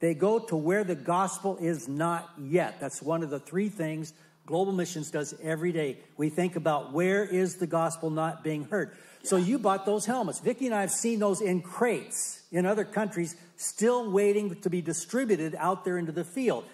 They 0.00 0.14
go 0.14 0.38
to 0.38 0.56
where 0.56 0.84
the 0.84 0.94
gospel 0.94 1.56
is 1.58 1.88
not 1.88 2.30
yet. 2.38 2.80
That's 2.80 3.00
one 3.00 3.22
of 3.22 3.30
the 3.30 3.38
three 3.38 3.68
things 3.68 4.12
Global 4.46 4.72
Missions 4.72 5.10
does 5.10 5.34
every 5.42 5.72
day. 5.72 5.98
We 6.16 6.30
think 6.30 6.54
about 6.54 6.92
where 6.92 7.24
is 7.24 7.56
the 7.56 7.66
gospel 7.66 8.10
not 8.10 8.44
being 8.44 8.64
heard. 8.64 8.96
So 9.24 9.36
you 9.36 9.58
bought 9.58 9.84
those 9.84 10.06
helmets. 10.06 10.38
Vicki 10.38 10.66
and 10.66 10.74
I 10.74 10.82
have 10.82 10.92
seen 10.92 11.18
those 11.18 11.40
in 11.40 11.62
crates 11.62 12.42
in 12.56 12.66
other 12.66 12.84
countries, 12.84 13.36
still 13.56 14.10
waiting 14.10 14.60
to 14.62 14.70
be 14.70 14.80
distributed 14.80 15.54
out 15.58 15.84
there 15.84 15.98
into 15.98 16.12
the 16.12 16.24
field. 16.24 16.64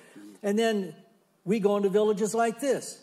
And 0.42 0.58
then 0.58 0.94
we 1.44 1.60
go 1.60 1.76
into 1.76 1.88
villages 1.88 2.34
like 2.34 2.60
this. 2.60 2.98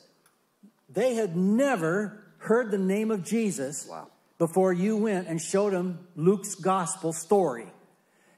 They 0.89 1.15
had 1.15 1.36
never 1.36 2.23
heard 2.38 2.71
the 2.71 2.77
name 2.77 3.11
of 3.11 3.23
Jesus 3.23 3.88
Wow. 3.89 4.07
before 4.38 4.73
you 4.73 4.97
went 4.97 5.27
and 5.27 5.39
showed 5.41 5.73
them 5.73 5.99
Luke's 6.15 6.55
gospel 6.55 7.13
story. 7.13 7.67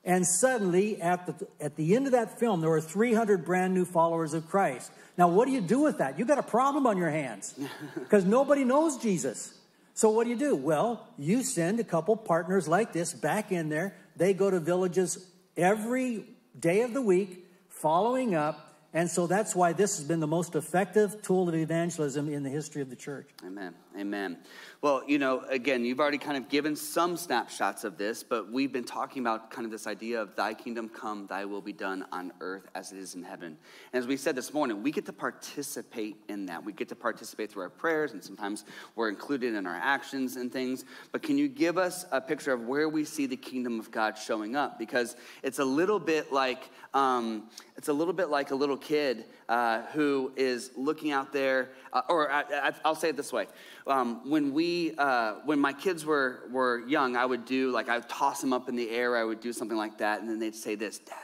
And 0.03 0.25
suddenly, 0.25 0.99
at 0.99 1.27
the, 1.27 1.47
at 1.59 1.75
the 1.75 1.95
end 1.95 2.07
of 2.07 2.13
that 2.13 2.39
film, 2.39 2.61
there 2.61 2.71
were 2.71 2.81
300 2.81 3.45
brand 3.45 3.75
new 3.75 3.85
followers 3.85 4.33
of 4.33 4.47
Christ. 4.47 4.91
Now, 5.17 5.27
what 5.27 5.45
do 5.45 5.51
you 5.51 5.61
do 5.61 5.79
with 5.81 5.99
that? 5.99 6.17
You 6.17 6.25
got 6.25 6.39
a 6.39 6.43
problem 6.43 6.87
on 6.87 6.97
your 6.97 7.11
hands 7.11 7.53
because 7.93 8.25
nobody 8.25 8.63
knows 8.63 8.97
Jesus. 8.97 9.53
So, 9.93 10.09
what 10.09 10.23
do 10.23 10.31
you 10.31 10.37
do? 10.37 10.55
Well, 10.55 11.05
you 11.19 11.43
send 11.43 11.79
a 11.79 11.83
couple 11.83 12.15
partners 12.15 12.67
like 12.67 12.93
this 12.93 13.13
back 13.13 13.51
in 13.51 13.69
there. 13.69 13.93
They 14.15 14.33
go 14.33 14.49
to 14.49 14.59
villages 14.59 15.27
every 15.55 16.25
day 16.59 16.81
of 16.81 16.93
the 16.93 17.01
week, 17.01 17.45
following 17.69 18.35
up. 18.35 18.67
And 18.93 19.09
so 19.09 19.25
that's 19.25 19.55
why 19.55 19.71
this 19.73 19.97
has 19.97 20.05
been 20.05 20.19
the 20.19 20.27
most 20.27 20.55
effective 20.55 21.21
tool 21.21 21.47
of 21.47 21.55
evangelism 21.55 22.27
in 22.27 22.43
the 22.43 22.49
history 22.49 22.81
of 22.81 22.89
the 22.89 22.95
church. 22.95 23.29
Amen. 23.45 23.73
Amen. 23.99 24.37
Well, 24.81 25.03
you 25.05 25.19
know, 25.19 25.43
again, 25.49 25.83
you've 25.83 25.99
already 25.99 26.17
kind 26.17 26.37
of 26.37 26.47
given 26.47 26.77
some 26.77 27.17
snapshots 27.17 27.83
of 27.83 27.97
this, 27.97 28.23
but 28.23 28.49
we've 28.49 28.71
been 28.71 28.85
talking 28.85 29.21
about 29.21 29.51
kind 29.51 29.65
of 29.65 29.71
this 29.71 29.85
idea 29.85 30.21
of 30.21 30.33
thy 30.35 30.53
kingdom 30.53 30.87
come, 30.87 31.27
thy 31.27 31.43
will 31.43 31.61
be 31.61 31.73
done 31.73 32.05
on 32.11 32.31
earth 32.39 32.67
as 32.73 32.93
it 32.93 32.97
is 32.97 33.15
in 33.15 33.21
heaven. 33.21 33.57
And 33.91 34.01
as 34.01 34.07
we 34.07 34.15
said 34.15 34.35
this 34.35 34.53
morning, 34.53 34.81
we 34.81 34.91
get 34.91 35.05
to 35.07 35.13
participate 35.13 36.15
in 36.29 36.45
that. 36.45 36.63
We 36.63 36.71
get 36.71 36.87
to 36.89 36.95
participate 36.95 37.51
through 37.51 37.63
our 37.63 37.69
prayers, 37.69 38.13
and 38.13 38.23
sometimes 38.23 38.63
we're 38.95 39.09
included 39.09 39.55
in 39.55 39.67
our 39.67 39.75
actions 39.75 40.37
and 40.37 40.51
things. 40.51 40.85
But 41.11 41.21
can 41.21 41.37
you 41.37 41.49
give 41.49 41.77
us 41.77 42.05
a 42.11 42.21
picture 42.21 42.53
of 42.53 42.61
where 42.61 42.87
we 42.87 43.03
see 43.03 43.25
the 43.25 43.37
kingdom 43.37 43.77
of 43.77 43.91
God 43.91 44.17
showing 44.17 44.55
up? 44.55 44.79
Because 44.79 45.17
it's 45.43 45.59
a 45.59 45.65
little 45.65 45.99
bit 45.99 46.31
like, 46.31 46.71
um, 46.93 47.49
it's 47.75 47.89
a 47.89 47.93
little 47.93 48.13
bit 48.13 48.29
like 48.29 48.51
a 48.51 48.55
little 48.55 48.77
kid 48.77 49.25
uh, 49.51 49.81
who 49.91 50.31
is 50.37 50.71
looking 50.77 51.11
out 51.11 51.33
there, 51.33 51.71
uh, 51.91 52.01
or 52.07 52.31
I, 52.31 52.43
I, 52.49 52.71
I'll 52.85 52.95
say 52.95 53.09
it 53.09 53.17
this 53.17 53.33
way: 53.33 53.47
um, 53.85 54.29
when 54.29 54.53
we, 54.53 54.95
uh, 54.97 55.35
when 55.43 55.59
my 55.59 55.73
kids 55.73 56.05
were 56.05 56.43
were 56.49 56.87
young, 56.87 57.17
I 57.17 57.25
would 57.25 57.43
do 57.43 57.69
like 57.69 57.89
I 57.89 57.97
would 57.97 58.07
toss 58.07 58.39
them 58.39 58.53
up 58.53 58.69
in 58.69 58.77
the 58.77 58.89
air, 58.89 59.17
I 59.17 59.25
would 59.25 59.41
do 59.41 59.51
something 59.51 59.77
like 59.77 59.97
that, 59.97 60.21
and 60.21 60.29
then 60.29 60.39
they'd 60.39 60.55
say 60.55 60.75
this, 60.75 60.99
Dad. 60.99 61.17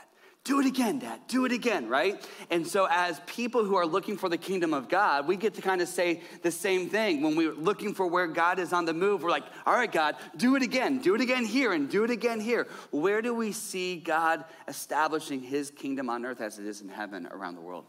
Do 0.44 0.60
it 0.60 0.66
again, 0.66 0.98
Dad. 0.98 1.20
Do 1.26 1.46
it 1.46 1.52
again, 1.52 1.88
right? 1.88 2.22
And 2.50 2.66
so, 2.66 2.86
as 2.90 3.18
people 3.26 3.64
who 3.64 3.76
are 3.76 3.86
looking 3.86 4.18
for 4.18 4.28
the 4.28 4.36
kingdom 4.36 4.74
of 4.74 4.90
God, 4.90 5.26
we 5.26 5.36
get 5.36 5.54
to 5.54 5.62
kind 5.62 5.80
of 5.80 5.88
say 5.88 6.20
the 6.42 6.50
same 6.50 6.90
thing. 6.90 7.22
When 7.22 7.34
we're 7.34 7.54
looking 7.54 7.94
for 7.94 8.06
where 8.06 8.26
God 8.26 8.58
is 8.58 8.74
on 8.74 8.84
the 8.84 8.94
move, 8.94 9.22
we're 9.22 9.30
like, 9.30 9.44
all 9.64 9.74
right, 9.74 9.90
God, 9.90 10.16
do 10.36 10.54
it 10.54 10.62
again. 10.62 10.98
Do 10.98 11.14
it 11.14 11.22
again 11.22 11.46
here 11.46 11.72
and 11.72 11.88
do 11.88 12.04
it 12.04 12.10
again 12.10 12.40
here. 12.40 12.66
Where 12.90 13.22
do 13.22 13.34
we 13.34 13.52
see 13.52 13.96
God 13.96 14.44
establishing 14.66 15.40
his 15.40 15.70
kingdom 15.70 16.10
on 16.10 16.26
earth 16.26 16.42
as 16.42 16.58
it 16.58 16.66
is 16.66 16.82
in 16.82 16.90
heaven 16.90 17.26
around 17.26 17.54
the 17.54 17.62
world? 17.62 17.84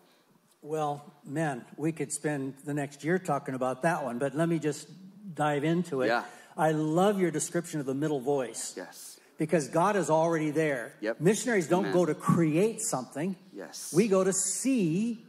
Well, 0.61 1.13
man, 1.25 1.63
we 1.77 1.91
could 1.91 2.11
spend 2.11 2.55
the 2.65 2.73
next 2.73 3.03
year 3.03 3.17
talking 3.17 3.55
about 3.55 3.83
that 3.83 4.03
one, 4.03 4.19
but 4.19 4.35
let 4.35 4.49
me 4.49 4.59
just 4.59 4.87
dive 5.33 5.63
into 5.63 6.01
it. 6.01 6.07
Yeah. 6.07 6.23
I 6.57 6.71
love 6.71 7.19
your 7.19 7.31
description 7.31 7.79
of 7.79 7.85
the 7.85 7.93
middle 7.93 8.19
voice. 8.19 8.73
Yes. 8.75 9.19
Because 9.37 9.69
God 9.69 9.95
is 9.95 10.09
already 10.09 10.51
there. 10.51 10.93
Yep. 10.99 11.21
Missionaries 11.21 11.69
don't 11.69 11.85
Amen. 11.85 11.93
go 11.93 12.05
to 12.05 12.13
create 12.13 12.81
something. 12.81 13.37
Yes. 13.53 13.93
We 13.95 14.09
go 14.09 14.25
to 14.25 14.33
see 14.33 15.23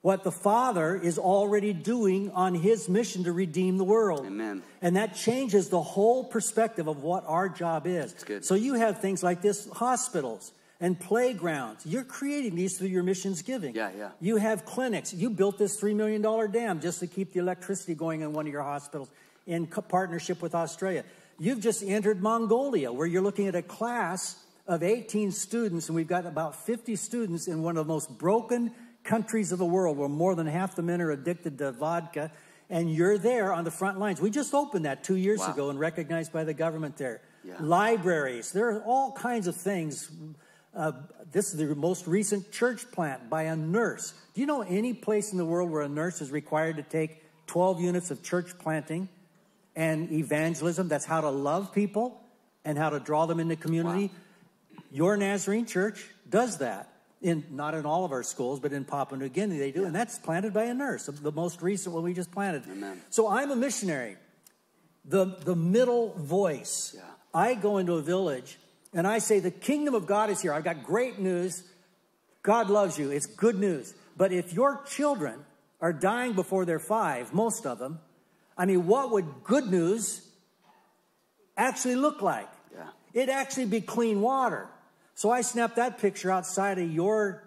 what 0.00 0.24
the 0.24 0.32
Father 0.32 0.96
is 0.96 1.18
already 1.18 1.72
doing 1.72 2.32
on 2.32 2.54
his 2.54 2.88
mission 2.88 3.24
to 3.24 3.32
redeem 3.32 3.78
the 3.78 3.84
world. 3.84 4.26
Amen. 4.26 4.62
And 4.82 4.96
that 4.96 5.14
changes 5.14 5.68
the 5.68 5.80
whole 5.80 6.24
perspective 6.24 6.88
of 6.88 7.02
what 7.02 7.24
our 7.28 7.48
job 7.48 7.86
is. 7.86 8.12
good. 8.24 8.44
So 8.44 8.54
you 8.56 8.74
have 8.74 9.00
things 9.00 9.22
like 9.22 9.40
this 9.40 9.68
hospitals 9.70 10.52
and 10.84 11.00
playgrounds. 11.00 11.86
You're 11.86 12.04
creating 12.04 12.56
these 12.56 12.76
through 12.76 12.88
your 12.88 13.02
missions 13.02 13.40
giving. 13.40 13.74
Yeah, 13.74 13.90
yeah. 13.96 14.10
You 14.20 14.36
have 14.36 14.66
clinics. 14.66 15.14
You 15.14 15.30
built 15.30 15.56
this 15.56 15.80
$3 15.80 15.96
million 15.96 16.20
dam 16.52 16.78
just 16.78 17.00
to 17.00 17.06
keep 17.06 17.32
the 17.32 17.40
electricity 17.40 17.94
going 17.94 18.20
in 18.20 18.34
one 18.34 18.46
of 18.46 18.52
your 18.52 18.62
hospitals 18.62 19.08
in 19.46 19.66
partnership 19.66 20.42
with 20.42 20.54
Australia. 20.54 21.02
You've 21.38 21.60
just 21.60 21.82
entered 21.82 22.20
Mongolia, 22.22 22.92
where 22.92 23.06
you're 23.06 23.22
looking 23.22 23.46
at 23.46 23.54
a 23.54 23.62
class 23.62 24.36
of 24.66 24.82
18 24.82 25.32
students, 25.32 25.88
and 25.88 25.96
we've 25.96 26.06
got 26.06 26.26
about 26.26 26.66
50 26.66 26.96
students 26.96 27.48
in 27.48 27.62
one 27.62 27.78
of 27.78 27.86
the 27.86 27.92
most 27.92 28.18
broken 28.18 28.70
countries 29.04 29.52
of 29.52 29.58
the 29.58 29.64
world, 29.64 29.96
where 29.96 30.10
more 30.10 30.34
than 30.34 30.46
half 30.46 30.76
the 30.76 30.82
men 30.82 31.00
are 31.00 31.10
addicted 31.10 31.56
to 31.58 31.72
vodka, 31.72 32.30
and 32.68 32.92
you're 32.92 33.16
there 33.16 33.54
on 33.54 33.64
the 33.64 33.70
front 33.70 33.98
lines. 33.98 34.20
We 34.20 34.28
just 34.28 34.52
opened 34.52 34.84
that 34.84 35.02
two 35.02 35.16
years 35.16 35.40
Wow. 35.40 35.52
ago 35.52 35.70
and 35.70 35.80
recognized 35.80 36.30
by 36.30 36.44
the 36.44 36.54
government 36.54 36.98
there. 36.98 37.22
Yeah. 37.42 37.54
Libraries, 37.60 38.52
there 38.52 38.68
are 38.68 38.82
all 38.82 39.12
kinds 39.12 39.46
of 39.46 39.56
things. 39.56 40.10
Uh, 40.74 40.92
this 41.30 41.52
is 41.52 41.58
the 41.58 41.74
most 41.74 42.06
recent 42.06 42.50
church 42.50 42.90
plant 42.90 43.30
by 43.30 43.44
a 43.44 43.56
nurse. 43.56 44.12
Do 44.34 44.40
you 44.40 44.46
know 44.46 44.62
any 44.62 44.92
place 44.92 45.32
in 45.32 45.38
the 45.38 45.44
world 45.44 45.70
where 45.70 45.82
a 45.82 45.88
nurse 45.88 46.20
is 46.20 46.30
required 46.30 46.76
to 46.76 46.82
take 46.82 47.22
12 47.46 47.80
units 47.80 48.10
of 48.10 48.22
church 48.22 48.58
planting 48.58 49.08
and 49.76 50.10
evangelism? 50.10 50.88
That's 50.88 51.04
how 51.04 51.20
to 51.20 51.30
love 51.30 51.72
people 51.72 52.20
and 52.64 52.76
how 52.76 52.90
to 52.90 52.98
draw 52.98 53.26
them 53.26 53.38
into 53.38 53.56
community. 53.56 54.10
Your 54.90 55.16
Nazarene 55.16 55.66
church 55.66 56.04
does 56.28 56.58
that. 56.58 56.90
In, 57.22 57.42
not 57.50 57.74
in 57.74 57.86
all 57.86 58.04
of 58.04 58.12
our 58.12 58.22
schools, 58.22 58.60
but 58.60 58.74
in 58.74 58.84
Papua 58.84 59.18
New 59.18 59.30
Guinea 59.30 59.58
they 59.58 59.70
do. 59.70 59.86
And 59.86 59.94
that's 59.94 60.18
planted 60.18 60.52
by 60.52 60.64
a 60.64 60.74
nurse, 60.74 61.06
the 61.06 61.32
most 61.32 61.62
recent 61.62 61.94
one 61.94 62.04
we 62.04 62.12
just 62.12 62.30
planted. 62.30 62.64
Amen. 62.70 63.00
So 63.08 63.28
I'm 63.28 63.50
a 63.50 63.56
missionary. 63.56 64.16
The, 65.06 65.24
the 65.24 65.56
middle 65.56 66.12
voice. 66.18 66.92
Yeah. 66.94 67.02
I 67.32 67.54
go 67.54 67.78
into 67.78 67.94
a 67.94 68.02
village 68.02 68.58
and 68.94 69.06
I 69.06 69.18
say, 69.18 69.40
The 69.40 69.50
kingdom 69.50 69.94
of 69.94 70.06
God 70.06 70.30
is 70.30 70.40
here. 70.40 70.52
I've 70.54 70.64
got 70.64 70.82
great 70.84 71.18
news. 71.18 71.62
God 72.42 72.70
loves 72.70 72.98
you. 72.98 73.10
It's 73.10 73.26
good 73.26 73.58
news. 73.58 73.94
But 74.16 74.32
if 74.32 74.52
your 74.52 74.82
children 74.88 75.44
are 75.80 75.92
dying 75.92 76.34
before 76.34 76.64
they're 76.64 76.78
five, 76.78 77.34
most 77.34 77.66
of 77.66 77.78
them, 77.78 77.98
I 78.56 78.66
mean, 78.66 78.86
what 78.86 79.10
would 79.10 79.26
good 79.42 79.70
news 79.70 80.26
actually 81.56 81.96
look 81.96 82.22
like? 82.22 82.48
Yeah. 82.74 82.86
It'd 83.12 83.30
actually 83.30 83.66
be 83.66 83.80
clean 83.80 84.20
water. 84.20 84.68
So 85.14 85.30
I 85.30 85.40
snapped 85.42 85.76
that 85.76 85.98
picture 85.98 86.30
outside 86.30 86.78
of 86.78 86.90
your 86.90 87.42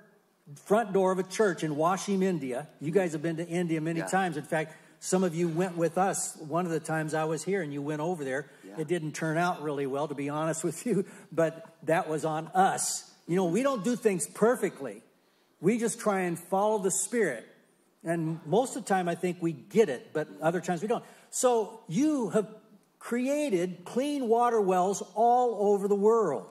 front 0.65 0.93
door 0.93 1.11
of 1.11 1.19
a 1.19 1.23
church 1.23 1.63
in 1.63 1.75
Washim, 1.75 2.23
India. 2.23 2.67
You 2.79 2.91
guys 2.91 3.11
have 3.13 3.21
been 3.21 3.37
to 3.37 3.47
India 3.47 3.81
many 3.81 3.99
Yeah. 3.99 4.07
times. 4.07 4.37
In 4.37 4.43
fact, 4.43 4.73
some 4.99 5.23
of 5.23 5.35
you 5.35 5.47
went 5.47 5.77
with 5.77 5.97
us 5.97 6.35
one 6.37 6.65
of 6.65 6.71
the 6.71 6.79
times 6.79 7.13
I 7.13 7.25
was 7.25 7.43
here 7.43 7.61
and 7.61 7.71
you 7.73 7.81
went 7.81 8.01
over 8.01 8.23
there. 8.23 8.49
It 8.78 8.88
didn't 8.88 9.13
turn 9.13 9.38
out 9.38 9.61
really 9.61 9.88
well, 9.88 10.07
to 10.07 10.15
be 10.15 10.30
honest 10.30 10.63
with 10.63 10.86
you, 10.86 11.05
but 11.32 11.78
that 11.84 12.07
was 12.07 12.25
on 12.25 12.47
us. 12.49 13.11
You 13.28 13.36
know, 13.36 13.45
we 13.45 13.63
don't 13.63 13.84
do 13.84 13.95
things 13.95 14.28
perfectly. 14.28 15.01
We 15.59 15.80
just 15.80 15.99
try 15.99 16.21
and 16.21 16.38
follow 16.38 16.80
the 16.80 16.91
Spirit. 16.91 17.45
And 18.03 18.39
most 18.45 18.75
of 18.75 18.84
the 18.84 18.89
time, 18.89 19.09
I 19.09 19.15
think 19.15 19.38
we 19.41 19.51
get 19.51 19.89
it, 19.89 20.11
but 20.13 20.28
other 20.41 20.61
times 20.61 20.82
we 20.82 20.88
don't. 20.88 21.03
So 21.30 21.82
you 21.88 22.30
have 22.30 22.47
created 22.99 23.84
clean 23.86 24.28
water 24.28 24.61
wells 24.61 25.01
all 25.13 25.71
over 25.71 25.88
the 25.88 25.95
world 25.95 26.47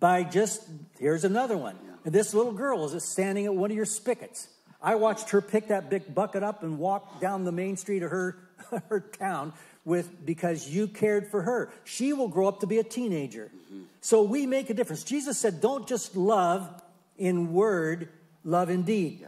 by 0.00 0.24
just, 0.24 0.62
here's 0.98 1.24
another 1.24 1.56
one. 1.56 1.76
And 2.04 2.14
this 2.14 2.34
little 2.34 2.52
girl 2.52 2.84
is 2.84 3.04
standing 3.04 3.46
at 3.46 3.54
one 3.54 3.70
of 3.70 3.76
your 3.76 3.86
spigots. 3.86 4.48
I 4.82 4.96
watched 4.96 5.30
her 5.30 5.40
pick 5.40 5.68
that 5.68 5.88
big 5.88 6.14
bucket 6.14 6.42
up 6.42 6.62
and 6.62 6.78
walk 6.78 7.20
down 7.20 7.44
the 7.44 7.52
main 7.52 7.76
street 7.76 8.02
of 8.02 8.10
her, 8.10 8.36
her 8.88 9.00
town 9.00 9.52
with 9.84 10.24
because 10.24 10.68
you 10.68 10.88
cared 10.88 11.30
for 11.30 11.42
her. 11.42 11.72
She 11.84 12.12
will 12.12 12.28
grow 12.28 12.48
up 12.48 12.60
to 12.60 12.66
be 12.66 12.78
a 12.78 12.84
teenager. 12.84 13.50
Mm-hmm. 13.54 13.82
So 14.00 14.22
we 14.22 14.46
make 14.46 14.70
a 14.70 14.74
difference. 14.74 15.04
Jesus 15.04 15.38
said, 15.38 15.60
don't 15.60 15.86
just 15.86 16.16
love 16.16 16.82
in 17.18 17.52
word, 17.52 18.08
love 18.44 18.70
in 18.70 18.82
deed. 18.82 19.26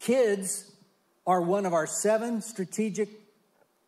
Kids 0.00 0.70
are 1.26 1.40
one 1.40 1.66
of 1.66 1.74
our 1.74 1.86
seven 1.86 2.42
strategic 2.42 3.08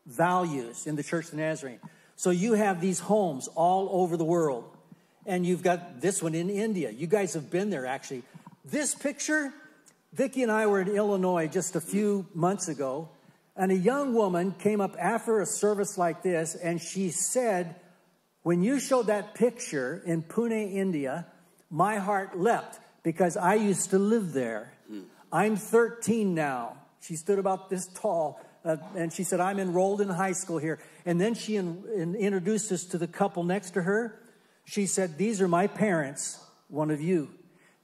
values 0.06 0.86
in 0.86 0.96
the 0.96 1.02
Church 1.02 1.26
of 1.26 1.30
the 1.32 1.36
Nazarene. 1.38 1.80
So 2.16 2.30
you 2.30 2.52
have 2.54 2.80
these 2.80 3.00
homes 3.00 3.48
all 3.48 3.88
over 3.90 4.16
the 4.16 4.24
world. 4.24 4.64
And 5.24 5.46
you've 5.46 5.62
got 5.62 6.00
this 6.00 6.22
one 6.22 6.34
in 6.34 6.50
India. 6.50 6.90
You 6.90 7.06
guys 7.06 7.34
have 7.34 7.50
been 7.50 7.70
there 7.70 7.86
actually. 7.86 8.22
This 8.64 8.94
picture, 8.94 9.52
Vicki 10.12 10.42
and 10.42 10.52
I 10.52 10.66
were 10.66 10.80
in 10.80 10.88
Illinois 10.88 11.46
just 11.46 11.76
a 11.76 11.80
few 11.80 12.26
months 12.34 12.68
ago, 12.68 13.08
and 13.56 13.70
a 13.70 13.76
young 13.76 14.14
woman 14.14 14.52
came 14.52 14.80
up 14.80 14.96
after 14.98 15.40
a 15.40 15.46
service 15.46 15.98
like 15.98 16.22
this, 16.22 16.54
and 16.54 16.80
she 16.80 17.10
said, 17.10 17.76
When 18.42 18.62
you 18.62 18.80
showed 18.80 19.08
that 19.08 19.34
picture 19.34 20.02
in 20.06 20.22
Pune, 20.22 20.74
India, 20.74 21.26
my 21.70 21.96
heart 21.96 22.38
leapt 22.38 22.78
because 23.02 23.36
I 23.36 23.54
used 23.54 23.90
to 23.90 23.98
live 23.98 24.32
there. 24.32 24.72
I'm 25.32 25.56
13 25.56 26.34
now. 26.34 26.76
She 27.00 27.16
stood 27.16 27.38
about 27.38 27.70
this 27.70 27.88
tall, 27.94 28.40
uh, 28.64 28.76
and 28.94 29.12
she 29.12 29.24
said, 29.24 29.40
I'm 29.40 29.58
enrolled 29.58 30.00
in 30.00 30.08
high 30.08 30.32
school 30.32 30.58
here. 30.58 30.78
And 31.04 31.20
then 31.20 31.34
she 31.34 31.56
in, 31.56 31.82
in, 31.96 32.14
introduced 32.14 32.70
us 32.70 32.84
to 32.86 32.98
the 32.98 33.08
couple 33.08 33.42
next 33.42 33.72
to 33.72 33.82
her. 33.82 34.20
She 34.64 34.86
said, 34.86 35.18
These 35.18 35.40
are 35.40 35.48
my 35.48 35.66
parents, 35.66 36.38
one 36.68 36.90
of 36.90 37.00
you. 37.00 37.30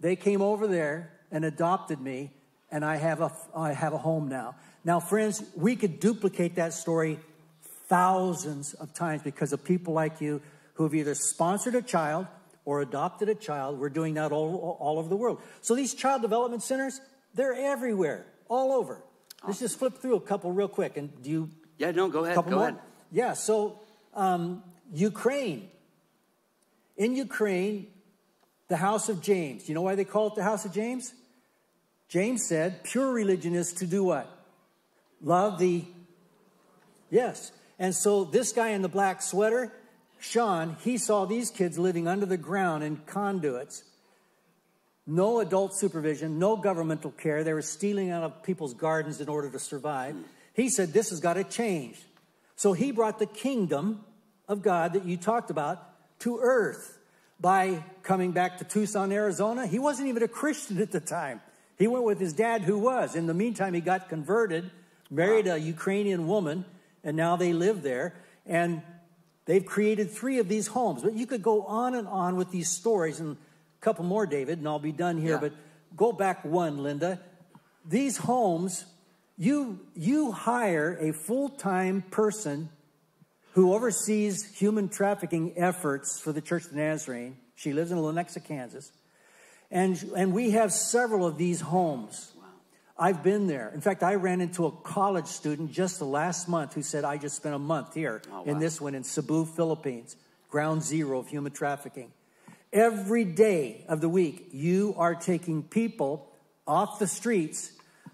They 0.00 0.14
came 0.14 0.40
over 0.42 0.66
there 0.66 1.12
and 1.30 1.44
adopted 1.44 2.00
me, 2.00 2.30
and 2.70 2.84
I 2.84 2.96
have 2.96 3.20
a, 3.20 3.32
I 3.56 3.72
have 3.72 3.92
a 3.92 3.98
home 3.98 4.28
now. 4.28 4.54
Now, 4.84 5.00
friends, 5.00 5.42
we 5.56 5.76
could 5.76 6.00
duplicate 6.00 6.54
that 6.56 6.72
story 6.72 7.18
thousands 7.88 8.74
of 8.74 8.94
times 8.94 9.22
because 9.22 9.52
of 9.52 9.64
people 9.64 9.94
like 9.94 10.20
you 10.20 10.40
who 10.74 10.84
have 10.84 10.94
either 10.94 11.14
sponsored 11.14 11.74
a 11.74 11.82
child 11.82 12.26
or 12.64 12.80
adopted 12.82 13.28
a 13.28 13.34
child. 13.34 13.78
We're 13.78 13.88
doing 13.88 14.14
that 14.14 14.30
all, 14.30 14.76
all 14.78 14.98
over 14.98 15.08
the 15.08 15.16
world. 15.16 15.40
So 15.62 15.74
these 15.74 15.94
child 15.94 16.22
development 16.22 16.62
centers, 16.62 17.00
they're 17.34 17.54
everywhere, 17.54 18.26
all 18.48 18.72
over. 18.72 19.02
Let's 19.46 19.58
just 19.58 19.78
flip 19.78 19.98
through 19.98 20.16
a 20.16 20.20
couple 20.20 20.52
real 20.52 20.68
quick. 20.68 20.96
And 20.96 21.22
do 21.22 21.30
you? 21.30 21.50
Yeah, 21.78 21.92
no, 21.92 22.08
go 22.08 22.24
ahead. 22.24 22.34
Couple 22.34 22.50
Go 22.50 22.56
more? 22.58 22.68
ahead. 22.68 22.80
Yeah. 23.10 23.32
So 23.34 23.80
um, 24.14 24.62
Ukraine. 24.92 25.70
In 26.96 27.14
Ukraine, 27.14 27.86
the 28.68 28.76
house 28.76 29.08
of 29.08 29.22
James. 29.22 29.64
Do 29.64 29.68
you 29.68 29.74
know 29.74 29.82
why 29.82 29.94
they 29.94 30.04
call 30.04 30.28
it 30.28 30.34
the 30.34 30.42
house 30.42 30.64
of 30.64 30.72
James? 30.72 31.14
James 32.08 32.46
said, 32.46 32.82
pure 32.84 33.12
religion 33.12 33.54
is 33.54 33.72
to 33.74 33.86
do 33.86 34.02
what? 34.02 34.28
Love 35.22 35.58
the. 35.58 35.84
Yes. 37.10 37.52
And 37.78 37.94
so 37.94 38.24
this 38.24 38.52
guy 38.52 38.70
in 38.70 38.82
the 38.82 38.88
black 38.88 39.22
sweater, 39.22 39.72
Sean, 40.18 40.76
he 40.82 40.98
saw 40.98 41.24
these 41.24 41.50
kids 41.50 41.78
living 41.78 42.08
under 42.08 42.26
the 42.26 42.36
ground 42.36 42.82
in 42.82 42.96
conduits. 43.06 43.84
No 45.06 45.40
adult 45.40 45.74
supervision, 45.74 46.38
no 46.38 46.56
governmental 46.56 47.10
care. 47.10 47.42
They 47.42 47.54
were 47.54 47.62
stealing 47.62 48.10
out 48.10 48.24
of 48.24 48.42
people's 48.42 48.74
gardens 48.74 49.20
in 49.20 49.28
order 49.28 49.48
to 49.50 49.58
survive. 49.58 50.16
He 50.52 50.68
said, 50.68 50.92
This 50.92 51.10
has 51.10 51.20
got 51.20 51.34
to 51.34 51.44
change. 51.44 51.98
So 52.56 52.72
he 52.72 52.90
brought 52.90 53.18
the 53.18 53.26
kingdom 53.26 54.04
of 54.48 54.62
God 54.62 54.94
that 54.94 55.04
you 55.04 55.16
talked 55.16 55.50
about 55.50 55.82
to 56.20 56.40
earth 56.42 56.98
by 57.40 57.84
coming 58.02 58.32
back 58.32 58.58
to 58.58 58.64
Tucson, 58.64 59.12
Arizona. 59.12 59.66
He 59.66 59.78
wasn't 59.78 60.08
even 60.08 60.22
a 60.22 60.28
Christian 60.28 60.78
at 60.78 60.90
the 60.90 61.00
time. 61.00 61.40
He 61.78 61.86
went 61.86 62.04
with 62.04 62.18
his 62.18 62.32
dad, 62.32 62.62
who 62.62 62.78
was. 62.78 63.14
In 63.14 63.26
the 63.26 63.34
meantime, 63.34 63.74
he 63.74 63.80
got 63.80 64.08
converted, 64.08 64.70
married 65.10 65.46
a 65.46 65.58
Ukrainian 65.58 66.26
woman, 66.26 66.64
and 67.04 67.16
now 67.16 67.36
they 67.36 67.52
live 67.52 67.82
there. 67.82 68.14
And 68.46 68.82
they've 69.44 69.64
created 69.64 70.10
three 70.10 70.38
of 70.38 70.48
these 70.48 70.68
homes. 70.68 71.02
But 71.02 71.14
you 71.14 71.26
could 71.26 71.42
go 71.42 71.62
on 71.62 71.94
and 71.94 72.06
on 72.08 72.36
with 72.36 72.50
these 72.50 72.70
stories, 72.70 73.20
and 73.20 73.36
a 73.36 73.84
couple 73.84 74.04
more, 74.04 74.26
David, 74.26 74.58
and 74.58 74.68
I'll 74.68 74.78
be 74.78 74.92
done 74.92 75.18
here. 75.18 75.34
Yeah. 75.34 75.40
But 75.40 75.52
go 75.96 76.12
back 76.12 76.44
one, 76.44 76.82
Linda. 76.82 77.20
These 77.84 78.18
homes, 78.18 78.84
you, 79.36 79.80
you 79.94 80.32
hire 80.32 80.96
a 81.00 81.12
full 81.12 81.48
time 81.48 82.02
person 82.10 82.70
who 83.52 83.72
oversees 83.72 84.44
human 84.54 84.88
trafficking 84.88 85.54
efforts 85.56 86.20
for 86.20 86.32
the 86.32 86.40
Church 86.40 86.64
of 86.64 86.70
the 86.70 86.76
Nazarene. 86.76 87.36
She 87.56 87.72
lives 87.72 87.90
in 87.90 87.98
Lenexa, 87.98 88.44
Kansas. 88.44 88.92
And, 89.70 90.02
and 90.16 90.32
we 90.32 90.52
have 90.52 90.72
several 90.72 91.26
of 91.26 91.38
these 91.38 91.60
homes. 91.60 92.32
I've 92.98 93.22
been 93.22 93.46
there. 93.46 93.70
In 93.72 93.80
fact, 93.80 94.02
I 94.02 94.16
ran 94.16 94.40
into 94.40 94.66
a 94.66 94.72
college 94.72 95.26
student 95.26 95.72
just 95.72 96.00
the 96.00 96.04
last 96.04 96.48
month 96.48 96.74
who 96.74 96.82
said, 96.82 97.04
I 97.04 97.16
just 97.16 97.36
spent 97.36 97.54
a 97.54 97.58
month 97.58 97.94
here 97.94 98.22
oh, 98.32 98.42
in 98.44 98.58
this 98.58 98.80
one 98.80 98.96
in 98.96 99.04
Cebu, 99.04 99.44
Philippines, 99.44 100.16
ground 100.50 100.82
zero 100.82 101.20
of 101.20 101.28
human 101.28 101.52
trafficking. 101.52 102.10
Every 102.72 103.24
day 103.24 103.84
of 103.88 104.00
the 104.00 104.08
week, 104.08 104.48
you 104.52 104.94
are 104.98 105.14
taking 105.14 105.62
people 105.62 106.28
off 106.66 106.98
the 106.98 107.06
streets 107.06 107.72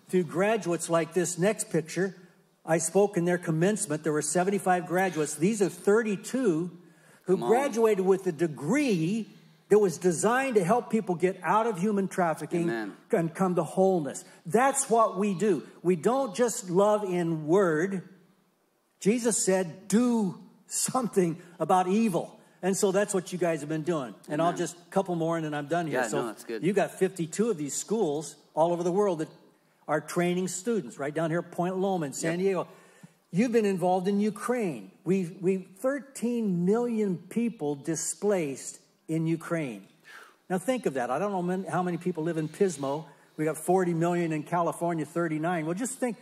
through 0.08 0.24
graduates 0.24 0.90
like 0.90 1.14
this 1.14 1.38
next 1.38 1.70
picture. 1.70 2.14
I 2.64 2.78
spoke 2.78 3.16
in 3.16 3.24
their 3.24 3.38
commencement. 3.38 4.04
There 4.04 4.12
were 4.12 4.22
75 4.22 4.86
graduates. 4.86 5.34
These 5.34 5.62
are 5.62 5.70
32 5.70 6.70
who 7.22 7.36
graduated 7.38 8.04
with 8.04 8.26
a 8.26 8.32
degree 8.32 9.33
that 9.68 9.78
was 9.78 9.98
designed 9.98 10.56
to 10.56 10.64
help 10.64 10.90
people 10.90 11.14
get 11.14 11.40
out 11.42 11.66
of 11.66 11.78
human 11.78 12.08
trafficking 12.08 12.92
and 13.10 13.34
come 13.34 13.54
to 13.54 13.64
wholeness. 13.64 14.24
That's 14.44 14.90
what 14.90 15.18
we 15.18 15.34
do. 15.34 15.62
We 15.82 15.96
don't 15.96 16.34
just 16.34 16.70
love 16.70 17.04
in 17.04 17.46
word. 17.46 18.08
Jesus 19.00 19.42
said, 19.42 19.88
do 19.88 20.38
something 20.66 21.40
about 21.58 21.88
evil. 21.88 22.38
And 22.62 22.76
so 22.76 22.92
that's 22.92 23.12
what 23.12 23.32
you 23.32 23.38
guys 23.38 23.60
have 23.60 23.68
been 23.68 23.82
doing. 23.82 24.14
And 24.28 24.40
I'll 24.40 24.54
just 24.54 24.76
a 24.76 24.90
couple 24.90 25.14
more 25.16 25.36
and 25.36 25.44
then 25.44 25.52
I'm 25.52 25.66
done 25.66 25.86
here. 25.86 26.00
Yeah, 26.00 26.08
so 26.08 26.22
no, 26.22 26.26
that's 26.28 26.44
good. 26.44 26.62
you 26.62 26.72
got 26.72 26.98
52 26.98 27.50
of 27.50 27.58
these 27.58 27.74
schools 27.74 28.36
all 28.54 28.72
over 28.72 28.82
the 28.82 28.92
world 28.92 29.18
that 29.18 29.28
are 29.86 30.00
training 30.00 30.48
students, 30.48 30.98
right 30.98 31.12
down 31.14 31.30
here 31.30 31.40
at 31.40 31.52
Point 31.52 31.76
Loma 31.76 32.06
in 32.06 32.12
San 32.14 32.38
Diego. 32.38 32.66
You've 33.30 33.52
been 33.52 33.66
involved 33.66 34.08
in 34.08 34.20
Ukraine. 34.20 34.92
We 35.04 35.36
we 35.40 35.58
13 35.58 36.64
million 36.64 37.18
people 37.18 37.74
displaced 37.74 38.78
in 39.08 39.26
Ukraine. 39.26 39.86
Now 40.48 40.58
think 40.58 40.86
of 40.86 40.94
that. 40.94 41.10
I 41.10 41.18
don't 41.18 41.32
know 41.46 41.70
how 41.70 41.82
many 41.82 41.96
people 41.96 42.24
live 42.24 42.36
in 42.36 42.48
Pismo. 42.48 43.06
We 43.36 43.44
got 43.44 43.56
40 43.56 43.94
million 43.94 44.32
in 44.32 44.42
California, 44.42 45.04
39. 45.04 45.66
Well, 45.66 45.74
just 45.74 45.98
think 45.98 46.16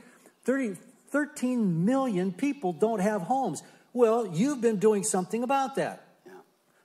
30, 0.44 0.76
13 1.10 1.84
million 1.84 2.32
people 2.32 2.72
don't 2.72 3.00
have 3.00 3.22
homes. 3.22 3.62
Well, 3.92 4.26
you've 4.26 4.60
been 4.60 4.78
doing 4.78 5.04
something 5.04 5.42
about 5.42 5.74
that. 5.76 6.06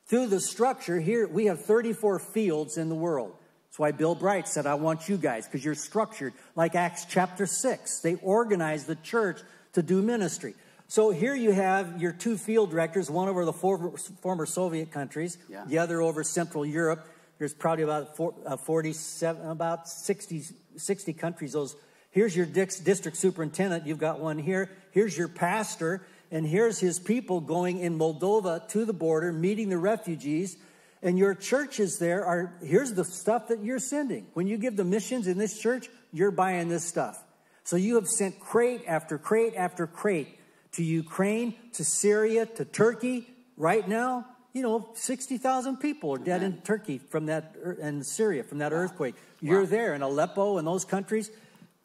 Through 0.07 0.27
the 0.27 0.39
structure 0.39 0.99
here, 0.99 1.27
we 1.27 1.45
have 1.45 1.63
34 1.65 2.19
fields 2.19 2.77
in 2.77 2.89
the 2.89 2.95
world. 2.95 3.35
That's 3.67 3.79
why 3.79 3.91
Bill 3.91 4.15
Bright 4.15 4.47
said, 4.47 4.65
I 4.65 4.75
want 4.75 5.09
you 5.09 5.17
guys, 5.17 5.45
because 5.45 5.63
you're 5.63 5.75
structured 5.75 6.33
like 6.55 6.75
Acts 6.75 7.05
chapter 7.05 7.45
6. 7.45 7.99
They 7.99 8.15
organized 8.15 8.87
the 8.87 8.95
church 8.95 9.39
to 9.73 9.83
do 9.83 10.01
ministry. 10.01 10.55
So 10.89 11.09
here 11.09 11.35
you 11.35 11.51
have 11.51 12.01
your 12.01 12.13
two 12.13 12.37
field 12.37 12.71
directors, 12.71 13.09
one 13.11 13.27
over 13.27 13.43
the 13.43 13.53
for- 13.53 13.97
former 14.21 14.45
Soviet 14.45 14.91
countries, 14.91 15.37
Yeah. 15.49 15.65
the 15.67 15.79
other 15.79 16.01
over 16.01 16.23
Central 16.23 16.65
Europe. 16.65 17.05
There's 17.39 17.53
probably 17.53 17.83
about 17.83 18.15
four, 18.15 18.33
uh, 18.45 18.55
47, 18.57 19.47
about 19.49 19.89
60, 19.89 20.43
60 20.77 21.13
countries. 21.13 21.51
Those 21.53 21.75
here's 22.09 22.35
your 22.35 22.45
dix- 22.45 22.79
district 22.79 23.17
superintendent. 23.17 23.85
You've 23.85 23.99
got 23.99 24.19
one 24.19 24.39
here. 24.39 24.69
Here's 24.91 25.17
your 25.17 25.27
pastor, 25.27 26.01
and 26.31 26.47
here's 26.47 26.79
his 26.79 26.99
people 26.99 27.41
going 27.41 27.79
in 27.79 27.97
Moldova 27.99 28.67
to 28.69 28.85
the 28.85 28.93
border, 28.93 29.33
meeting 29.33 29.69
the 29.69 29.77
refugees. 29.77 30.55
And 31.03 31.19
your 31.19 31.35
churches 31.35 31.99
there 31.99 32.25
are 32.25 32.53
here's 32.63 32.93
the 32.93 33.03
stuff 33.03 33.49
that 33.49 33.61
you're 33.63 33.77
sending. 33.79 34.25
When 34.33 34.47
you 34.47 34.57
give 34.57 34.77
the 34.77 34.85
missions 34.85 35.27
in 35.27 35.37
this 35.37 35.59
church, 35.59 35.89
you're 36.11 36.31
buying 36.31 36.69
this 36.69 36.85
stuff. 36.85 37.23
So 37.65 37.75
you 37.75 37.95
have 37.95 38.07
sent 38.07 38.39
crate 38.39 38.81
after 38.87 39.17
crate 39.17 39.53
after 39.55 39.85
crate 39.85 40.36
to 40.77 40.83
Ukraine, 40.83 41.55
to 41.73 41.83
Syria, 41.83 42.45
to 42.45 42.63
Turkey. 42.63 43.27
Right 43.57 43.87
now, 43.87 44.27
you 44.53 44.61
know, 44.61 44.89
60,000 44.93 45.77
people 45.77 46.13
are 46.13 46.19
dead 46.19 46.43
in 46.43 46.61
Turkey 46.61 46.99
from 46.99 47.25
that, 47.25 47.55
and 47.81 48.05
Syria 48.05 48.43
from 48.43 48.59
that 48.59 48.71
earthquake. 48.71 49.15
You're 49.41 49.65
there 49.65 49.95
in 49.95 50.03
Aleppo 50.03 50.59
and 50.59 50.67
those 50.67 50.85
countries, 50.85 51.31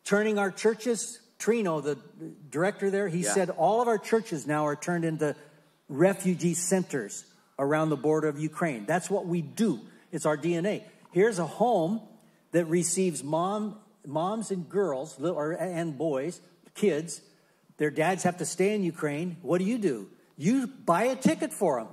turning 0.05 0.39
our 0.39 0.51
churches. 0.51 1.19
Trino, 1.39 1.83
the 1.83 1.99
director 2.51 2.91
there, 2.91 3.09
he 3.09 3.21
Yeah. 3.21 3.33
said 3.33 3.51
all 3.51 3.81
of 3.81 3.89
our 3.89 3.99
churches 3.99 4.47
now 4.47 4.67
are 4.67 4.77
turned 4.77 5.05
into 5.05 5.35
refugee 5.89 6.55
centers 6.55 7.25
around 7.59 7.89
the 7.89 7.97
border 7.97 8.29
of 8.29 8.39
Ukraine. 8.39 8.85
That's 8.87 9.11
what 9.11 9.27
we 9.27 9.41
do. 9.43 9.81
It's 10.13 10.27
our 10.27 10.37
DNA. 10.37 10.85
Here's 11.13 11.39
a 11.39 11.47
home 11.47 12.01
that 12.53 12.67
receives 12.67 13.25
mom, 13.25 13.81
moms 14.07 14.51
and 14.51 14.69
girls 14.69 15.19
or, 15.19 15.53
and 15.53 15.97
boys, 15.97 16.41
kids. 16.75 17.23
Their 17.83 17.91
dads 17.91 18.23
have 18.23 18.37
to 18.37 18.47
stay 18.47 18.77
in 18.77 18.85
Ukraine. 18.85 19.39
What 19.43 19.59
do 19.59 19.65
you 19.65 19.77
do? 19.77 20.07
you 20.37 20.69
buy 20.69 21.03
a 21.05 21.17
ticket 21.17 21.53
for 21.53 21.81
them. 21.81 21.89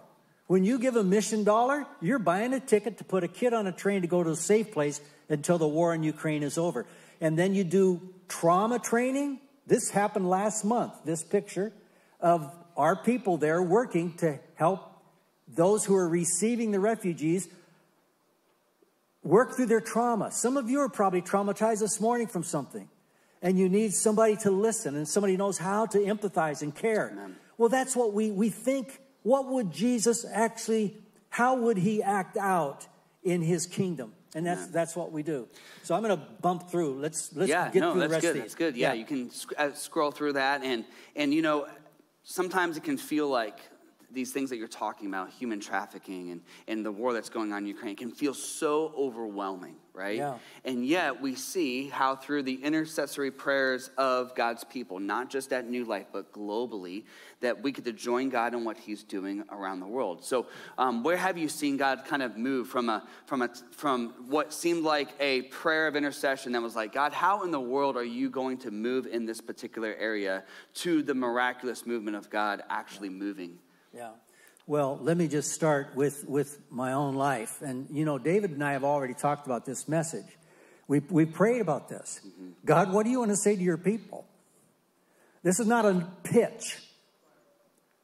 When 0.46 0.64
you 0.64 0.78
give 0.78 0.96
a 0.96 1.04
mission 1.04 1.44
dollar, 1.44 1.88
you're 2.00 2.20
buying 2.20 2.54
a 2.54 2.60
ticket 2.60 3.00
to 3.00 3.04
put 3.04 3.24
a 3.24 3.28
kid 3.28 3.54
on 3.54 3.66
a 3.66 3.72
train 3.72 4.04
to 4.04 4.08
go 4.08 4.24
to 4.24 4.30
a 4.30 4.36
safe 4.36 4.72
place 4.72 5.02
until 5.30 5.58
the 5.58 5.68
war 5.68 5.96
in 5.96 6.04
Ukraine 6.04 6.44
is 6.44 6.60
over. 6.60 6.86
And 7.20 7.40
then 7.40 7.56
you 7.56 7.64
do 7.64 8.14
trauma 8.28 8.78
training. 8.78 9.40
This 9.66 9.90
happened 9.90 10.30
last 10.30 10.64
month, 10.64 10.94
this 11.06 11.24
picture 11.24 11.74
of 12.22 12.56
our 12.78 12.96
people 12.96 13.38
there 13.38 13.60
working 13.64 14.14
to 14.18 14.38
help 14.54 14.92
those 15.48 15.86
who 15.86 15.96
are 15.96 16.08
receiving 16.08 16.70
the 16.70 16.80
refugees 16.80 17.48
work 19.24 19.56
through 19.56 19.66
their 19.66 19.82
trauma. 19.82 20.32
Some 20.32 20.56
of 20.56 20.70
you 20.70 20.82
are 20.82 20.90
probably 20.90 21.24
traumatized 21.24 21.80
this 21.80 22.00
morning 22.00 22.28
from 22.28 22.44
something, 22.44 22.88
and 23.42 23.58
you 23.58 23.70
need 23.70 23.94
somebody 23.94 24.36
to 24.38 24.52
listen 24.52 24.96
and 24.96 25.08
somebody 25.08 25.38
knows 25.38 25.58
how 25.58 25.86
to 25.88 25.98
empathize 26.00 26.62
and 26.62 26.76
care. 26.76 27.10
Amen. 27.12 27.36
Well, 27.58 27.70
that's 27.70 27.96
what 27.96 28.14
we, 28.14 28.32
we 28.32 28.50
think. 28.50 29.00
What 29.24 29.48
would 29.50 29.72
Jesus 29.72 30.26
actually, 30.32 30.98
how 31.30 31.56
would 31.56 31.78
he 31.78 32.02
act 32.02 32.38
out 32.38 32.88
in 33.24 33.42
his 33.42 33.66
kingdom? 33.66 34.14
And 34.36 34.46
that's 34.46 34.68
that's 34.68 34.96
what 34.96 35.12
we 35.12 35.24
do. 35.24 35.48
So 35.82 35.96
I'm 35.96 36.04
going 36.04 36.16
to 36.16 36.24
bump 36.42 36.70
through. 36.70 37.00
Let's 37.00 37.36
let's 37.36 37.50
yeah, 37.50 37.72
get 37.72 37.80
no, 37.80 37.94
through 37.94 38.02
the 38.02 38.10
rest 38.10 38.22
good. 38.22 38.30
of 38.30 38.34
these. 38.36 38.44
That's 38.44 38.56
good. 38.56 38.78
Yeah, 38.78 38.94
you 38.94 39.04
can 39.04 39.32
sc- 39.32 39.54
uh, 39.58 39.74
scroll 39.74 40.12
through 40.12 40.34
that, 40.34 40.64
and 40.64 40.86
and 41.16 41.34
you 41.34 41.42
know, 41.42 41.66
sometimes 42.22 42.78
it 42.78 42.84
can 42.84 42.98
feel 42.98 43.28
like 43.28 43.58
these 44.12 44.32
things 44.32 44.50
that 44.50 44.58
you're 44.58 44.68
talking 44.68 45.08
about, 45.08 45.30
human 45.30 45.60
trafficking 45.60 46.32
and, 46.32 46.42
and 46.68 46.86
the 46.86 46.92
war 46.92 47.14
that's 47.14 47.30
going 47.30 47.54
on 47.54 47.60
in 47.60 47.68
Ukraine, 47.68 47.96
can 47.96 48.12
feel 48.12 48.34
so 48.34 48.94
overwhelming, 48.98 49.76
right? 49.94 50.18
Yeah. 50.18 50.38
And 50.66 50.86
yet 50.86 51.22
we 51.22 51.36
see 51.36 51.90
how 51.90 52.16
through 52.16 52.44
the 52.44 52.56
intercessory 52.56 53.32
prayers 53.32 53.92
of 53.98 54.36
God's 54.36 54.64
people, 54.64 55.00
not 55.00 55.30
just 55.30 55.54
at 55.54 55.70
New 55.70 55.86
Life, 55.86 56.08
but 56.12 56.34
globally, 56.34 57.04
that 57.42 57.62
we 57.62 57.72
get 57.72 57.86
to 57.86 57.94
join 57.94 58.30
God 58.30 58.54
in 58.54 58.64
what 58.64 58.78
He's 58.78 59.04
doing 59.04 59.44
around 59.52 59.80
the 59.80 59.88
world. 59.88 60.24
So, 60.24 60.48
um, 60.78 61.04
where 61.04 61.18
have 61.18 61.38
you 61.38 61.48
seen 61.48 61.78
God 61.78 62.04
kind 62.06 62.24
of 62.24 62.38
move 62.38 62.68
from 62.68 62.90
a 62.90 63.08
from 63.26 63.42
a 63.42 63.50
from 63.72 64.14
what 64.28 64.54
seemed 64.54 64.84
like 64.84 65.10
a 65.20 65.44
prayer 65.44 65.88
of 65.88 65.96
intercession 65.96 66.52
that 66.54 66.62
was 66.62 66.76
like, 66.76 66.94
God, 66.94 67.14
how 67.14 67.44
in 67.44 67.52
the 67.52 67.60
world 67.60 67.96
are 67.96 68.04
you 68.04 68.30
going 68.30 68.58
to 68.60 68.72
move 68.72 69.06
in 69.06 69.26
this 69.26 69.42
particular 69.42 69.96
area 70.00 70.44
to 70.76 71.04
the 71.04 71.14
miraculous 71.14 71.86
movement 71.86 72.18
of 72.18 72.30
God 72.30 72.64
actually 72.70 73.10
moving? 73.10 73.60
Yeah. 73.94 74.12
Well, 74.68 75.00
let 75.02 75.18
me 75.18 75.28
just 75.28 75.52
start 75.52 75.96
with, 75.96 76.26
with 76.28 76.60
my 76.70 76.94
own 76.94 77.16
life. 77.16 77.62
And, 77.62 77.88
you 77.90 78.06
know, 78.06 78.20
David 78.20 78.52
and 78.52 78.64
I 78.64 78.74
have 78.74 78.84
already 78.84 79.16
talked 79.16 79.48
about 79.48 79.66
this 79.66 79.88
message. 79.88 80.28
We, 80.88 81.00
we 81.00 81.26
prayed 81.26 81.62
about 81.62 81.90
this. 81.90 82.22
God, 82.66 82.94
what 82.94 83.04
do 83.04 83.10
you 83.10 83.20
want 83.20 83.32
to 83.32 83.38
say 83.38 83.56
to 83.56 83.62
your 83.62 83.78
people? 83.78 84.26
This 85.42 85.60
is 85.60 85.68
not 85.68 85.86
a 85.86 86.08
pitch. 86.24 86.78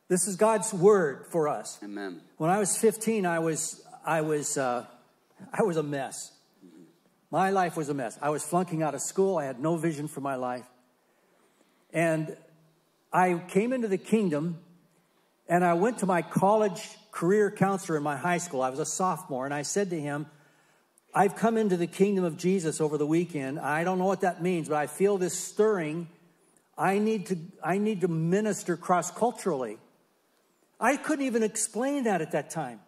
This 0.08 0.28
is 0.28 0.36
God's 0.36 0.74
word 0.74 1.28
for 1.32 1.48
us. 1.48 1.80
Amen. 1.84 2.22
When 2.38 2.50
I 2.50 2.60
was 2.60 2.78
15, 2.78 3.26
I 3.26 3.40
was, 3.40 3.84
I 4.06 4.22
was, 4.22 4.58
uh, 4.58 4.86
I 5.54 5.64
was 5.64 5.78
a 5.78 5.84
mess. 5.84 6.32
My 7.32 7.50
life 7.50 7.76
was 7.76 7.90
a 7.90 7.94
mess. 7.94 8.18
I 8.22 8.30
was 8.30 8.44
flunking 8.44 8.82
out 8.82 8.96
of 8.96 9.02
school. 9.02 9.38
I 9.38 9.46
had 9.46 9.60
no 9.60 9.78
vision 9.78 10.08
for 10.08 10.22
my 10.22 10.36
life. 10.36 10.66
And 11.92 12.38
I 13.12 13.42
came 13.48 13.74
into 13.74 13.88
the 13.88 13.98
kingdom 13.98 14.60
and 15.48 15.64
I 15.64 15.74
went 15.74 16.00
to 16.00 16.06
my 16.06 16.22
college 16.22 16.82
career 17.12 17.52
counselor 17.52 17.98
in 17.98 18.04
my 18.04 18.18
high 18.18 18.40
school. 18.40 18.62
I 18.62 18.70
was 18.70 18.80
a 18.80 18.86
sophomore, 18.86 19.46
and 19.46 19.54
I 19.54 19.62
said 19.62 19.90
to 19.92 20.00
him, 20.00 20.26
I've 21.14 21.36
come 21.36 21.58
into 21.58 21.78
the 21.78 21.88
kingdom 21.88 22.26
of 22.26 22.36
Jesus 22.36 22.82
over 22.82 22.98
the 22.98 23.06
weekend. 23.06 23.60
I 23.60 23.86
don't 23.86 23.98
know 24.00 24.06
what 24.06 24.22
that 24.22 24.44
means, 24.44 24.68
but 24.68 24.76
I 24.76 24.88
feel 24.88 25.18
this 25.18 25.38
stirring. 25.38 26.10
I 26.78 27.00
need 27.00 27.28
to, 27.28 27.38
I 27.64 27.78
need 27.78 28.02
to 28.02 28.10
minister 28.10 28.76
cross 28.76 29.12
culturally. 29.12 29.78
I 30.78 30.98
couldn't 30.98 31.26
even 31.26 31.42
explain 31.42 32.04
that 32.04 32.22
at 32.22 32.34
that 32.34 32.50
time. 32.50 32.82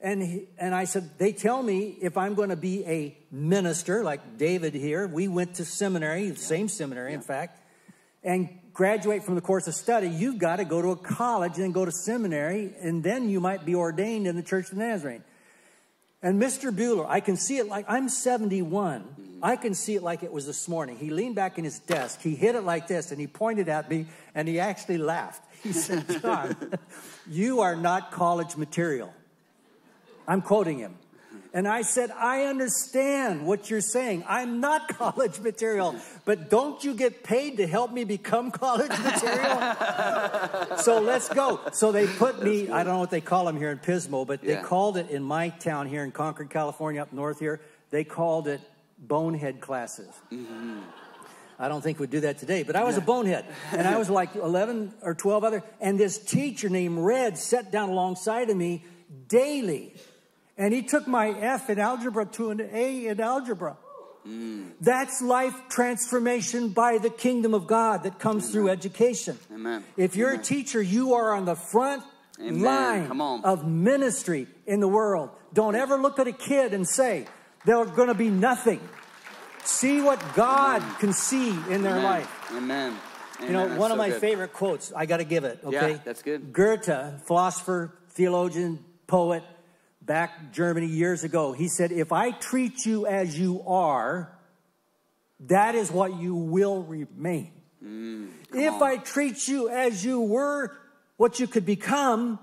And, 0.00 0.22
he, 0.22 0.48
and 0.58 0.74
I 0.74 0.84
said, 0.84 1.18
They 1.18 1.32
tell 1.32 1.60
me 1.60 1.96
if 2.00 2.16
I'm 2.16 2.34
going 2.34 2.50
to 2.50 2.56
be 2.56 2.84
a 2.86 3.16
minister, 3.32 4.04
like 4.04 4.38
David 4.38 4.74
here, 4.74 5.08
we 5.08 5.26
went 5.26 5.54
to 5.56 5.64
seminary, 5.64 6.30
the 6.30 6.36
same 6.36 6.68
seminary, 6.68 7.14
in 7.14 7.22
fact, 7.22 7.60
and 8.22 8.48
graduate 8.74 9.22
from 9.22 9.36
the 9.36 9.40
course 9.40 9.66
of 9.68 9.74
study, 9.74 10.08
you've 10.08 10.38
got 10.38 10.56
to 10.56 10.64
go 10.64 10.82
to 10.82 10.90
a 10.90 10.96
college 10.96 11.54
and 11.54 11.64
then 11.64 11.72
go 11.72 11.84
to 11.84 11.92
seminary, 11.92 12.74
and 12.80 13.02
then 13.02 13.30
you 13.30 13.40
might 13.40 13.64
be 13.64 13.74
ordained 13.74 14.26
in 14.26 14.36
the 14.36 14.42
Church 14.42 14.70
of 14.70 14.76
the 14.76 14.84
Nazarene. 14.84 15.22
And 16.22 16.42
Mr. 16.42 16.74
Bueller, 16.74 17.06
I 17.08 17.20
can 17.20 17.36
see 17.36 17.58
it 17.58 17.68
like 17.68 17.84
I'm 17.88 18.08
71. 18.08 19.02
Mm-hmm. 19.02 19.44
I 19.44 19.56
can 19.56 19.74
see 19.74 19.94
it 19.94 20.02
like 20.02 20.22
it 20.22 20.32
was 20.32 20.46
this 20.46 20.68
morning. 20.68 20.96
He 20.96 21.10
leaned 21.10 21.36
back 21.36 21.58
in 21.58 21.64
his 21.64 21.78
desk, 21.78 22.20
he 22.20 22.34
hit 22.34 22.54
it 22.54 22.62
like 22.62 22.88
this, 22.88 23.10
and 23.12 23.20
he 23.20 23.26
pointed 23.26 23.68
at 23.68 23.88
me, 23.88 24.06
and 24.34 24.48
he 24.48 24.58
actually 24.58 24.98
laughed. 24.98 25.42
He 25.62 25.72
said, 25.72 26.04
John, 26.20 26.56
you 27.30 27.60
are 27.60 27.76
not 27.76 28.10
college 28.10 28.56
material. 28.56 29.14
I'm 30.26 30.42
quoting 30.42 30.78
him. 30.78 30.96
And 31.54 31.68
I 31.68 31.82
said, 31.82 32.10
I 32.10 32.46
understand 32.46 33.46
what 33.46 33.70
you're 33.70 33.80
saying. 33.80 34.24
I'm 34.28 34.60
not 34.60 34.88
college 34.98 35.38
material, 35.38 35.94
but 36.24 36.50
don't 36.50 36.82
you 36.82 36.94
get 36.94 37.22
paid 37.22 37.58
to 37.58 37.66
help 37.68 37.92
me 37.92 38.02
become 38.02 38.50
college 38.64 38.90
material? 38.90 40.76
so 40.78 41.00
let's 41.00 41.28
go. 41.28 41.60
So 41.72 41.92
they 41.92 42.08
put 42.08 42.42
me, 42.42 42.70
I 42.70 42.82
don't 42.82 42.94
know 42.94 42.98
what 42.98 43.12
they 43.12 43.20
call 43.20 43.44
them 43.44 43.56
here 43.56 43.70
in 43.70 43.78
Pismo, 43.78 44.26
but 44.26 44.42
they 44.42 44.56
called 44.56 44.96
it 44.96 45.10
in 45.10 45.22
my 45.22 45.50
town 45.50 45.86
here 45.86 46.02
in 46.02 46.10
Concord, 46.10 46.50
California, 46.50 47.00
up 47.00 47.12
north 47.12 47.38
here, 47.38 47.60
they 47.90 48.02
called 48.02 48.48
it 48.48 48.60
bonehead 48.98 49.60
classes. 49.60 50.08
Mm-hmm. 50.32 50.80
I 51.56 51.68
don't 51.68 51.82
think 51.82 52.00
we'd 52.00 52.10
do 52.10 52.20
that 52.20 52.38
today, 52.38 52.64
but 52.64 52.74
I 52.74 52.82
was 52.82 52.96
a 52.96 53.00
bonehead. 53.00 53.44
And 53.70 53.86
I 53.86 53.96
was 53.96 54.10
like 54.10 54.34
11 54.34 54.92
or 55.02 55.14
12 55.14 55.44
other, 55.44 55.62
and 55.80 56.00
this 56.00 56.18
teacher 56.18 56.68
named 56.68 56.98
Red 56.98 57.38
sat 57.38 57.70
down 57.70 57.90
alongside 57.90 58.50
of 58.50 58.56
me 58.56 58.84
daily. 59.28 59.94
And 60.56 60.72
he 60.72 60.82
took 60.82 61.06
my 61.06 61.30
F 61.30 61.68
in 61.68 61.78
algebra 61.78 62.26
to 62.26 62.50
an 62.50 62.60
A 62.72 63.06
in 63.06 63.20
algebra. 63.20 63.76
That's 64.80 65.20
life 65.20 65.54
transformation 65.68 66.70
by 66.70 66.98
the 66.98 67.10
kingdom 67.10 67.52
of 67.52 67.66
God 67.66 68.04
that 68.04 68.18
comes 68.18 68.50
through 68.50 68.70
education. 68.70 69.38
Amen. 69.52 69.84
If 69.98 70.16
you're 70.16 70.30
Amen. 70.30 70.40
a 70.40 70.44
teacher, 70.44 70.80
you 70.80 71.14
are 71.14 71.34
on 71.34 71.44
the 71.44 71.56
front 71.56 72.02
Amen. 72.40 72.62
line 73.18 73.42
of 73.44 73.66
ministry 73.66 74.46
in 74.66 74.80
the 74.80 74.88
world. 74.88 75.30
Don't 75.52 75.74
ever 75.74 75.98
look 75.98 76.18
at 76.18 76.26
a 76.26 76.32
kid 76.32 76.72
and 76.72 76.88
say, 76.88 77.26
they're 77.66 77.84
going 77.84 78.08
to 78.08 78.14
be 78.14 78.30
nothing. 78.30 78.80
See 79.62 80.00
what 80.00 80.22
God 80.34 80.82
can 81.00 81.12
see 81.12 81.50
in 81.50 81.82
their 81.82 81.96
Amen. 81.96 82.02
life. 82.02 82.50
Amen. 82.52 82.96
You 83.42 83.50
know, 83.50 83.66
one 83.76 83.90
of 83.90 83.96
so 83.96 84.02
my 84.02 84.08
good. 84.10 84.20
favorite 84.20 84.52
quotes, 84.52 84.92
I 84.92 85.06
got 85.06 85.18
to 85.18 85.24
give 85.24 85.44
it, 85.44 85.60
okay? 85.64 85.92
Yeah, 85.92 85.98
that's 86.04 86.22
good. 86.22 86.52
Goethe, 86.52 87.22
philosopher, 87.26 87.92
theologian, 88.10 88.84
poet, 89.06 89.42
back 90.04 90.52
Germany 90.52 90.86
years 90.86 91.24
ago, 91.24 91.52
he 91.52 91.68
said, 91.68 91.92
If 91.92 92.12
I 92.12 92.30
treat 92.30 92.84
you 92.84 93.06
as 93.06 93.38
you 93.38 93.62
are, 93.66 94.36
that 95.40 95.74
is 95.74 95.90
what 95.90 96.18
you 96.18 96.34
will 96.34 96.82
remain. 96.82 97.52
Mm, 97.84 98.30
if 98.52 98.80
I 98.82 98.96
treat 98.96 99.46
you 99.48 99.68
as 99.68 100.04
you 100.04 100.20
were, 100.20 100.76
what 101.16 101.40
you 101.40 101.46
could 101.46 101.66
become, 101.66 102.38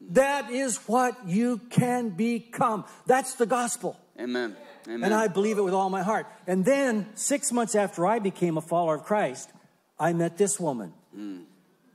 that 0.00 0.50
is 0.50 0.76
what 0.88 1.16
you 1.26 1.60
can 1.70 2.10
become. 2.10 2.84
That's 3.06 3.34
the 3.34 3.46
gospel. 3.46 3.98
Amen. 4.18 4.56
Amen. 4.86 5.04
And 5.04 5.12
I 5.12 5.28
believe 5.28 5.58
it 5.58 5.62
with 5.62 5.74
all 5.74 5.90
my 5.90 6.02
heart. 6.02 6.26
And 6.46 6.64
then, 6.64 7.08
six 7.14 7.52
months 7.52 7.74
after 7.74 8.06
I 8.06 8.20
became 8.20 8.56
a 8.56 8.62
follower 8.62 8.94
of 8.94 9.04
Christ, 9.04 9.50
I 9.98 10.12
met 10.12 10.38
this 10.38 10.58
woman, 10.58 10.92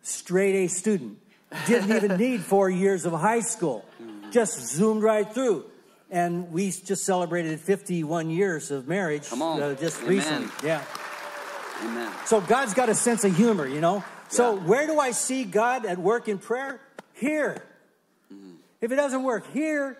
straight 0.03 0.65
A 0.65 0.67
student, 0.67 1.17
didn't 1.65 1.95
even 1.95 2.17
need 2.17 2.41
four 2.41 2.69
years 2.69 3.05
of 3.05 3.13
high 3.13 3.39
school, 3.39 3.85
just 4.34 4.60
zoomed 4.76 5.03
right 5.03 5.31
through. 5.31 5.65
And 6.10 6.51
we 6.51 6.72
just 6.72 7.05
celebrated 7.05 7.60
51 7.60 8.30
years 8.30 8.69
of 8.72 8.88
marriage 8.88 9.30
Come 9.30 9.41
on. 9.41 9.61
uh, 9.61 9.73
just 9.76 9.97
Amen. 10.01 10.10
recently. 10.15 10.49
Yeah. 10.68 10.84
Amen. 11.84 12.11
So 12.26 12.41
God's 12.41 12.73
got 12.73 12.89
a 12.89 12.95
sense 12.95 13.23
of 13.23 13.35
humor, 13.35 13.68
you 13.68 13.81
know? 13.81 14.03
So 14.30 14.55
Yeah. 14.55 14.64
where 14.65 14.88
do 14.88 14.99
I 14.99 15.11
see 15.11 15.43
God 15.43 15.85
at 15.85 15.97
work 15.97 16.27
in 16.27 16.38
prayer? 16.39 16.81
Here. 17.14 17.64
If 18.81 18.91
it 18.91 18.95
doesn't 18.95 19.23
work 19.23 19.45
here, 19.53 19.97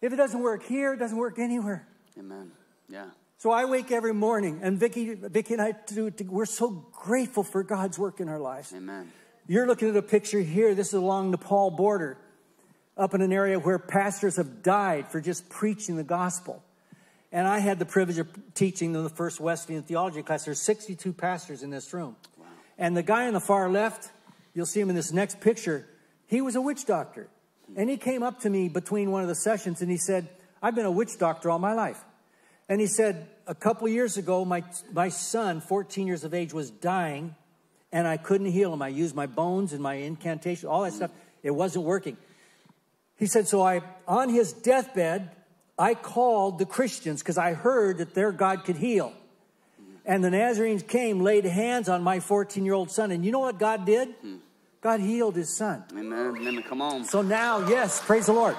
if 0.00 0.12
it 0.12 0.16
doesn't 0.16 0.40
work 0.40 0.62
here, 0.62 0.94
it 0.94 0.98
doesn't 0.98 1.18
work 1.18 1.38
anywhere. 1.38 1.86
Amen. 2.18 2.50
Yeah. 2.88 3.06
So 3.36 3.50
I 3.50 3.66
wake 3.66 3.92
every 3.92 4.14
morning, 4.14 4.60
and 4.62 4.78
Vicky, 4.80 5.14
Vicky 5.14 5.52
and 5.54 5.62
I 5.62 5.72
do. 5.86 6.10
We're 6.26 6.46
so 6.46 6.70
grateful 6.92 7.42
for 7.44 7.62
God's 7.62 7.98
work 7.98 8.20
in 8.20 8.28
our 8.28 8.38
lives. 8.40 8.72
Amen. 8.74 9.12
You're 9.46 9.66
looking 9.66 9.90
at 9.90 9.96
a 9.96 10.02
picture 10.02 10.40
here. 10.40 10.74
This 10.74 10.88
is 10.88 10.94
along 10.94 11.30
Nepal 11.30 11.70
border, 11.70 12.16
up 12.98 13.14
in 13.14 13.22
an 13.22 13.32
area 13.32 13.58
where 13.58 13.78
pastors 13.78 14.36
have 14.36 14.62
died 14.62 15.08
for 15.08 15.20
just 15.20 15.48
preaching 15.48 15.96
the 15.96 16.04
gospel. 16.04 16.62
And 17.30 17.46
I 17.46 17.58
had 17.58 17.78
the 17.78 17.84
privilege 17.84 18.18
of 18.18 18.28
teaching 18.54 18.94
in 18.94 19.04
the 19.04 19.10
first 19.10 19.38
Wesleyan 19.38 19.82
theology 19.82 20.22
class. 20.22 20.44
There's 20.44 20.60
62 20.60 21.12
pastors 21.12 21.62
in 21.62 21.70
this 21.70 21.92
room. 21.92 22.16
And 22.76 22.96
the 22.96 23.02
guy 23.02 23.26
on 23.26 23.34
the 23.34 23.40
far 23.40 23.70
left, 23.70 24.10
you'll 24.54 24.66
see 24.66 24.80
him 24.80 24.90
in 24.90 24.96
this 24.96 25.12
next 25.12 25.40
picture, 25.40 25.86
he 26.26 26.40
was 26.40 26.56
a 26.56 26.60
witch 26.60 26.86
doctor. 26.86 27.28
And 27.76 27.88
he 27.88 27.96
came 27.96 28.22
up 28.22 28.40
to 28.40 28.50
me 28.50 28.68
between 28.68 29.10
one 29.10 29.22
of 29.22 29.28
the 29.28 29.34
sessions 29.34 29.82
and 29.82 29.90
he 29.90 29.98
said, 29.98 30.28
I've 30.62 30.74
been 30.74 30.86
a 30.86 30.90
witch 30.90 31.18
doctor 31.18 31.50
all 31.50 31.58
my 31.58 31.74
life. 31.74 32.02
And 32.68 32.80
he 32.80 32.86
said, 32.86 33.28
a 33.46 33.54
couple 33.54 33.88
years 33.88 34.16
ago, 34.16 34.44
my, 34.44 34.62
my 34.92 35.08
son, 35.08 35.60
14 35.60 36.06
years 36.06 36.24
of 36.24 36.34
age, 36.34 36.52
was 36.52 36.70
dying 36.70 37.34
and 37.92 38.06
I 38.06 38.16
couldn't 38.16 38.48
heal 38.48 38.72
him. 38.72 38.82
I 38.82 38.88
used 38.88 39.14
my 39.14 39.26
bones 39.26 39.72
and 39.72 39.82
my 39.82 39.94
incantation, 39.94 40.68
all 40.68 40.82
that 40.82 40.92
stuff. 40.92 41.10
It 41.42 41.50
wasn't 41.50 41.84
working. 41.84 42.16
He 43.18 43.26
said, 43.26 43.48
so 43.48 43.62
I, 43.62 43.82
on 44.06 44.28
his 44.28 44.52
deathbed, 44.52 45.30
I 45.78 45.94
called 45.94 46.58
the 46.58 46.66
Christians 46.66 47.20
because 47.20 47.36
I 47.38 47.52
heard 47.52 47.98
that 47.98 48.14
their 48.14 48.32
God 48.32 48.64
could 48.64 48.76
heal. 48.76 49.12
And 50.06 50.24
the 50.24 50.30
Nazarenes 50.30 50.82
came, 50.82 51.20
laid 51.20 51.44
hands 51.44 51.88
on 51.88 52.02
my 52.02 52.20
14 52.20 52.64
year 52.64 52.74
old 52.74 52.90
son. 52.90 53.10
And 53.10 53.24
you 53.24 53.30
know 53.30 53.40
what 53.40 53.58
God 53.58 53.84
did? 53.84 54.14
God 54.80 55.00
healed 55.00 55.36
his 55.36 55.54
son. 55.54 55.84
Amen. 55.92 56.36
Amen. 56.36 56.62
Come 56.62 56.80
on. 56.80 57.04
So 57.04 57.20
now, 57.20 57.68
yes, 57.68 58.00
praise 58.00 58.26
the 58.26 58.32
Lord. 58.32 58.56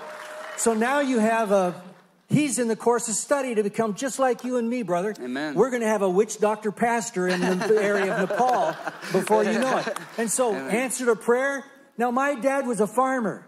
So 0.57 0.73
now 0.73 0.99
you 0.99 1.19
have 1.19 1.51
a, 1.51 1.81
he's 2.27 2.59
in 2.59 2.67
the 2.67 2.75
course 2.75 3.07
of 3.07 3.15
study 3.15 3.55
to 3.55 3.63
become 3.63 3.95
just 3.95 4.19
like 4.19 4.43
you 4.43 4.57
and 4.57 4.69
me, 4.69 4.83
brother. 4.83 5.15
Amen. 5.19 5.55
We're 5.55 5.69
going 5.69 5.81
to 5.81 5.87
have 5.87 6.01
a 6.01 6.09
witch 6.09 6.37
doctor 6.39 6.71
pastor 6.71 7.27
in 7.27 7.39
the 7.39 7.75
area 7.81 8.13
of 8.13 8.29
Nepal 8.29 8.75
before 9.11 9.43
you 9.43 9.57
know 9.57 9.77
it. 9.77 9.97
And 10.17 10.29
so, 10.29 10.53
Amen. 10.53 10.69
answer 10.69 11.05
to 11.05 11.15
prayer. 11.15 11.63
Now, 11.97 12.11
my 12.11 12.35
dad 12.35 12.67
was 12.67 12.81
a 12.81 12.87
farmer. 12.87 13.45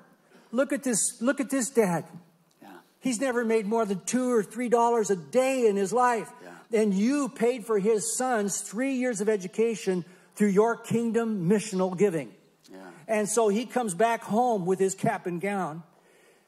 Look 0.51 0.73
at 0.73 0.83
this, 0.83 1.21
look 1.21 1.39
at 1.39 1.49
this 1.49 1.69
dad. 1.69 2.05
Yeah. 2.61 2.69
He's 2.99 3.19
never 3.19 3.45
made 3.45 3.65
more 3.65 3.85
than 3.85 4.01
two 4.05 4.31
or 4.31 4.43
three 4.43 4.69
dollars 4.69 5.09
a 5.09 5.15
day 5.15 5.67
in 5.67 5.75
his 5.75 5.93
life. 5.93 6.31
Yeah. 6.43 6.81
And 6.81 6.93
you 6.93 7.29
paid 7.29 7.65
for 7.65 7.79
his 7.79 8.15
son's 8.17 8.61
three 8.61 8.93
years 8.93 9.21
of 9.21 9.29
education 9.29 10.05
through 10.35 10.49
your 10.49 10.77
kingdom 10.77 11.49
missional 11.49 11.97
giving. 11.97 12.31
Yeah. 12.71 12.77
And 13.07 13.29
so 13.29 13.49
he 13.49 13.65
comes 13.65 13.93
back 13.93 14.23
home 14.23 14.65
with 14.65 14.79
his 14.79 14.95
cap 14.95 15.25
and 15.25 15.39
gown. 15.39 15.83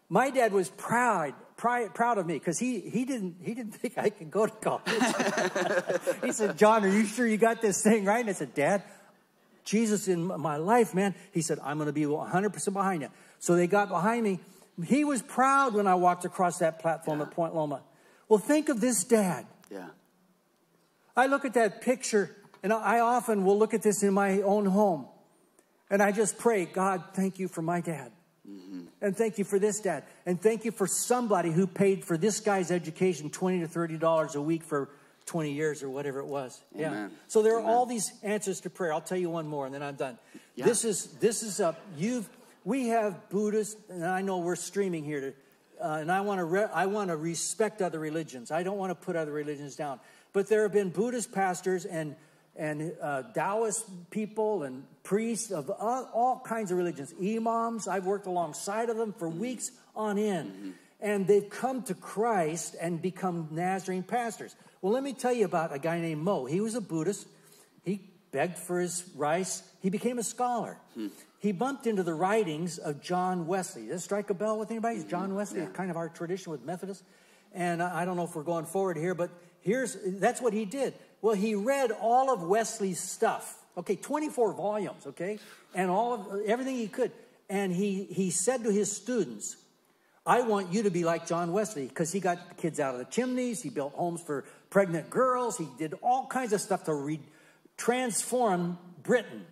My 0.10 0.30
dad 0.30 0.52
was 0.52 0.70
proud, 0.70 1.34
proud, 1.58 1.94
proud 1.96 2.18
of 2.18 2.26
me 2.26 2.36
because 2.36 2.60
he, 2.60 2.80
he, 2.82 3.06
didn't, 3.06 3.38
he 3.42 3.54
didn't 3.54 3.72
think 3.76 3.98
I 3.98 4.10
could 4.10 4.32
go 4.32 4.46
to 4.46 4.52
college. 4.52 4.84
he 6.24 6.32
said, 6.32 6.58
John, 6.58 6.84
are 6.84 6.90
you 6.90 7.06
sure 7.06 7.26
you 7.26 7.38
got 7.38 7.62
this 7.62 7.82
thing 7.82 8.06
right? 8.06 8.20
And 8.20 8.30
I 8.30 8.34
said, 8.34 8.54
Dad, 8.54 8.84
Jesus 9.64 10.08
in 10.08 10.26
my 10.26 10.58
life, 10.58 10.94
man. 10.94 11.16
He 11.32 11.42
said, 11.42 11.60
I'm 11.64 11.78
going 11.78 11.88
to 11.88 11.94
be 11.94 12.04
100% 12.04 12.74
behind 12.74 13.02
you. 13.02 13.10
So 13.44 13.58
they 13.58 13.68
got 13.68 13.90
behind 13.90 14.24
me. 14.24 14.40
He 14.86 15.04
was 15.04 15.22
proud 15.22 15.74
when 15.74 15.86
I 15.86 15.96
walked 15.96 16.24
across 16.24 16.60
that 16.60 16.80
platform 16.80 17.20
at 17.20 17.32
Point 17.32 17.54
Loma. 17.54 17.82
Well, 18.30 18.40
think 18.40 18.70
of 18.70 18.80
this 18.80 19.04
dad. 19.04 19.46
Yeah. 19.70 19.88
I 21.14 21.28
look 21.28 21.44
at 21.44 21.54
that 21.56 21.82
picture, 21.82 22.34
and 22.64 22.72
I 22.72 23.02
often 23.02 23.44
will 23.44 23.60
look 23.60 23.74
at 23.74 23.82
this 23.82 24.02
in 24.02 24.14
my 24.14 24.40
own 24.44 24.66
home. 24.66 25.08
And 25.90 26.02
I 26.02 26.14
just 26.14 26.38
pray, 26.38 26.64
God, 26.64 27.04
thank 27.16 27.38
you 27.38 27.50
for 27.50 27.62
my 27.62 27.82
dad. 27.82 28.14
Mm-hmm. 28.50 28.84
And 29.02 29.18
thank 29.18 29.38
you 29.38 29.44
for 29.44 29.60
this 29.60 29.82
dad. 29.82 30.06
And 30.26 30.42
thank 30.42 30.64
you 30.64 30.72
for 30.72 30.88
somebody 30.88 31.52
who 31.52 31.68
paid 31.68 32.06
for 32.06 32.16
this 32.16 32.40
guy's 32.40 32.72
education 32.72 33.30
20 33.30 33.60
to 33.60 33.68
$30 33.68 34.36
a 34.36 34.42
week 34.42 34.64
for 34.64 34.88
20 35.26 35.52
years 35.52 35.84
or 35.84 35.90
whatever 35.90 36.20
it 36.20 36.28
was. 36.28 36.62
Yeah. 36.74 37.10
So 37.28 37.42
there 37.42 37.58
are 37.58 37.62
all 37.62 37.86
these 37.86 38.10
answers 38.24 38.62
to 38.62 38.70
prayer. 38.70 38.94
I'll 38.94 39.02
tell 39.02 39.18
you 39.18 39.30
one 39.30 39.48
more 39.48 39.66
and 39.66 39.76
then 39.76 39.84
I'm 39.84 39.96
done. 39.96 40.18
Yeah. 40.56 40.64
This 40.64 40.86
is, 40.86 41.08
this 41.20 41.44
is 41.44 41.60
a, 41.60 41.76
you've, 41.98 42.30
we 42.66 42.88
have 42.90 43.30
Buddhists, 43.30 43.76
and 43.90 44.06
I 44.06 44.22
know 44.22 44.38
we're 44.40 44.56
streaming 44.56 45.04
here 45.04 45.22
to, 45.22 45.86
uh, 45.86 45.98
and 45.98 46.12
I 46.12 46.22
want 46.22 46.40
to 46.40 46.46
re- 46.46 46.70
I 46.74 46.86
want 46.86 47.10
to 47.10 47.18
respect 47.18 47.82
other 47.82 48.00
religions. 48.00 48.52
I 48.52 48.64
don't 48.64 48.78
want 48.78 48.92
to 48.92 48.96
put 48.96 49.16
other 49.16 49.32
religions 49.32 49.76
down. 49.76 50.00
But 50.32 50.48
there 50.48 50.64
have 50.64 50.74
been 50.74 50.90
Buddhist 50.90 51.32
pastors 51.32 51.86
and 51.86 52.16
and 52.56 52.94
uh, 53.02 53.24
Taoist 53.34 53.86
people 54.12 54.64
and 54.64 54.84
priests 55.02 55.52
of 55.52 55.70
all, 55.70 56.10
all 56.14 56.40
kinds 56.46 56.72
of 56.72 56.78
religions, 56.78 57.14
imams. 57.22 57.88
I've 57.88 58.06
worked 58.06 58.28
alongside 58.28 58.90
of 58.90 58.98
them 58.98 59.14
for 59.14 59.28
weeks 59.28 59.72
on 59.96 60.18
end, 60.18 60.76
and 61.02 61.28
they've 61.28 61.50
come 61.50 61.82
to 61.84 61.96
Christ 61.96 62.76
and 62.80 63.02
become 63.02 63.50
Nazarene 63.52 64.04
pastors. 64.04 64.56
Well, 64.82 64.94
let 64.94 65.04
me 65.04 65.14
tell 65.14 65.34
you 65.34 65.46
about 65.46 65.74
a 65.74 65.80
guy 65.80 66.00
named 66.00 66.22
Mo. 66.22 66.46
He 66.46 66.62
was 66.62 66.76
a 66.76 66.82
Buddhist. 66.82 67.28
He 67.84 68.13
begged 68.34 68.58
for 68.58 68.82
his 68.82 69.06
rice. 69.16 69.64
He 69.82 69.90
became 69.90 70.20
a 70.20 70.24
scholar. 70.24 70.78
Hmm. 70.96 71.08
He 71.40 71.52
bumped 71.52 71.88
into 71.88 72.04
the 72.04 72.14
writings 72.14 72.78
of 72.78 73.02
John 73.02 73.48
Wesley. 73.48 73.84
Does 73.84 73.92
that 73.92 74.00
strike 74.00 74.30
a 74.30 74.34
bell 74.34 74.58
with 74.58 74.72
anybody? 74.72 74.98
Is 74.98 75.06
John 75.06 75.36
Wesley 75.36 75.66
kind 75.74 75.92
of 75.92 75.98
our 75.98 76.10
tradition 76.10 76.52
with 76.52 76.64
Methodists? 76.64 77.04
And 77.54 77.84
I 77.84 78.06
don't 78.06 78.18
know 78.18 78.24
if 78.24 78.36
we're 78.36 78.44
going 78.44 78.66
forward 78.66 78.98
here, 78.98 79.14
but 79.14 79.30
here's 79.62 79.98
that's 80.06 80.42
what 80.42 80.54
he 80.54 80.66
did. 80.66 80.94
Well, 81.22 81.36
he 81.36 81.56
read 81.56 81.92
all 81.92 82.34
of 82.34 82.42
Wesley's 82.44 83.00
stuff. 83.00 83.58
Okay, 83.78 83.96
24 83.96 84.54
volumes, 84.54 85.08
okay? 85.08 85.40
And 85.74 85.90
all 85.90 86.14
of 86.14 86.42
everything 86.46 86.76
he 86.76 86.88
could. 86.88 87.12
And 87.50 87.72
he 87.72 88.06
he 88.06 88.32
said 88.32 88.64
to 88.64 88.72
his 88.72 88.92
students, 88.92 89.58
I 90.26 90.42
want 90.42 90.72
you 90.72 90.84
to 90.84 90.90
be 90.90 91.04
like 91.04 91.28
John 91.28 91.52
Wesley 91.52 91.88
because 91.88 92.12
he 92.12 92.22
got 92.22 92.56
kids 92.58 92.80
out 92.80 92.94
of 92.94 93.00
the 93.00 93.06
chimneys. 93.06 93.62
He 93.62 93.70
built 93.70 93.94
homes 93.94 94.22
for 94.22 94.46
pregnant 94.70 95.10
girls. 95.10 95.58
He 95.58 95.68
did 95.78 95.94
all 96.02 96.26
kinds 96.28 96.54
of 96.54 96.62
stuff 96.62 96.86
to 96.86 96.94
re- 96.94 97.20
transform 97.78 98.78
Britain. 99.02 99.46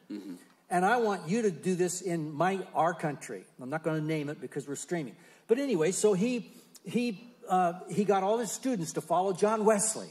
And 0.69 0.85
I 0.85 0.97
want 0.97 1.27
you 1.27 1.41
to 1.43 1.51
do 1.51 1.75
this 1.75 2.01
in 2.01 2.31
my 2.31 2.59
our 2.73 2.93
country. 2.93 3.43
I'm 3.61 3.69
not 3.69 3.83
going 3.83 3.99
to 3.99 4.07
name 4.07 4.29
it 4.29 4.39
because 4.39 4.67
we're 4.67 4.75
streaming. 4.75 5.15
But 5.47 5.59
anyway, 5.59 5.91
so 5.91 6.13
he 6.13 6.51
he 6.85 7.33
uh, 7.49 7.73
he 7.89 8.05
got 8.05 8.23
all 8.23 8.37
his 8.37 8.51
students 8.51 8.93
to 8.93 9.01
follow 9.01 9.33
John 9.33 9.65
Wesley, 9.65 10.07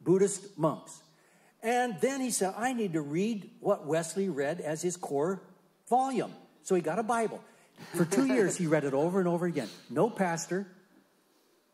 Buddhist 0.00 0.58
monks. 0.58 1.02
And 1.62 2.00
then 2.00 2.20
he 2.20 2.30
said, 2.30 2.54
I 2.56 2.72
need 2.72 2.94
to 2.94 3.02
read 3.02 3.50
what 3.60 3.86
Wesley 3.86 4.28
read 4.28 4.60
as 4.60 4.82
his 4.82 4.96
core 4.96 5.42
volume. 5.88 6.32
So 6.62 6.74
he 6.74 6.80
got 6.80 6.98
a 6.98 7.04
Bible. 7.04 7.42
For 7.94 8.04
two 8.04 8.26
years, 8.34 8.56
he 8.56 8.66
read 8.66 8.84
it 8.84 8.94
over 8.94 9.20
and 9.20 9.28
over 9.28 9.46
again. 9.46 9.68
No 9.90 10.10
pastor, 10.10 10.66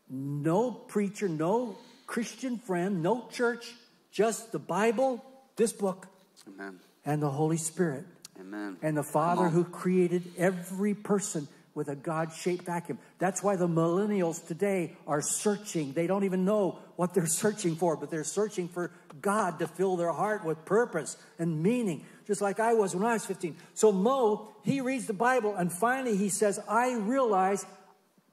no 0.09 0.71
preacher, 0.71 1.27
no 1.27 1.77
Christian 2.05 2.57
friend, 2.57 3.01
no 3.01 3.27
church, 3.31 3.73
just 4.11 4.51
the 4.51 4.59
Bible, 4.59 5.23
this 5.59 5.73
book, 5.73 6.07
Amen. 6.47 6.79
and 7.05 7.21
the 7.21 7.29
Holy 7.29 7.57
Spirit. 7.57 8.05
Amen. 8.39 8.77
And 8.81 8.97
the 8.97 9.03
Father 9.03 9.49
who 9.49 9.63
created 9.63 10.23
every 10.37 10.95
person 10.95 11.47
with 11.75 11.89
a 11.89 11.95
God 11.95 12.33
shaped 12.33 12.65
vacuum. 12.65 12.97
That's 13.19 13.43
why 13.43 13.55
the 13.55 13.67
millennials 13.67 14.45
today 14.45 14.97
are 15.05 15.21
searching. 15.21 15.93
They 15.93 16.07
don't 16.07 16.23
even 16.23 16.45
know 16.45 16.79
what 16.95 17.13
they're 17.13 17.27
searching 17.43 17.75
for, 17.75 17.95
but 17.95 18.09
they're 18.09 18.23
searching 18.23 18.67
for 18.67 18.91
God 19.21 19.59
to 19.59 19.67
fill 19.67 19.97
their 19.97 20.11
heart 20.11 20.43
with 20.43 20.63
purpose 20.65 21.17
and 21.37 21.61
meaning, 21.61 22.05
just 22.25 22.41
like 22.41 22.59
I 22.59 22.73
was 22.73 22.95
when 22.95 23.05
I 23.05 23.13
was 23.13 23.25
15. 23.25 23.55
So 23.73 23.91
Mo, 23.91 24.47
he 24.63 24.81
reads 24.81 25.05
the 25.05 25.13
Bible 25.13 25.55
and 25.55 25.71
finally 25.71 26.17
he 26.17 26.29
says, 26.29 26.59
I 26.67 26.95
realize 26.95 27.65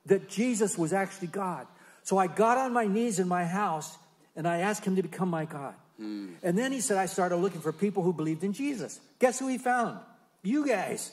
that 0.06 0.28
Jesus 0.28 0.78
was 0.78 0.92
actually 0.92 1.28
God. 1.28 1.66
So 2.04 2.16
I 2.18 2.28
got 2.28 2.56
on 2.56 2.72
my 2.72 2.86
knees 2.86 3.18
in 3.18 3.26
my 3.26 3.44
house 3.44 3.98
and 4.36 4.46
I 4.46 4.58
asked 4.58 4.84
him 4.84 4.96
to 4.96 5.02
become 5.02 5.28
my 5.28 5.44
God. 5.44 5.74
And 5.98 6.58
then 6.58 6.72
he 6.72 6.80
said, 6.80 6.98
I 6.98 7.06
started 7.06 7.36
looking 7.36 7.60
for 7.60 7.72
people 7.72 8.02
who 8.02 8.12
believed 8.12 8.44
in 8.44 8.52
Jesus. 8.52 9.00
Guess 9.18 9.38
who 9.38 9.48
he 9.48 9.58
found? 9.58 9.98
You 10.42 10.66
guys 10.66 11.10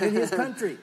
in 0.00 0.14
his 0.14 0.30
country. 0.42 0.78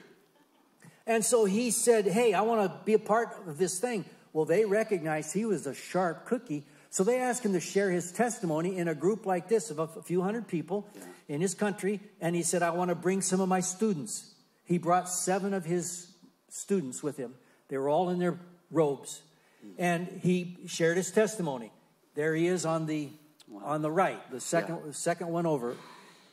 And 1.06 1.24
so 1.24 1.44
he 1.44 1.70
said, 1.70 2.06
Hey, 2.06 2.34
I 2.34 2.42
want 2.42 2.70
to 2.70 2.84
be 2.84 2.94
a 2.94 2.98
part 2.98 3.36
of 3.46 3.58
this 3.58 3.78
thing. 3.78 4.04
Well, 4.32 4.44
they 4.44 4.64
recognized 4.64 5.32
he 5.32 5.44
was 5.44 5.66
a 5.66 5.74
sharp 5.74 6.26
cookie. 6.26 6.64
So 6.90 7.04
they 7.04 7.20
asked 7.20 7.44
him 7.44 7.54
to 7.54 7.60
share 7.60 7.90
his 7.90 8.12
testimony 8.12 8.76
in 8.76 8.86
a 8.86 8.94
group 8.94 9.24
like 9.24 9.48
this 9.48 9.70
of 9.70 9.78
a 9.78 9.88
few 10.02 10.20
hundred 10.22 10.46
people 10.46 10.86
in 11.26 11.40
his 11.40 11.54
country. 11.54 12.00
And 12.20 12.36
he 12.36 12.42
said, 12.42 12.62
I 12.62 12.70
want 12.70 12.90
to 12.90 12.94
bring 12.94 13.22
some 13.22 13.40
of 13.40 13.48
my 13.48 13.60
students. 13.60 14.34
He 14.64 14.78
brought 14.78 15.08
seven 15.08 15.54
of 15.54 15.64
his 15.64 16.12
students 16.50 17.02
with 17.02 17.16
him. 17.16 17.34
They 17.68 17.78
were 17.78 17.88
all 17.88 18.10
in 18.10 18.18
their 18.18 18.38
robes. 18.70 19.22
Hmm. 19.62 19.72
And 19.78 20.20
he 20.22 20.58
shared 20.66 20.98
his 20.98 21.10
testimony. 21.10 21.72
There 22.14 22.34
he 22.34 22.46
is 22.46 22.66
on 22.66 22.86
the 22.86 23.10
on 23.62 23.82
the 23.82 23.90
right, 23.90 24.18
the 24.30 24.40
second 24.40 24.80
the 24.84 24.94
second 24.94 25.28
one 25.28 25.46
over. 25.46 25.76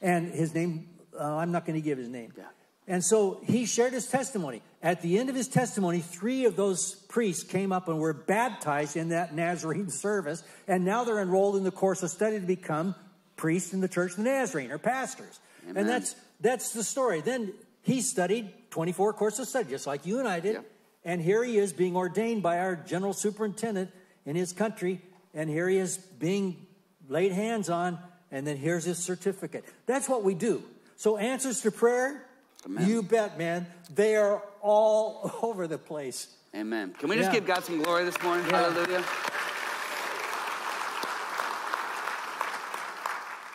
And 0.01 0.31
his 0.31 0.53
name, 0.53 0.89
uh, 1.19 1.23
I'm 1.23 1.51
not 1.51 1.65
going 1.65 1.79
to 1.79 1.83
give 1.83 1.97
his 1.97 2.07
name. 2.07 2.31
Yeah. 2.37 2.45
And 2.87 3.03
so 3.03 3.39
he 3.45 3.65
shared 3.65 3.93
his 3.93 4.07
testimony. 4.07 4.61
At 4.81 5.01
the 5.01 5.19
end 5.19 5.29
of 5.29 5.35
his 5.35 5.47
testimony, 5.47 5.99
three 5.99 6.45
of 6.45 6.55
those 6.55 6.95
priests 6.95 7.43
came 7.43 7.71
up 7.71 7.87
and 7.87 7.99
were 7.99 8.13
baptized 8.13 8.97
in 8.97 9.09
that 9.09 9.35
Nazarene 9.35 9.89
service. 9.89 10.43
And 10.67 10.85
now 10.85 11.03
they're 11.03 11.21
enrolled 11.21 11.55
in 11.55 11.63
the 11.63 11.71
course 11.71 12.01
of 12.01 12.09
study 12.09 12.39
to 12.39 12.45
become 12.45 12.95
priests 13.35 13.73
in 13.73 13.81
the 13.81 13.87
Church 13.87 14.11
of 14.11 14.17
the 14.17 14.23
Nazarene 14.23 14.71
or 14.71 14.79
pastors. 14.79 15.39
Amen. 15.63 15.77
And 15.77 15.89
that's 15.89 16.15
that's 16.41 16.71
the 16.71 16.83
story. 16.83 17.21
Then 17.21 17.53
he 17.83 18.01
studied 18.01 18.51
24 18.71 19.13
courses 19.13 19.39
of 19.41 19.47
study, 19.47 19.69
just 19.69 19.85
like 19.85 20.05
you 20.05 20.19
and 20.19 20.27
I 20.27 20.39
did. 20.39 20.55
Yeah. 20.55 20.61
And 21.05 21.21
here 21.21 21.43
he 21.43 21.57
is 21.57 21.73
being 21.73 21.95
ordained 21.95 22.41
by 22.41 22.59
our 22.59 22.75
general 22.75 23.13
superintendent 23.13 23.91
in 24.25 24.35
his 24.35 24.51
country. 24.51 25.01
And 25.33 25.49
here 25.49 25.69
he 25.69 25.77
is 25.77 25.97
being 25.97 26.65
laid 27.09 27.31
hands 27.33 27.69
on. 27.69 27.99
And 28.31 28.45
then 28.47 28.57
here's 28.57 28.85
his 28.85 28.97
certificate. 28.99 29.65
That's 29.87 30.07
what 30.07 30.23
we 30.23 30.35
do. 30.35 30.63
So, 30.95 31.17
answers 31.17 31.61
to 31.61 31.71
prayer, 31.71 32.25
Amen. 32.65 32.87
you 32.87 33.01
bet, 33.01 33.37
man. 33.37 33.67
They 33.93 34.15
are 34.15 34.43
all 34.61 35.31
over 35.41 35.67
the 35.67 35.77
place. 35.77 36.27
Amen. 36.55 36.93
Can 36.97 37.09
we 37.09 37.15
just 37.15 37.29
Yeah. 37.29 37.39
give 37.39 37.45
God 37.47 37.63
some 37.63 37.81
glory 37.81 38.05
this 38.05 38.21
morning? 38.23 38.45
Yeah. 38.49 38.69
Hallelujah. 38.71 39.03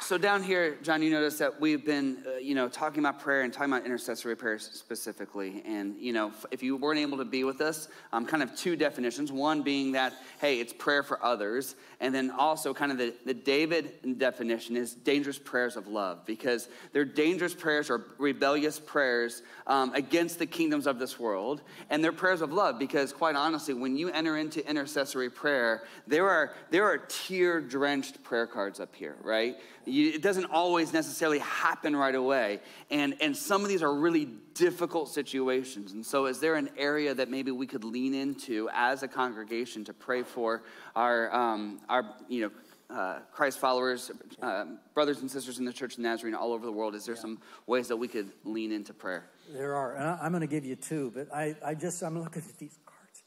So 0.04 0.18
down 0.18 0.42
here, 0.42 0.76
John, 0.82 1.00
you 1.00 1.10
notice 1.10 1.38
that 1.38 1.58
we've 1.58 1.82
been, 1.82 2.18
uh, 2.26 2.36
you 2.36 2.54
know, 2.54 2.68
talking 2.68 2.98
about 2.98 3.20
prayer 3.20 3.40
and 3.40 3.50
talking 3.50 3.72
about 3.72 3.86
intercessory 3.86 4.36
prayer 4.36 4.58
specifically. 4.58 5.62
And 5.64 5.96
you 5.98 6.12
know, 6.12 6.30
if 6.50 6.62
you 6.62 6.76
weren't 6.76 7.00
able 7.00 7.16
to 7.16 7.24
be 7.24 7.42
with 7.42 7.62
us, 7.62 7.88
um, 8.12 8.26
kind 8.26 8.42
of 8.42 8.54
two 8.54 8.76
definitions. 8.76 9.32
One 9.32 9.62
being 9.62 9.92
that, 9.92 10.12
hey, 10.42 10.60
it's 10.60 10.74
prayer 10.74 11.02
for 11.02 11.24
others, 11.24 11.74
and 12.00 12.14
then 12.14 12.30
also 12.30 12.74
kind 12.74 12.92
of 12.92 12.98
the, 12.98 13.14
the 13.24 13.32
David 13.32 14.18
definition 14.18 14.76
is 14.76 14.92
dangerous 14.92 15.38
prayers 15.38 15.74
of 15.74 15.86
love 15.88 16.26
because 16.26 16.68
they're 16.92 17.06
dangerous 17.06 17.54
prayers 17.54 17.88
or 17.88 18.04
rebellious 18.18 18.78
prayers 18.78 19.40
um, 19.66 19.94
against 19.94 20.38
the 20.38 20.44
kingdoms 20.44 20.86
of 20.86 20.98
this 20.98 21.18
world, 21.18 21.62
and 21.88 22.04
they're 22.04 22.12
prayers 22.12 22.42
of 22.42 22.52
love 22.52 22.78
because, 22.78 23.10
quite 23.10 23.36
honestly, 23.36 23.72
when 23.72 23.96
you 23.96 24.10
enter 24.10 24.36
into 24.36 24.68
intercessory 24.68 25.30
prayer, 25.30 25.84
there 26.06 26.28
are 26.28 26.52
there 26.68 26.84
are 26.84 26.98
tear 26.98 27.62
drenched 27.62 28.22
prayer 28.22 28.46
cards 28.46 28.80
up 28.80 28.94
here, 28.94 29.16
right? 29.22 29.56
You, 29.86 30.10
it 30.10 30.22
doesn't 30.22 30.46
always 30.46 30.92
necessarily 30.92 31.40
happen 31.40 31.94
right 31.94 32.14
away. 32.14 32.60
And, 32.90 33.14
and 33.20 33.36
some 33.36 33.62
of 33.62 33.68
these 33.68 33.82
are 33.82 33.94
really 33.94 34.28
difficult 34.54 35.08
situations. 35.08 35.92
And 35.92 36.04
so, 36.04 36.26
is 36.26 36.40
there 36.40 36.54
an 36.54 36.70
area 36.76 37.14
that 37.14 37.28
maybe 37.28 37.50
we 37.50 37.66
could 37.66 37.84
lean 37.84 38.14
into 38.14 38.68
as 38.72 39.02
a 39.02 39.08
congregation 39.08 39.84
to 39.84 39.92
pray 39.92 40.22
for 40.22 40.62
our, 40.96 41.34
um, 41.34 41.80
our 41.88 42.14
you 42.28 42.42
know, 42.42 42.50
uh, 42.90 43.18
Christ 43.32 43.58
followers, 43.58 44.10
uh, 44.42 44.66
brothers 44.94 45.20
and 45.20 45.30
sisters 45.30 45.58
in 45.58 45.64
the 45.64 45.72
Church 45.72 45.94
of 45.94 46.00
Nazarene 46.00 46.34
all 46.34 46.52
over 46.52 46.64
the 46.64 46.72
world? 46.72 46.94
Is 46.94 47.04
there 47.04 47.14
yeah. 47.14 47.20
some 47.20 47.40
ways 47.66 47.88
that 47.88 47.96
we 47.96 48.08
could 48.08 48.30
lean 48.44 48.72
into 48.72 48.92
prayer? 48.94 49.30
There 49.52 49.74
are. 49.74 49.96
And 49.96 50.20
I'm 50.20 50.32
going 50.32 50.42
to 50.42 50.46
give 50.46 50.64
you 50.64 50.76
two, 50.76 51.12
but 51.14 51.34
I, 51.34 51.56
I 51.64 51.74
just, 51.74 52.02
I'm 52.02 52.22
looking 52.22 52.42
at 52.48 52.58
these 52.58 52.78
cards. 52.86 53.22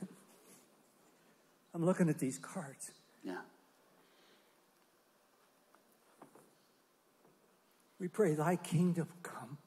I'm 1.74 1.84
looking 1.84 2.08
at 2.08 2.18
these 2.18 2.38
cards. 2.38 2.92
Yeah. 3.22 3.36
We 7.98 8.08
pray, 8.08 8.34
Thy 8.34 8.56
kingdom 8.56 9.08
come. 9.22 9.58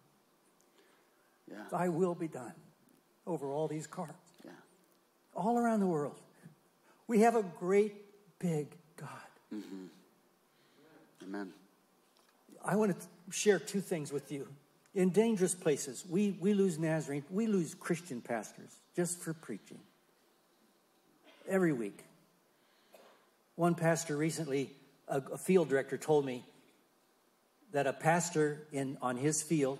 Yeah. 1.50 1.58
Thy 1.72 1.90
will 1.90 2.16
be 2.16 2.28
done 2.28 2.54
over 3.26 3.52
all 3.52 3.68
these 3.68 3.88
cards. 3.88 4.14
Yeah. 4.46 4.52
All 5.36 5.58
around 5.58 5.80
the 5.80 5.88
world. 5.88 6.20
We 7.08 7.22
have 7.22 7.36
a 7.36 7.44
great 7.44 7.96
big 8.40 8.68
God. 8.96 9.10
Mm-hmm. 9.54 9.86
Amen. 11.24 11.54
I 12.64 12.76
want 12.76 13.00
to 13.00 13.08
share 13.32 13.60
two 13.60 13.82
things 13.82 14.12
with 14.12 14.32
you. 14.32 14.48
In 14.94 15.10
dangerous 15.10 15.56
places, 15.56 16.04
we, 16.08 16.38
we 16.40 16.54
lose 16.54 16.78
Nazarene, 16.78 17.24
we 17.30 17.48
lose 17.48 17.74
Christian 17.74 18.22
pastors 18.22 18.72
just 18.96 19.20
for 19.20 19.34
preaching. 19.34 19.80
Every 21.48 21.74
week. 21.74 22.04
One 23.56 23.76
pastor 23.76 24.16
recently, 24.16 24.72
a, 25.08 25.22
a 25.34 25.38
field 25.38 25.70
director, 25.70 25.98
told 25.98 26.26
me 26.26 26.44
that 27.72 27.88
a 27.88 27.94
pastor 27.94 28.68
in, 28.72 28.98
on 29.02 29.18
his 29.18 29.42
field, 29.42 29.80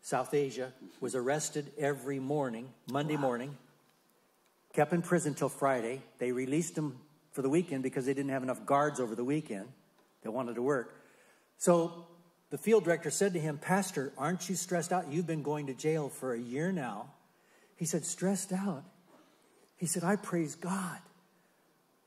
South 0.00 0.34
Asia, 0.34 0.72
was 1.00 1.14
arrested 1.14 1.70
every 1.78 2.18
morning, 2.18 2.68
Monday 2.90 3.14
wow. 3.14 3.22
morning, 3.22 3.56
kept 4.72 4.92
in 4.92 5.02
prison 5.02 5.34
till 5.34 5.48
Friday. 5.48 6.02
They 6.18 6.32
released 6.32 6.76
him 6.76 6.98
for 7.30 7.42
the 7.42 7.48
weekend 7.48 7.82
because 7.82 8.06
they 8.06 8.14
didn't 8.14 8.30
have 8.30 8.42
enough 8.42 8.66
guards 8.66 9.00
over 9.00 9.14
the 9.14 9.24
weekend. 9.24 9.68
They 10.22 10.30
wanted 10.30 10.56
to 10.56 10.62
work. 10.62 10.94
So 11.58 12.06
the 12.50 12.58
field 12.58 12.84
director 12.84 13.10
said 13.10 13.32
to 13.34 13.40
him, 13.40 13.58
Pastor, 13.58 14.12
aren't 14.18 14.48
you 14.48 14.56
stressed 14.56 14.92
out? 14.92 15.10
You've 15.10 15.26
been 15.26 15.42
going 15.42 15.66
to 15.68 15.74
jail 15.74 16.08
for 16.08 16.34
a 16.34 16.40
year 16.40 16.72
now. 16.72 17.10
He 17.76 17.84
said, 17.84 18.04
Stressed 18.04 18.52
out? 18.52 18.84
He 19.76 19.86
said, 19.86 20.04
I 20.04 20.16
praise 20.16 20.54
God 20.54 20.98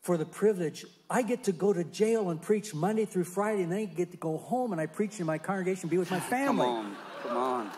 for 0.06 0.18
the 0.18 0.26
privilege. 0.26 0.86
I 1.10 1.23
get 1.23 1.45
to 1.45 1.52
go 1.52 1.73
to 1.73 1.84
jail 1.84 2.30
and 2.30 2.40
preach 2.40 2.76
Monday 2.76 3.06
through 3.06 3.23
Friday, 3.23 3.64
and 3.64 3.72
then 3.72 3.80
I 3.80 3.86
get 3.86 4.11
to 4.11 4.18
go 4.18 4.38
home 4.38 4.72
and 4.72 4.80
I 4.80 4.86
preach 4.86 5.19
in 5.19 5.26
my 5.26 5.40
congregation, 5.40 5.90
be 5.90 5.98
with 5.98 6.11
my 6.11 6.19
family. 6.36 6.68
Come 6.68 6.76
on, 6.76 6.95
come 7.23 7.38
on. 7.38 7.72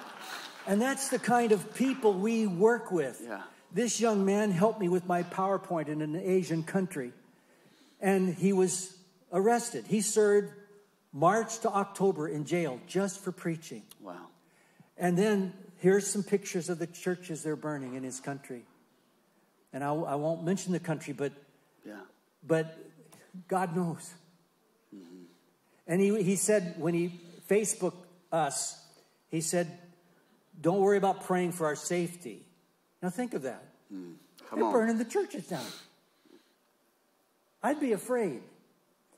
And 0.68 0.82
that's 0.82 1.08
the 1.08 1.20
kind 1.20 1.54
of 1.54 1.74
people 1.74 2.14
we 2.14 2.46
work 2.46 2.92
with. 2.92 3.22
Yeah. 3.24 3.44
This 3.72 4.02
young 4.02 4.26
man 4.26 4.52
helped 4.52 4.78
me 4.78 4.90
with 4.90 5.06
my 5.08 5.24
PowerPoint 5.24 5.88
in 5.88 6.02
an 6.02 6.18
Asian 6.18 6.64
country, 6.64 7.14
and 8.02 8.36
he 8.36 8.52
was 8.52 8.98
arrested. 9.32 9.86
He 9.88 10.02
served 10.02 10.52
March 11.14 11.60
to 11.60 11.70
October 11.70 12.28
in 12.28 12.44
jail 12.44 12.82
just 12.88 13.24
for 13.24 13.32
preaching. 13.32 13.84
Wow. 14.02 14.28
And 14.98 15.18
then 15.18 15.54
here's 15.78 16.06
some 16.06 16.24
pictures 16.24 16.68
of 16.68 16.78
the 16.78 16.88
churches 16.88 17.42
they're 17.42 17.56
burning 17.56 17.96
in 17.96 18.04
his 18.04 18.20
country. 18.20 18.66
And 19.72 19.82
I, 19.82 19.94
I 19.94 20.16
won't 20.16 20.44
mention 20.44 20.74
the 20.74 20.80
country, 20.80 21.14
but 21.14 21.32
yeah. 21.86 22.00
But 22.46 22.78
God 23.48 23.76
knows. 23.76 24.14
Mm-hmm. 24.96 25.24
And 25.88 26.02
he, 26.02 26.24
he 26.24 26.36
said, 26.36 26.76
when 26.78 26.94
he 26.94 27.20
Facebook 27.50 27.94
us, 28.32 28.80
he 29.30 29.42
said, 29.42 29.68
don't 30.60 30.80
worry 30.80 30.98
about 30.98 31.26
praying 31.26 31.52
for 31.52 31.66
our 31.66 31.76
safety. 31.76 32.46
Now 33.02 33.10
think 33.10 33.34
of 33.34 33.44
that. 33.44 33.64
Mm. 33.94 34.16
They're 34.54 34.64
on. 34.64 34.72
burning 34.72 34.98
the 34.98 35.06
churches 35.06 35.48
down. 35.48 35.66
I'd 37.62 37.80
be 37.80 37.92
afraid. 37.92 38.42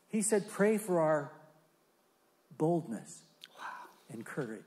He 0.09 0.21
said, 0.21 0.49
pray 0.49 0.77
for 0.77 0.99
our 0.99 1.31
boldness 2.57 3.21
wow. 3.57 3.65
and 4.11 4.25
courage. 4.25 4.63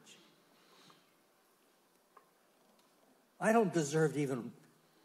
I 3.41 3.53
don't 3.53 3.73
deserve 3.73 4.15
to 4.15 4.21
even 4.21 4.53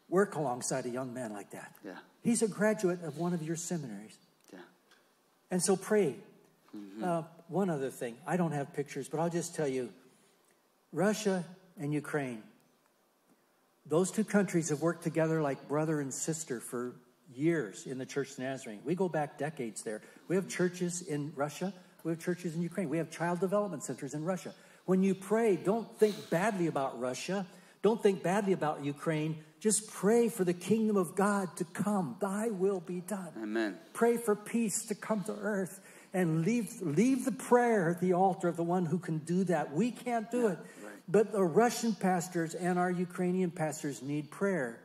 work 0.10 0.36
alongside 0.36 0.86
a 0.86 0.90
young 0.90 1.14
man 1.14 1.34
like 1.34 1.52
that. 1.52 1.74
Yeah. 1.84 1.98
He's 2.28 2.42
a 2.42 2.48
graduate 2.50 3.06
of 3.06 3.18
one 3.18 3.34
of 3.34 3.42
your 3.42 3.56
seminaries. 3.56 4.18
Yeah. 4.52 4.60
And 5.50 5.64
so 5.64 5.78
pray. 5.78 6.14
Mm-hmm. 6.76 7.02
Uh, 7.02 7.24
one 7.48 7.70
other 7.70 7.90
thing. 7.90 8.18
I 8.28 8.36
don't 8.36 8.52
have 8.52 8.74
pictures, 8.74 9.08
but 9.08 9.22
I'll 9.22 9.30
just 9.30 9.56
tell 9.56 9.68
you 9.70 9.88
Russia 10.92 11.46
and 11.80 11.94
Ukraine. 11.94 12.44
Those 13.86 14.12
two 14.12 14.26
countries 14.26 14.68
have 14.68 14.82
worked 14.82 15.04
together 15.04 15.42
like 15.42 15.70
brother 15.70 16.02
and 16.02 16.14
sister 16.14 16.60
for 16.60 16.96
years 17.34 17.88
in 17.88 17.98
the 17.98 18.06
Church 18.06 18.32
of 18.32 18.40
Nazarene. 18.40 18.82
We 18.84 18.94
go 18.94 19.08
back 19.08 19.38
decades 19.38 19.84
there. 19.84 20.02
We 20.28 20.36
have 20.36 20.50
churches 20.50 21.04
in 21.04 21.32
Russia, 21.34 21.72
we 22.04 22.12
have 22.12 22.20
churches 22.20 22.56
in 22.56 22.62
Ukraine, 22.62 22.90
we 22.90 22.98
have 22.98 23.10
child 23.10 23.40
development 23.40 23.86
centers 23.86 24.14
in 24.14 24.26
Russia. 24.26 24.54
When 24.84 25.02
you 25.02 25.16
pray, 25.16 25.56
don't 25.56 25.90
think 25.98 26.30
badly 26.30 26.68
about 26.68 27.00
Russia, 27.00 27.46
don't 27.84 28.04
think 28.04 28.22
badly 28.22 28.52
about 28.52 28.84
Ukraine. 28.84 29.38
Just 29.60 29.92
pray 29.92 30.30
for 30.30 30.44
the 30.44 30.54
kingdom 30.54 30.98
of 30.98 31.16
God 31.16 31.56
to 31.58 31.64
come. 31.66 32.16
Thy 32.20 32.50
will 32.50 32.80
be 32.80 33.02
done. 33.02 33.30
Amen. 33.42 33.78
Pray 33.94 34.18
for 34.18 34.36
peace 34.36 34.86
to 34.86 34.96
come 34.96 35.24
to 35.24 35.34
earth 35.34 35.80
and 36.14 36.46
leave, 36.46 36.80
leave 36.82 37.26
the 37.26 37.32
prayer 37.32 37.90
at 37.90 38.00
the 38.00 38.14
altar 38.14 38.48
of 38.48 38.56
the 38.56 38.64
one 38.64 38.86
who 38.86 39.00
can 39.00 39.18
do 39.20 39.44
that. 39.46 39.74
We 39.74 39.92
can't 39.92 40.30
do 40.30 40.44
yeah, 40.44 40.52
it. 40.52 40.58
Right. 40.84 40.94
But 41.08 41.32
the 41.32 41.44
Russian 41.44 41.94
pastors 41.94 42.54
and 42.54 42.78
our 42.78 42.92
Ukrainian 42.92 43.52
pastors 43.52 44.02
need 44.02 44.30
prayer 44.30 44.80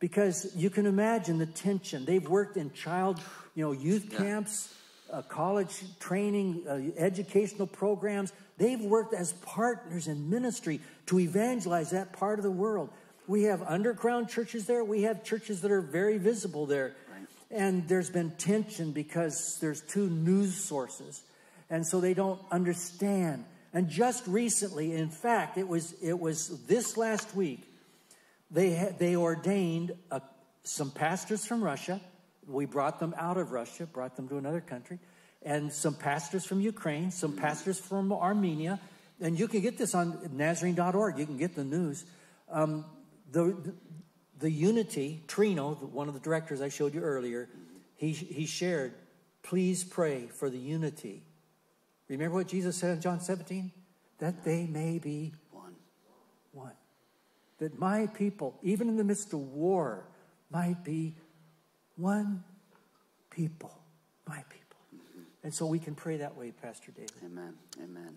because 0.00 0.52
you 0.56 0.70
can 0.70 0.86
imagine 0.86 1.38
the 1.38 1.46
tension. 1.46 2.04
They've 2.04 2.28
worked 2.28 2.56
in 2.56 2.72
child, 2.72 3.20
you 3.54 3.64
know, 3.64 3.72
youth 3.72 4.08
yeah. 4.10 4.18
camps, 4.18 4.74
uh, 5.12 5.22
college 5.22 5.82
training, 6.00 6.64
uh, 6.68 6.80
educational 6.96 7.66
programs. 7.66 8.32
They've 8.58 8.80
worked 8.80 9.14
as 9.14 9.32
partners 9.32 10.08
in 10.08 10.28
ministry 10.28 10.80
to 11.06 11.20
evangelize 11.20 11.90
that 11.90 12.12
part 12.12 12.38
of 12.38 12.42
the 12.42 12.50
world. 12.50 12.90
We 13.28 13.42
have 13.42 13.62
underground 13.62 14.30
churches 14.30 14.66
there. 14.66 14.82
We 14.82 15.02
have 15.02 15.22
churches 15.22 15.60
that 15.60 15.70
are 15.70 15.82
very 15.82 16.16
visible 16.16 16.64
there. 16.64 16.96
Right. 17.12 17.26
And 17.50 17.86
there's 17.86 18.08
been 18.08 18.30
tension 18.32 18.92
because 18.92 19.58
there's 19.60 19.82
two 19.82 20.08
news 20.08 20.54
sources. 20.54 21.22
And 21.68 21.86
so 21.86 22.00
they 22.00 22.14
don't 22.14 22.40
understand. 22.50 23.44
And 23.74 23.90
just 23.90 24.26
recently, 24.26 24.94
in 24.94 25.10
fact, 25.10 25.58
it 25.58 25.68
was, 25.68 25.94
it 26.02 26.18
was 26.18 26.66
this 26.66 26.96
last 26.96 27.36
week, 27.36 27.62
they, 28.50 28.70
had, 28.70 28.98
they 28.98 29.14
ordained 29.14 29.92
a, 30.10 30.22
some 30.64 30.90
pastors 30.90 31.44
from 31.44 31.62
Russia. 31.62 32.00
We 32.46 32.64
brought 32.64 32.98
them 32.98 33.14
out 33.18 33.36
of 33.36 33.52
Russia, 33.52 33.84
brought 33.84 34.16
them 34.16 34.26
to 34.28 34.38
another 34.38 34.62
country, 34.62 35.00
and 35.42 35.70
some 35.70 35.94
pastors 35.94 36.46
from 36.46 36.62
Ukraine, 36.62 37.10
some 37.10 37.36
pastors 37.36 37.78
from 37.78 38.10
Armenia. 38.10 38.80
And 39.20 39.38
you 39.38 39.48
can 39.48 39.60
get 39.60 39.76
this 39.76 39.94
on 39.94 40.30
Nazarene.org. 40.32 41.18
You 41.18 41.26
can 41.26 41.36
get 41.36 41.54
the 41.54 41.64
news. 41.64 42.06
Um, 42.50 42.86
the, 43.30 43.74
the 44.38 44.50
unity, 44.50 45.22
Trino, 45.26 45.90
one 45.90 46.08
of 46.08 46.14
the 46.14 46.20
directors 46.20 46.60
I 46.60 46.68
showed 46.68 46.94
you 46.94 47.00
earlier, 47.00 47.48
he, 47.96 48.12
he 48.12 48.46
shared, 48.46 48.94
please 49.42 49.84
pray 49.84 50.26
for 50.26 50.48
the 50.48 50.58
unity. 50.58 51.22
Remember 52.08 52.36
what 52.36 52.48
Jesus 52.48 52.76
said 52.76 52.90
in 52.90 53.00
John 53.00 53.20
17? 53.20 53.72
That 54.18 54.44
they 54.44 54.66
may 54.66 54.98
be 54.98 55.34
one. 55.50 55.74
One. 56.52 56.72
That 57.58 57.78
my 57.78 58.06
people, 58.06 58.58
even 58.62 58.88
in 58.88 58.96
the 58.96 59.04
midst 59.04 59.32
of 59.32 59.40
war, 59.40 60.04
might 60.50 60.84
be 60.84 61.16
one 61.96 62.44
people. 63.30 63.76
My 64.26 64.42
people. 64.48 64.58
And 65.42 65.52
so 65.52 65.66
we 65.66 65.78
can 65.78 65.94
pray 65.94 66.18
that 66.18 66.36
way, 66.36 66.52
Pastor 66.52 66.92
David. 66.92 67.12
Amen. 67.24 67.54
Amen. 67.82 68.14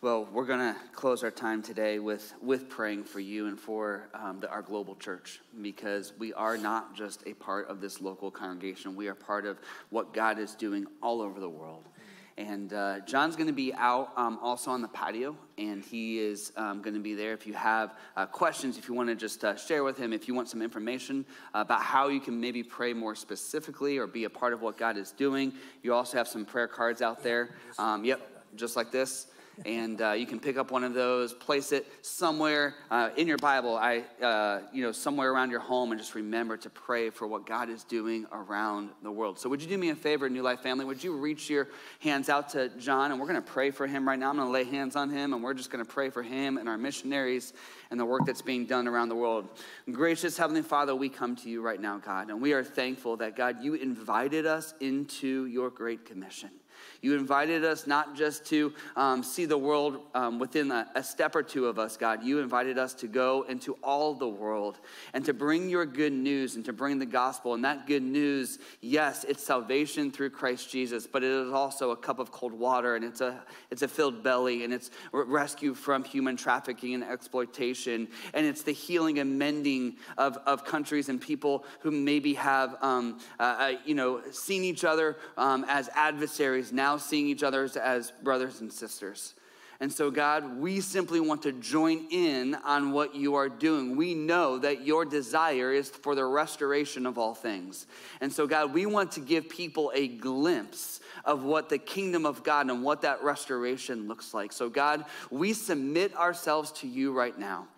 Well, 0.00 0.28
we're 0.32 0.46
going 0.46 0.60
to 0.60 0.76
close 0.92 1.24
our 1.24 1.30
time 1.32 1.60
today 1.60 1.98
with, 1.98 2.32
with 2.40 2.68
praying 2.68 3.02
for 3.02 3.18
you 3.18 3.48
and 3.48 3.58
for 3.58 4.08
um, 4.14 4.38
the, 4.38 4.48
our 4.48 4.62
global 4.62 4.94
church 4.94 5.40
because 5.60 6.12
we 6.20 6.32
are 6.34 6.56
not 6.56 6.94
just 6.94 7.24
a 7.26 7.34
part 7.34 7.66
of 7.66 7.80
this 7.80 8.00
local 8.00 8.30
congregation. 8.30 8.94
We 8.94 9.08
are 9.08 9.16
part 9.16 9.44
of 9.44 9.58
what 9.90 10.14
God 10.14 10.38
is 10.38 10.54
doing 10.54 10.86
all 11.02 11.20
over 11.20 11.40
the 11.40 11.48
world. 11.48 11.88
And 12.36 12.72
uh, 12.72 13.00
John's 13.08 13.34
going 13.34 13.48
to 13.48 13.52
be 13.52 13.74
out 13.74 14.12
um, 14.16 14.38
also 14.40 14.70
on 14.70 14.82
the 14.82 14.88
patio, 14.88 15.36
and 15.58 15.82
he 15.82 16.20
is 16.20 16.52
um, 16.56 16.80
going 16.80 16.94
to 16.94 17.00
be 17.00 17.16
there. 17.16 17.32
If 17.32 17.44
you 17.44 17.54
have 17.54 17.96
uh, 18.16 18.26
questions, 18.26 18.78
if 18.78 18.86
you 18.88 18.94
want 18.94 19.08
to 19.08 19.16
just 19.16 19.44
uh, 19.44 19.56
share 19.56 19.82
with 19.82 19.98
him, 19.98 20.12
if 20.12 20.28
you 20.28 20.34
want 20.34 20.48
some 20.48 20.62
information 20.62 21.26
about 21.54 21.82
how 21.82 22.06
you 22.06 22.20
can 22.20 22.40
maybe 22.40 22.62
pray 22.62 22.92
more 22.92 23.16
specifically 23.16 23.98
or 23.98 24.06
be 24.06 24.22
a 24.22 24.30
part 24.30 24.52
of 24.52 24.62
what 24.62 24.76
God 24.76 24.96
is 24.96 25.10
doing, 25.10 25.52
you 25.82 25.92
also 25.92 26.16
have 26.16 26.28
some 26.28 26.44
prayer 26.44 26.68
cards 26.68 27.02
out 27.02 27.24
there. 27.24 27.56
Um, 27.80 28.04
yep, 28.04 28.20
just 28.54 28.76
like 28.76 28.92
this 28.92 29.26
and 29.66 30.00
uh, 30.00 30.12
you 30.12 30.26
can 30.26 30.38
pick 30.38 30.56
up 30.56 30.70
one 30.70 30.84
of 30.84 30.94
those, 30.94 31.32
place 31.32 31.72
it 31.72 31.86
somewhere 32.02 32.74
uh, 32.90 33.10
in 33.16 33.26
your 33.26 33.38
Bible, 33.38 33.76
I, 33.76 34.04
uh, 34.22 34.60
you 34.72 34.82
know, 34.82 34.92
somewhere 34.92 35.32
around 35.32 35.50
your 35.50 35.60
home, 35.60 35.90
and 35.92 36.00
just 36.00 36.14
remember 36.14 36.56
to 36.58 36.70
pray 36.70 37.10
for 37.10 37.26
what 37.26 37.46
God 37.46 37.68
is 37.68 37.84
doing 37.84 38.26
around 38.32 38.90
the 39.02 39.10
world. 39.10 39.38
So, 39.38 39.48
would 39.48 39.60
you 39.60 39.68
do 39.68 39.78
me 39.78 39.90
a 39.90 39.94
favor, 39.94 40.28
New 40.28 40.42
Life 40.42 40.60
family? 40.60 40.84
Would 40.84 41.02
you 41.02 41.16
reach 41.16 41.50
your 41.50 41.68
hands 42.00 42.28
out 42.28 42.50
to 42.50 42.68
John, 42.78 43.10
and 43.10 43.20
we're 43.20 43.26
going 43.26 43.42
to 43.42 43.52
pray 43.52 43.70
for 43.70 43.86
him 43.86 44.06
right 44.06 44.18
now. 44.18 44.30
I'm 44.30 44.36
going 44.36 44.48
to 44.48 44.52
lay 44.52 44.64
hands 44.64 44.96
on 44.96 45.10
him, 45.10 45.32
and 45.32 45.42
we're 45.42 45.54
just 45.54 45.70
going 45.70 45.84
to 45.84 45.90
pray 45.90 46.10
for 46.10 46.22
him 46.22 46.58
and 46.58 46.68
our 46.68 46.78
missionaries 46.78 47.52
and 47.90 47.98
the 47.98 48.04
work 48.04 48.22
that's 48.26 48.42
being 48.42 48.66
done 48.66 48.86
around 48.86 49.08
the 49.08 49.16
world. 49.16 49.48
Gracious 49.90 50.36
Heavenly 50.36 50.62
Father, 50.62 50.94
we 50.94 51.08
come 51.08 51.36
to 51.36 51.48
you 51.48 51.62
right 51.62 51.80
now, 51.80 51.98
God, 51.98 52.30
and 52.30 52.40
we 52.40 52.52
are 52.52 52.64
thankful 52.64 53.16
that 53.16 53.36
God, 53.36 53.62
you 53.62 53.74
invited 53.74 54.46
us 54.46 54.74
into 54.80 55.46
your 55.46 55.70
great 55.70 56.04
commission. 56.04 56.50
You 57.00 57.14
invited 57.14 57.64
us 57.64 57.86
not 57.86 58.16
just 58.16 58.44
to 58.46 58.72
um, 58.96 59.22
see 59.22 59.44
the 59.44 59.56
world 59.56 60.00
um, 60.14 60.40
within 60.40 60.72
a, 60.72 60.88
a, 60.96 61.02
step 61.02 61.36
or 61.36 61.44
two 61.44 61.66
of 61.66 61.78
us, 61.78 61.96
God. 61.96 62.24
You 62.24 62.40
invited 62.40 62.76
us 62.76 62.92
to 62.94 63.06
go 63.06 63.46
into 63.48 63.74
all 63.84 64.14
the 64.14 64.28
world 64.28 64.80
and 65.14 65.24
to 65.24 65.32
bring 65.32 65.68
your 65.68 65.86
good 65.86 66.12
news 66.12 66.56
and 66.56 66.64
to 66.64 66.72
bring 66.72 66.98
the 66.98 67.06
gospel. 67.06 67.54
And 67.54 67.64
that 67.64 67.86
good 67.86 68.02
news, 68.02 68.58
yes, 68.80 69.22
it's 69.22 69.44
salvation 69.44 70.10
through 70.10 70.30
Christ 70.30 70.70
Jesus, 70.70 71.06
but 71.06 71.22
it 71.22 71.30
is 71.30 71.52
also 71.52 71.92
a 71.92 71.96
cup 71.96 72.18
of 72.18 72.32
cold 72.32 72.52
water 72.52 72.96
and 72.96 73.04
it's 73.04 73.20
a, 73.20 73.44
it's 73.70 73.82
a 73.82 73.88
filled 73.88 74.24
belly 74.24 74.64
and 74.64 74.74
it's 74.74 74.90
rescue 75.12 75.74
from 75.74 76.02
human 76.02 76.36
trafficking 76.36 76.94
and 76.94 77.04
exploitation. 77.04 78.08
And 78.34 78.44
it's 78.44 78.62
the 78.62 78.72
healing 78.72 79.20
and 79.20 79.38
mending 79.38 79.98
of, 80.16 80.36
of 80.46 80.64
countries 80.64 81.08
and 81.08 81.20
people 81.20 81.64
who 81.80 81.92
maybe 81.92 82.34
have, 82.34 82.76
um, 82.82 83.20
uh, 83.38 83.42
uh 83.42 83.72
you 83.84 83.94
know, 83.94 84.20
seen 84.32 84.64
each 84.64 84.84
other 84.84 85.16
um, 85.36 85.64
as 85.68 85.88
adversaries 85.94 86.72
now 86.72 86.87
now 86.88 86.96
seeing 86.96 87.26
each 87.26 87.42
other 87.42 87.68
as 87.82 88.12
brothers 88.22 88.62
and 88.62 88.72
sisters. 88.72 89.34
And 89.80 89.92
so, 89.92 90.10
God, 90.10 90.58
we 90.58 90.80
simply 90.80 91.20
want 91.20 91.42
to 91.42 91.52
join 91.52 92.08
in 92.10 92.56
on 92.56 92.92
what 92.92 93.14
you 93.14 93.34
are 93.36 93.48
doing. 93.48 93.94
We 93.94 94.14
know 94.14 94.58
that 94.58 94.84
your 94.84 95.04
desire 95.04 95.72
is 95.72 95.88
for 95.88 96.14
the 96.16 96.24
restoration 96.24 97.06
of 97.06 97.16
all 97.16 97.34
things. 97.34 97.86
And 98.20 98.32
so, 98.32 98.46
God, 98.46 98.72
we 98.72 98.86
want 98.86 99.12
to 99.12 99.20
give 99.20 99.48
people 99.48 99.92
a 99.94 100.08
glimpse 100.08 101.00
of 101.24 101.44
what 101.44 101.68
the 101.68 101.78
kingdom 101.78 102.26
of 102.26 102.42
God 102.42 102.70
and 102.70 102.82
what 102.82 103.02
that 103.02 103.22
restoration 103.22 104.08
looks 104.08 104.34
like. 104.34 104.50
So, 104.50 104.68
God, 104.68 105.04
we 105.30 105.52
submit 105.52 106.16
ourselves 106.16 106.72
to 106.80 106.88
you 106.88 107.12
right 107.12 107.38
now. 107.38 107.68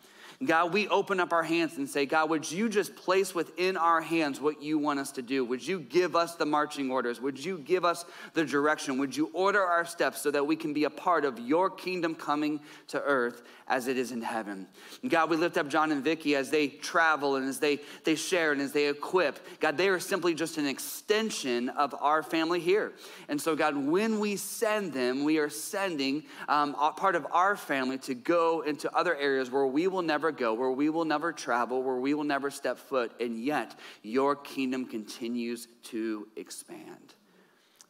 God, 0.43 0.73
we 0.73 0.89
open 0.89 1.21
up 1.21 1.35
our 1.35 1.43
hands 1.43 1.77
and 1.77 1.87
say, 1.87 2.07
God, 2.07 2.31
would 2.31 2.51
you 2.51 2.71
just 2.71 2.97
place 2.97 3.35
within 3.35 3.77
our 3.77 4.01
hands 4.01 4.41
what 4.41 4.63
you 4.63 4.79
want 4.79 4.99
us 4.99 5.13
to 5.13 5.23
do? 5.23 5.45
Would 5.45 5.67
you 5.67 5.81
give 5.81 6.17
us 6.17 6.35
the 6.37 6.47
marching 6.47 6.91
orders? 6.91 7.21
Would 7.21 7.45
you 7.45 7.59
give 7.59 7.85
us 7.85 8.07
the 8.33 8.47
direction? 8.47 8.97
Would 8.97 9.15
you 9.15 9.29
order 9.35 9.63
our 9.63 9.85
steps 9.85 10.23
so 10.23 10.31
that 10.31 10.47
we 10.47 10.57
can 10.57 10.73
be 10.73 10.85
a 10.85 10.91
part 10.91 11.27
of 11.27 11.39
your 11.39 11.69
kingdom 11.69 12.15
coming 12.15 12.61
to 12.89 13.03
earth 13.03 13.43
as 13.69 13.87
it 13.87 13.99
is 13.99 14.13
in 14.13 14.23
heaven? 14.23 14.67
God, 15.07 15.29
we 15.29 15.37
lift 15.37 15.59
up 15.59 15.69
John 15.69 15.93
and 15.93 16.03
Vicky 16.03 16.35
as 16.35 16.49
they 16.49 16.69
travel 16.69 17.37
and 17.37 17.47
as 17.47 17.59
they, 17.59 17.81
they 18.05 18.15
share 18.15 18.53
and 18.53 18.63
as 18.63 18.73
they 18.73 18.89
equip. 18.89 19.61
God, 19.61 19.77
they 19.77 19.91
are 19.91 20.01
simply 20.01 20.33
just 20.33 20.57
an 20.57 20.67
extension 20.67 21.69
of 21.69 21.95
our 22.01 22.23
family 22.23 22.61
here. 22.61 22.93
And 23.29 23.39
so, 23.39 23.55
God, 23.55 23.77
when 23.77 24.19
we 24.19 24.37
send 24.37 24.95
them, 24.95 25.23
we 25.23 25.37
are 25.37 25.51
sending 25.51 26.23
um, 26.49 26.73
part 26.73 27.15
of 27.15 27.27
our 27.31 27.57
family 27.57 27.99
to 27.99 28.15
go 28.15 28.63
into 28.63 28.91
other 28.97 29.15
areas 29.17 29.51
where 29.51 29.67
we 29.67 29.87
will 29.87 30.01
never 30.31 30.39
go, 30.39 30.55
where 30.55 30.71
we 30.71 30.89
will 30.89 31.05
never 31.05 31.33
travel, 31.33 31.83
where 31.83 31.97
we 31.97 32.15
will 32.15 32.25
never 32.25 32.51
step 32.51 32.79
foot, 32.79 33.13
and 33.21 33.43
yet 33.43 33.75
your 34.03 34.37
kingdom 34.37 34.87
continues 34.87 35.69
to 35.85 36.29
expand. 36.37 37.15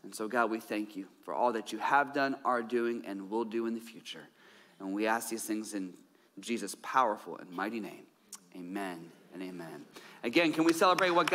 And 0.03 0.15
so, 0.15 0.29
God, 0.29 0.51
we 0.51 0.61
thank 0.61 0.97
you 0.97 1.07
for 1.25 1.35
all 1.35 1.53
that 1.53 1.73
you 1.73 1.79
have 1.79 2.15
done, 2.15 2.37
are 2.45 2.63
doing, 2.63 3.05
and 3.07 3.31
will 3.31 3.45
do 3.45 3.67
in 3.67 3.75
the 3.75 3.81
future. 3.81 4.23
And 4.79 4.95
we 4.95 5.07
ask 5.07 5.29
these 5.29 5.45
things 5.45 5.75
in 5.75 5.93
Jesus' 6.39 6.75
powerful 6.83 7.37
and 7.37 7.51
mighty 7.51 7.81
name. 7.81 8.05
Amen 8.57 9.11
and 9.35 9.43
amen. 9.43 9.85
Again, 10.25 10.53
can 10.53 10.65
we 10.65 10.73
celebrate 10.73 11.11
what 11.11 11.27
God 11.27 11.29